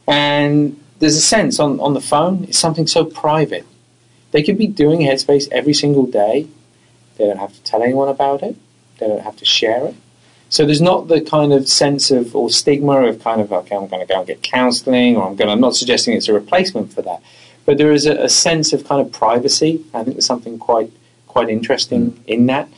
And 0.07 0.81
there's 1.05 1.17
a 1.17 1.21
sense 1.21 1.61
on, 1.61 1.79
on 1.81 1.93
the 1.93 2.01
phone, 2.01 2.45
it's 2.45 2.59
something 2.59 2.87
so 2.87 3.05
private. 3.05 3.67
They 4.31 4.43
could 4.43 4.57
be 4.57 4.67
doing 4.67 5.01
Headspace 5.01 5.47
every 5.53 5.75
single 5.75 6.07
day. 6.07 6.49
They 7.19 7.27
don't 7.27 7.37
have 7.37 7.53
to 7.53 7.63
tell 7.63 7.83
anyone 7.83 8.09
about 8.09 8.43
it. 8.43 8.57
They 8.99 9.07
don't 9.07 9.21
have 9.21 9.37
to 9.37 9.45
share 9.45 9.87
it. 9.87 9.97
So 10.49 10.65
there's 10.65 10.81
not 10.81 11.09
the 11.09 11.21
kind 11.21 11.53
of 11.53 11.69
sense 11.69 12.11
of 12.11 12.35
or 12.35 12.49
stigma 12.49 13.03
of 13.03 13.23
kind 13.23 13.43
of 13.43 13.53
okay, 13.53 13.77
I'm 13.77 13.87
going 13.87 14.07
to 14.07 14.11
go 14.11 14.19
and 14.19 14.27
get 14.27 14.43
counselling, 14.43 15.17
or 15.17 15.27
I'm 15.27 15.37
going. 15.37 15.51
I'm 15.51 15.61
not 15.61 15.77
suggesting 15.77 16.15
it's 16.15 16.29
a 16.29 16.33
replacement 16.33 16.93
for 16.93 17.03
that, 17.03 17.21
but 17.67 17.77
there 17.77 17.93
is 17.93 18.07
a, 18.07 18.15
a 18.25 18.29
sense 18.29 18.73
of 18.73 18.87
kind 18.87 19.05
of 19.05 19.13
privacy. 19.13 19.85
I 19.93 20.05
think 20.05 20.17
there's 20.17 20.27
something 20.27 20.59
quite 20.59 20.91
quite 21.27 21.49
interesting 21.49 22.13
mm. 22.13 22.27
in 22.27 22.47
that. 22.47 22.69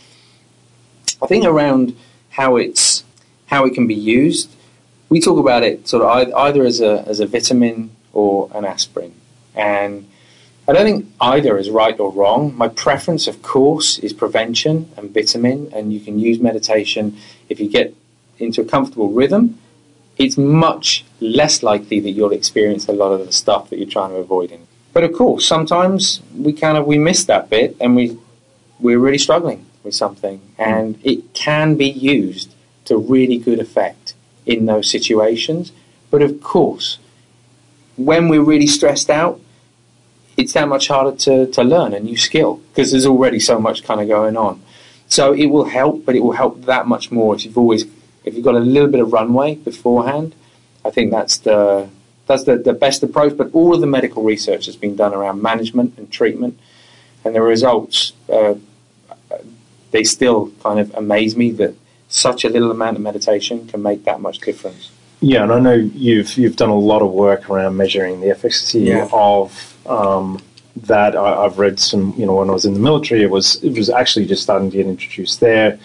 I 1.22 1.26
think 1.26 1.44
around 1.44 1.96
how 2.30 2.56
it's 2.56 3.04
how 3.46 3.64
it 3.64 3.74
can 3.74 3.86
be 3.86 3.94
used. 3.94 4.50
We 5.10 5.20
talk 5.20 5.38
about 5.38 5.62
it 5.62 5.86
sort 5.86 6.02
of 6.02 6.34
either 6.34 6.64
as 6.64 6.80
a 6.80 7.04
as 7.06 7.20
a 7.20 7.26
vitamin 7.26 7.95
or 8.16 8.50
an 8.54 8.64
aspirin, 8.64 9.12
and 9.54 10.06
I 10.66 10.72
don't 10.72 10.84
think 10.84 11.06
either 11.20 11.58
is 11.58 11.70
right 11.70 11.98
or 12.00 12.10
wrong. 12.10 12.56
My 12.56 12.68
preference, 12.68 13.28
of 13.28 13.42
course, 13.42 13.98
is 13.98 14.12
prevention 14.12 14.90
and 14.96 15.14
vitamin, 15.14 15.70
and 15.72 15.92
you 15.92 16.00
can 16.00 16.18
use 16.18 16.40
meditation 16.40 17.16
if 17.48 17.60
you 17.60 17.68
get 17.68 17.94
into 18.38 18.62
a 18.62 18.64
comfortable 18.64 19.10
rhythm. 19.12 19.58
It's 20.16 20.36
much 20.36 21.04
less 21.20 21.62
likely 21.62 22.00
that 22.00 22.10
you'll 22.10 22.32
experience 22.32 22.88
a 22.88 22.92
lot 22.92 23.12
of 23.12 23.24
the 23.26 23.32
stuff 23.32 23.68
that 23.68 23.78
you're 23.78 23.94
trying 23.98 24.10
to 24.10 24.16
avoid. 24.16 24.50
In 24.50 24.66
but 24.92 25.04
of 25.04 25.12
course, 25.12 25.46
sometimes 25.46 26.22
we 26.34 26.52
kind 26.54 26.78
of 26.78 26.86
we 26.86 26.98
miss 26.98 27.24
that 27.26 27.50
bit, 27.50 27.76
and 27.80 27.94
we 27.94 28.16
we're 28.80 28.98
really 28.98 29.18
struggling 29.18 29.66
with 29.84 29.94
something, 29.94 30.40
and 30.58 30.98
it 31.04 31.34
can 31.34 31.76
be 31.76 31.90
used 31.90 32.54
to 32.86 32.96
really 32.96 33.38
good 33.38 33.60
effect 33.60 34.14
in 34.46 34.66
those 34.66 34.90
situations. 34.90 35.70
But 36.10 36.22
of 36.22 36.40
course, 36.40 36.98
when 37.96 38.28
we're 38.28 38.42
really 38.42 38.66
stressed 38.66 39.10
out, 39.10 39.40
it's 40.36 40.52
that 40.52 40.68
much 40.68 40.88
harder 40.88 41.16
to, 41.16 41.46
to 41.46 41.62
learn 41.62 41.94
a 41.94 42.00
new 42.00 42.16
skill 42.16 42.60
because 42.70 42.90
there's 42.90 43.06
already 43.06 43.40
so 43.40 43.58
much 43.58 43.84
kind 43.84 44.00
of 44.00 44.08
going 44.08 44.36
on. 44.36 44.62
So 45.08 45.32
it 45.32 45.46
will 45.46 45.64
help, 45.64 46.04
but 46.04 46.14
it 46.14 46.20
will 46.20 46.32
help 46.32 46.62
that 46.62 46.86
much 46.86 47.10
more 47.10 47.34
if 47.34 47.44
you've 47.44 47.56
always 47.56 47.84
if 48.24 48.34
you've 48.34 48.44
got 48.44 48.56
a 48.56 48.60
little 48.60 48.88
bit 48.88 49.00
of 49.00 49.12
runway 49.12 49.54
beforehand. 49.54 50.34
I 50.84 50.90
think 50.90 51.10
that's 51.10 51.38
the 51.38 51.88
that's 52.26 52.44
the, 52.44 52.56
the 52.56 52.72
best 52.72 53.02
approach. 53.02 53.36
But 53.36 53.50
all 53.52 53.74
of 53.74 53.80
the 53.80 53.86
medical 53.86 54.24
research 54.24 54.66
that's 54.66 54.76
been 54.76 54.96
done 54.96 55.14
around 55.14 55.40
management 55.40 55.96
and 55.96 56.10
treatment, 56.10 56.58
and 57.24 57.34
the 57.34 57.40
results 57.40 58.12
uh, 58.28 58.54
they 59.92 60.04
still 60.04 60.50
kind 60.62 60.80
of 60.80 60.94
amaze 60.94 61.36
me 61.36 61.50
that 61.52 61.74
such 62.08 62.44
a 62.44 62.48
little 62.48 62.70
amount 62.70 62.96
of 62.96 63.02
meditation 63.02 63.66
can 63.66 63.82
make 63.82 64.04
that 64.04 64.20
much 64.20 64.38
difference. 64.38 64.90
Yeah, 65.20 65.42
and 65.44 65.52
I 65.52 65.58
know 65.58 65.72
you've 65.72 66.36
you've 66.36 66.56
done 66.56 66.68
a 66.68 66.78
lot 66.78 67.02
of 67.02 67.10
work 67.10 67.48
around 67.48 67.76
measuring 67.76 68.20
the 68.20 68.30
efficacy 68.30 68.80
Yeah. 68.80 69.08
of 69.12 69.74
um, 69.86 70.42
that. 70.84 71.16
I, 71.16 71.44
I've 71.44 71.58
read 71.58 71.80
some, 71.80 72.14
you 72.18 72.26
know, 72.26 72.34
when 72.36 72.50
I 72.50 72.52
was 72.52 72.64
in 72.66 72.74
the 72.74 72.80
military, 72.80 73.22
it 73.22 73.30
was 73.30 73.62
it 73.64 73.76
was 73.76 73.88
actually 73.88 74.26
just 74.26 74.42
starting 74.42 74.70
to 74.70 74.76
get 74.76 74.86
introduced 74.86 75.40
there, 75.40 75.78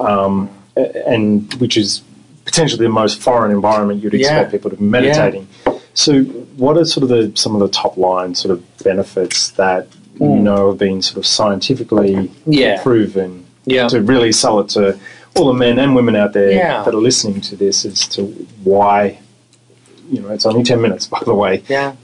um, 0.00 0.48
and 0.76 1.52
which 1.54 1.76
is 1.76 2.02
potentially 2.44 2.82
the 2.86 2.88
most 2.92 3.20
foreign 3.20 3.50
environment 3.50 4.02
you'd 4.02 4.14
expect 4.14 4.46
Yeah. 4.46 4.50
people 4.50 4.70
to 4.70 4.76
be 4.76 4.84
meditating. 4.84 5.46
So, 5.92 6.22
what 6.56 6.78
are 6.78 6.84
sort 6.86 7.02
of 7.02 7.08
the 7.10 7.32
some 7.34 7.54
of 7.54 7.60
the 7.60 7.68
top 7.68 7.96
line 7.98 8.34
sort 8.34 8.52
of 8.52 8.62
benefits 8.84 9.50
that 9.52 9.86
you 10.18 10.26
Mm. 10.26 10.40
know 10.42 10.68
have 10.70 10.78
been 10.78 11.02
sort 11.02 11.18
of 11.18 11.26
scientifically 11.26 12.30
Yeah. 12.46 12.82
proven 12.82 13.44
Yeah. 13.66 13.86
to 13.88 14.00
really 14.00 14.32
sell 14.32 14.60
it 14.60 14.68
to 14.70 14.96
all 15.38 15.46
the 15.46 15.52
men 15.58 15.78
and 15.78 15.94
women 15.94 16.16
out 16.16 16.32
there 16.32 16.50
Yeah. 16.50 16.82
that 16.84 16.94
are 16.94 16.98
listening 17.10 17.40
to 17.42 17.56
this 17.56 17.84
as 17.84 18.06
to 18.08 18.22
why 18.64 19.18
you 20.10 20.20
know 20.20 20.28
it's 20.30 20.46
only 20.46 20.62
10 20.62 20.80
minutes 20.80 21.06
by 21.06 21.20
the 21.24 21.34
way 21.34 21.62
Yeah. 21.68 21.94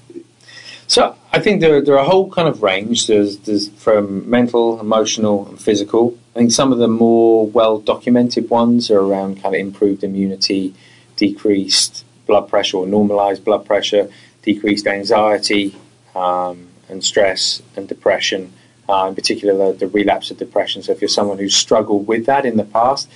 So 0.87 1.16
I 1.32 1.41
think 1.41 1.61
there, 1.62 1.80
there 1.80 1.95
are 1.95 2.05
a 2.05 2.05
whole 2.05 2.30
kind 2.30 2.47
of 2.47 2.62
range. 2.62 3.07
There's, 3.07 3.39
there's 3.39 3.70
from 3.70 4.28
mental, 4.28 4.78
emotional, 4.78 5.49
and 5.49 5.59
physical. 5.59 6.16
I 6.37 6.39
think 6.41 6.53
some 6.53 6.72
of 6.72 6.78
the 6.78 6.89
more 6.89 7.47
well 7.47 7.78
documented 7.78 8.51
ones 8.51 8.91
are 8.91 9.01
around 9.01 9.43
kind 9.43 9.55
of 9.55 9.61
improved 9.61 10.05
immunity, 10.05 10.74
decreased 11.16 12.05
blood 12.26 12.49
pressure 12.51 12.76
or 12.76 12.87
normalized 12.87 13.45
blood 13.47 13.64
pressure, 13.64 14.11
decreased 14.43 14.87
anxiety 14.87 15.74
um, 16.14 16.68
and 16.91 17.03
stress 17.03 17.62
and 17.76 17.89
depression. 17.89 18.53
Uh, 18.89 19.07
in 19.09 19.14
particular, 19.14 19.72
the, 19.72 19.78
the 19.78 19.89
relapse 19.89 20.30
of 20.30 20.37
depression. 20.37 20.82
So 20.82 20.93
if 20.93 21.01
you're 21.01 21.09
someone 21.09 21.39
who's 21.39 21.57
struggled 21.57 22.07
with 22.07 22.26
that 22.26 22.45
in 22.45 22.57
the 22.57 22.64
past, 22.64 23.09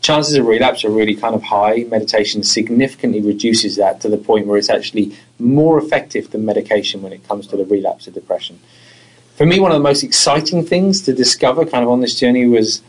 chances 0.00 0.36
of 0.36 0.46
relapse 0.46 0.84
are 0.84 0.90
really 0.90 1.16
kind 1.16 1.34
of 1.34 1.42
high. 1.42 1.84
Meditation 1.88 2.44
significantly 2.44 3.20
reduces 3.20 3.76
that 3.76 4.00
to 4.02 4.08
the 4.08 4.16
point 4.16 4.46
where 4.46 4.56
it's 4.56 4.70
actually 4.70 5.16
more 5.38 5.78
effective 5.78 6.30
than 6.30 6.44
medication 6.44 7.02
when 7.02 7.12
it 7.12 7.26
comes 7.26 7.46
to 7.48 7.56
the 7.56 7.64
relapse 7.64 8.06
of 8.06 8.14
depression. 8.14 8.60
For 9.34 9.44
me, 9.44 9.58
one 9.60 9.70
of 9.72 9.76
the 9.76 9.82
most 9.82 10.02
exciting 10.02 10.64
things 10.64 11.02
to 11.02 11.12
discover 11.12 11.66
kind 11.66 11.84
of 11.84 11.90
on 11.90 12.00
this 12.00 12.18
journey 12.18 12.46
was 12.46 12.82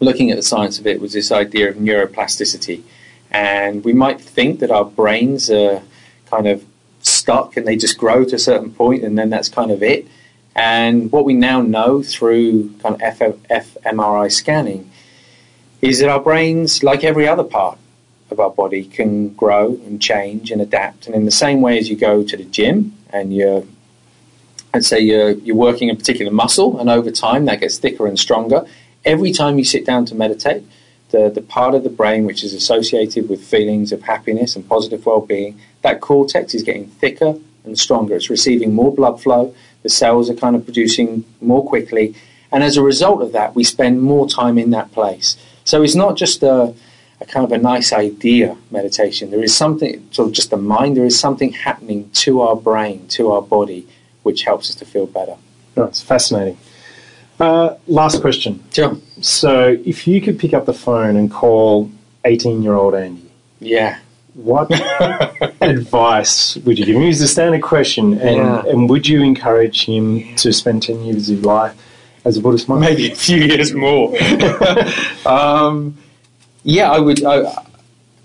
looking 0.00 0.30
at 0.30 0.36
the 0.36 0.42
science 0.42 0.78
of 0.78 0.86
it 0.86 1.00
was 1.00 1.12
this 1.12 1.30
idea 1.30 1.68
of 1.70 1.76
neuroplasticity. 1.76 2.82
And 3.30 3.84
we 3.84 3.92
might 3.92 4.20
think 4.20 4.60
that 4.60 4.70
our 4.70 4.84
brains 4.84 5.50
are 5.50 5.82
kind 6.26 6.46
of 6.46 6.64
stuck 7.00 7.56
and 7.56 7.66
they 7.66 7.76
just 7.76 7.98
grow 7.98 8.24
to 8.24 8.36
a 8.36 8.38
certain 8.38 8.72
point 8.72 9.04
and 9.04 9.18
then 9.18 9.30
that's 9.30 9.48
kind 9.48 9.70
of 9.70 9.82
it. 9.82 10.06
And 10.56 11.10
what 11.10 11.24
we 11.24 11.34
now 11.34 11.62
know 11.62 12.02
through 12.02 12.74
kind 12.78 12.94
of 12.94 13.00
fMRI 13.00 14.30
scanning 14.30 14.90
is 15.82 15.98
that 15.98 16.08
our 16.08 16.20
brains, 16.20 16.82
like 16.82 17.04
every 17.04 17.26
other 17.26 17.44
part 17.44 17.78
of 18.30 18.38
our 18.38 18.50
body, 18.50 18.84
can 18.84 19.30
grow 19.34 19.78
and 19.86 20.00
change 20.00 20.50
and 20.50 20.60
adapt. 20.60 21.06
And 21.06 21.14
in 21.14 21.24
the 21.24 21.30
same 21.30 21.60
way 21.60 21.78
as 21.78 21.90
you 21.90 21.96
go 21.96 22.22
to 22.22 22.36
the 22.36 22.44
gym 22.44 22.96
and 23.10 23.34
you're, 23.34 23.64
let's 24.72 24.86
say 24.86 25.00
you're, 25.00 25.30
you're 25.30 25.56
working 25.56 25.90
a 25.90 25.94
particular 25.94 26.32
muscle, 26.32 26.78
and 26.78 26.88
over 26.88 27.10
time 27.10 27.46
that 27.46 27.60
gets 27.60 27.78
thicker 27.78 28.06
and 28.06 28.18
stronger, 28.18 28.66
every 29.04 29.32
time 29.32 29.58
you 29.58 29.64
sit 29.64 29.84
down 29.84 30.06
to 30.06 30.14
meditate, 30.14 30.64
the, 31.10 31.30
the 31.30 31.42
part 31.42 31.74
of 31.74 31.84
the 31.84 31.90
brain 31.90 32.24
which 32.24 32.42
is 32.42 32.54
associated 32.54 33.28
with 33.28 33.44
feelings 33.44 33.92
of 33.92 34.02
happiness 34.02 34.56
and 34.56 34.68
positive 34.68 35.04
well-being, 35.04 35.58
that 35.82 36.00
cortex 36.00 36.54
is 36.54 36.62
getting 36.62 36.86
thicker 36.86 37.36
and 37.64 37.78
stronger. 37.78 38.14
It's 38.14 38.30
receiving 38.30 38.74
more 38.74 38.94
blood 38.94 39.22
flow. 39.22 39.54
The 39.82 39.88
cells 39.88 40.30
are 40.30 40.34
kind 40.34 40.54
of 40.56 40.64
producing 40.64 41.24
more 41.40 41.64
quickly. 41.66 42.14
And 42.52 42.62
as 42.62 42.76
a 42.76 42.82
result 42.82 43.22
of 43.22 43.32
that, 43.32 43.54
we 43.54 43.64
spend 43.64 44.02
more 44.02 44.28
time 44.28 44.58
in 44.58 44.70
that 44.70 44.92
place. 44.92 45.36
So 45.64 45.82
it's 45.82 45.94
not 45.94 46.16
just 46.16 46.42
a, 46.42 46.74
a 47.20 47.24
kind 47.26 47.44
of 47.44 47.52
a 47.52 47.58
nice 47.58 47.92
idea, 47.92 48.56
meditation. 48.70 49.30
There 49.30 49.42
is 49.42 49.56
something, 49.56 50.06
sort 50.12 50.28
of 50.28 50.34
just 50.34 50.50
the 50.50 50.56
mind, 50.56 50.96
there 50.96 51.04
is 51.06 51.18
something 51.18 51.52
happening 51.52 52.10
to 52.24 52.42
our 52.42 52.54
brain, 52.56 53.08
to 53.08 53.32
our 53.32 53.42
body, 53.42 53.86
which 54.22 54.42
helps 54.44 54.70
us 54.70 54.76
to 54.76 54.84
feel 54.84 55.06
better. 55.06 55.36
no, 55.76 55.84
it's 55.84 56.00
fascinating 56.02 56.56
uh, 57.40 57.74
last 57.88 58.20
question 58.20 58.62
Sure. 58.72 58.96
so 59.20 59.76
if 59.84 60.06
you 60.06 60.20
could 60.20 60.38
pick 60.38 60.54
up 60.54 60.66
the 60.66 60.72
phone 60.72 61.16
and 61.16 61.30
call 61.30 61.90
18 62.24 62.62
year 62.62 62.74
old 62.74 62.94
andy 62.94 63.28
Yeah. 63.58 63.98
What 64.34 64.68
advice 65.60 66.56
would 66.58 66.78
you 66.78 66.84
give 66.84 66.96
him 66.96 67.02
It's 67.02 67.20
a 67.20 67.28
standard 67.28 67.62
question 67.62 68.14
and, 68.18 68.36
Yeah. 68.36 68.62
and 68.66 68.88
would 68.90 69.06
you 69.06 69.22
encourage 69.22 69.84
him 69.86 70.34
to 70.36 70.52
spend 70.52 70.82
10 70.82 71.04
years 71.04 71.28
of 71.28 71.36
his 71.36 71.44
life 71.44 71.74
as 72.24 72.36
a 72.36 72.40
buddhist 72.40 72.68
monk 72.68 72.80
maybe 72.80 73.10
a 73.12 73.14
few 73.14 73.36
years 73.36 73.72
more. 73.74 74.14
um, 75.26 75.96
yeah, 76.62 76.90
I 76.90 76.98
would. 76.98 77.22
I, 77.22 77.64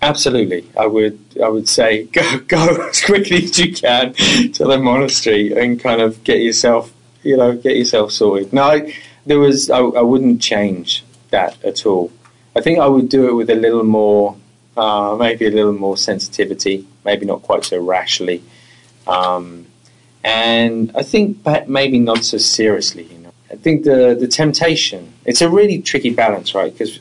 absolutely, 0.00 0.64
I 0.78 0.86
would. 0.86 1.18
I 1.42 1.48
would 1.48 1.68
say 1.68 2.04
go 2.04 2.38
go 2.48 2.88
as 2.88 3.02
quickly 3.04 3.44
as 3.44 3.58
you 3.58 3.72
can 3.74 4.14
to 4.14 4.64
the 4.64 4.78
monastery 4.78 5.52
and 5.52 5.78
kind 5.78 6.00
of 6.00 6.24
get 6.24 6.40
yourself, 6.40 6.92
you 7.22 7.36
know, 7.36 7.54
get 7.54 7.76
yourself 7.76 8.12
sorted. 8.12 8.52
No, 8.54 8.62
I, 8.62 8.94
there 9.26 9.38
was. 9.38 9.68
I, 9.68 9.80
I 9.80 10.00
wouldn't 10.00 10.40
change 10.40 11.04
that 11.30 11.62
at 11.62 11.84
all. 11.84 12.10
I 12.56 12.62
think 12.62 12.78
I 12.78 12.86
would 12.86 13.10
do 13.10 13.28
it 13.28 13.34
with 13.34 13.50
a 13.50 13.54
little 13.54 13.84
more, 13.84 14.36
uh, 14.80 15.14
maybe 15.14 15.46
a 15.46 15.50
little 15.50 15.74
more 15.74 15.96
sensitivity, 15.96 16.86
maybe 17.04 17.26
not 17.26 17.42
quite 17.42 17.64
so 17.64 17.78
rashly. 17.78 18.42
Um, 19.06 19.66
and 20.24 20.90
I 20.94 21.02
think 21.02 21.42
but 21.42 21.68
maybe 21.68 21.98
not 21.98 22.24
so 22.24 22.38
seriously. 22.38 23.04
You 23.04 23.18
know, 23.18 23.32
I 23.50 23.56
think 23.56 23.84
the 23.84 24.16
the 24.18 24.26
temptation. 24.26 25.12
It's 25.26 25.42
a 25.42 25.50
really 25.50 25.82
tricky 25.82 26.10
balance, 26.10 26.54
right? 26.54 26.72
Because 26.72 26.98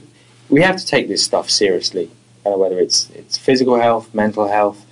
we 0.50 0.62
have 0.62 0.76
to 0.76 0.86
take 0.86 1.08
this 1.08 1.24
stuff 1.24 1.50
seriously, 1.50 2.12
uh, 2.46 2.52
whether 2.52 2.78
it's 2.80 3.10
it's 3.12 3.38
physical 3.38 3.80
health, 3.80 4.14
mental 4.14 4.48
health. 4.50 4.86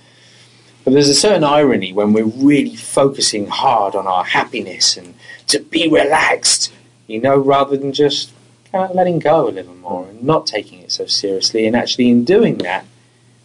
But 0.84 0.94
there's 0.94 1.10
a 1.10 1.14
certain 1.26 1.44
irony 1.44 1.92
when 1.92 2.14
we're 2.14 2.24
really 2.24 2.76
focusing 2.76 3.48
hard 3.48 3.94
on 3.94 4.06
our 4.06 4.24
happiness 4.24 4.96
and 4.96 5.12
to 5.48 5.58
be 5.58 5.86
relaxed, 5.88 6.72
you 7.06 7.20
know, 7.20 7.36
rather 7.36 7.76
than 7.76 7.92
just 7.92 8.32
kind 8.72 8.90
of 8.90 8.96
letting 8.96 9.18
go 9.18 9.48
a 9.48 9.50
little 9.50 9.74
more 9.76 10.06
and 10.08 10.22
not 10.22 10.46
taking 10.46 10.80
it 10.80 10.92
so 10.92 11.06
seriously. 11.06 11.66
And 11.66 11.74
actually, 11.76 12.10
in 12.10 12.24
doing 12.24 12.58
that, 12.58 12.84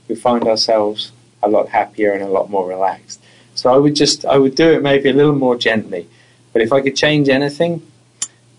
we 0.07 0.15
find 0.15 0.43
ourselves 0.45 1.11
a 1.41 1.49
lot 1.49 1.69
happier 1.69 2.11
and 2.13 2.24
a 2.24 2.28
lot 2.28 2.49
more 2.49 2.67
relaxed. 2.67 3.21
So 3.55 3.74
I 3.74 3.78
would 3.78 3.95
just, 3.95 4.26
I 4.26 4.38
would 4.38 4.55
do 4.55 4.71
it 4.74 4.82
maybe 4.82 5.09
a 5.09 5.13
little 5.13 5.36
more 5.36 5.55
gently. 5.57 6.07
But 6.51 6.61
if 6.61 6.71
I 6.71 6.82
could 6.82 6.95
change 6.95 7.30
anything, 7.30 7.82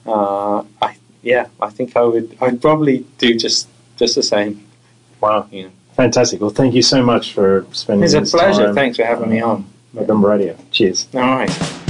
uh, 0.07 0.65
I 0.83 0.97
yeah, 1.23 1.49
I 1.61 1.71
think 1.71 1.97
I 1.97 2.03
would. 2.03 2.37
I'd 2.41 2.61
probably 2.61 3.07
do 3.19 3.35
just 3.37 3.69
just 3.97 4.15
the 4.15 4.23
same. 4.23 4.67
wow 5.21 5.49
You 5.51 5.65
know, 5.65 5.71
fantastic 5.97 6.41
well 6.41 6.51
thank 6.51 6.75
you 6.75 6.83
so 6.83 7.03
much 7.03 7.33
for 7.33 7.67
spending 7.73 8.05
it's 8.05 8.15
a 8.15 8.37
pleasure. 8.37 8.67
time, 8.67 8.75
Thanks 8.75 8.97
for 8.99 9.05
having 9.05 9.31
me 9.31 9.41
uh, 9.41 9.49
on. 9.49 9.65
Movember 9.95 10.29
Radio 10.29 10.57
cheers 10.73 11.07
All 11.15 11.21
right. 11.21 11.84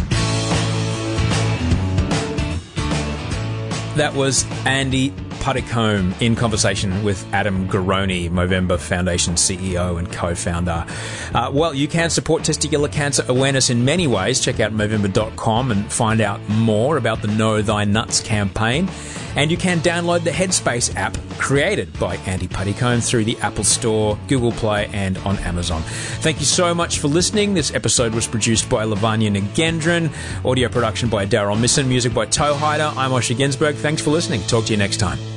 That 3.97 4.15
was 4.15 4.45
Andy 4.67 5.13
Puddicombe 5.39 6.15
in 6.19 6.35
conversation 6.35 7.05
with 7.05 7.25
Adam 7.33 7.69
Garone, 7.69 8.29
Movember 8.29 8.77
Foundation 8.77 9.35
CEO 9.35 10.01
and 10.01 10.11
co-founder. 10.11 10.85
Uh, 11.33 11.51
well, 11.55 11.73
you 11.73 11.87
can 11.87 12.11
support 12.11 12.43
testicular 12.43 12.91
cancer 12.91 13.25
awareness 13.29 13.71
in 13.71 13.85
many 13.85 14.09
ways. 14.09 14.41
Check 14.41 14.59
out 14.59 14.73
Movember.com 14.73 15.71
and 15.71 15.93
find 15.93 16.21
out 16.21 16.41
more 16.49 16.97
about 16.97 17.23
the 17.23 17.29
Know 17.29 17.63
Thy 17.63 17.85
Nuts 17.85 18.21
campaign. 18.21 18.89
And 19.37 19.51
you 19.51 19.57
can 19.57 19.80
download 19.80 20.24
the 20.24 20.30
Headspace 20.30 20.95
app 20.97 21.16
created 21.39 21.99
by 21.99 22.16
Andy 22.18 22.49
Puddicombe 22.49 23.01
through 23.01 23.24
the 23.24 23.37
Apple 23.39 23.64
Store, 23.64 24.18
Google 24.28 24.53
Play, 24.53 24.89
and 24.93 25.18
on 25.18 25.39
Amazon. 25.39 25.82
Thank 25.82 26.41
you 26.41 26.47
so 26.47 26.74
much 26.74 26.99
for 27.01 27.09
listening. 27.09 27.55
This 27.55 27.74
episode 27.74 28.14
was 28.14 28.26
produced 28.26 28.68
by 28.70 28.85
Lavanya 28.85 29.35
Nagendran, 29.37 30.12
audio 30.45 30.68
production 30.68 31.09
by 31.09 31.26
Daryl 31.26 31.59
Misson, 31.59 31.89
music 31.89 32.14
by 32.14 32.26
Toehider. 32.26 32.97
I'm 32.97 33.11
Osher 33.11 33.37
Günsberg. 33.37 33.74
Thanks 33.74 34.03
for 34.03 34.11
listening. 34.11 34.43
Talk 34.43 34.66
to 34.66 34.72
you 34.72 34.78
next 34.78 34.99
time. 34.99 35.34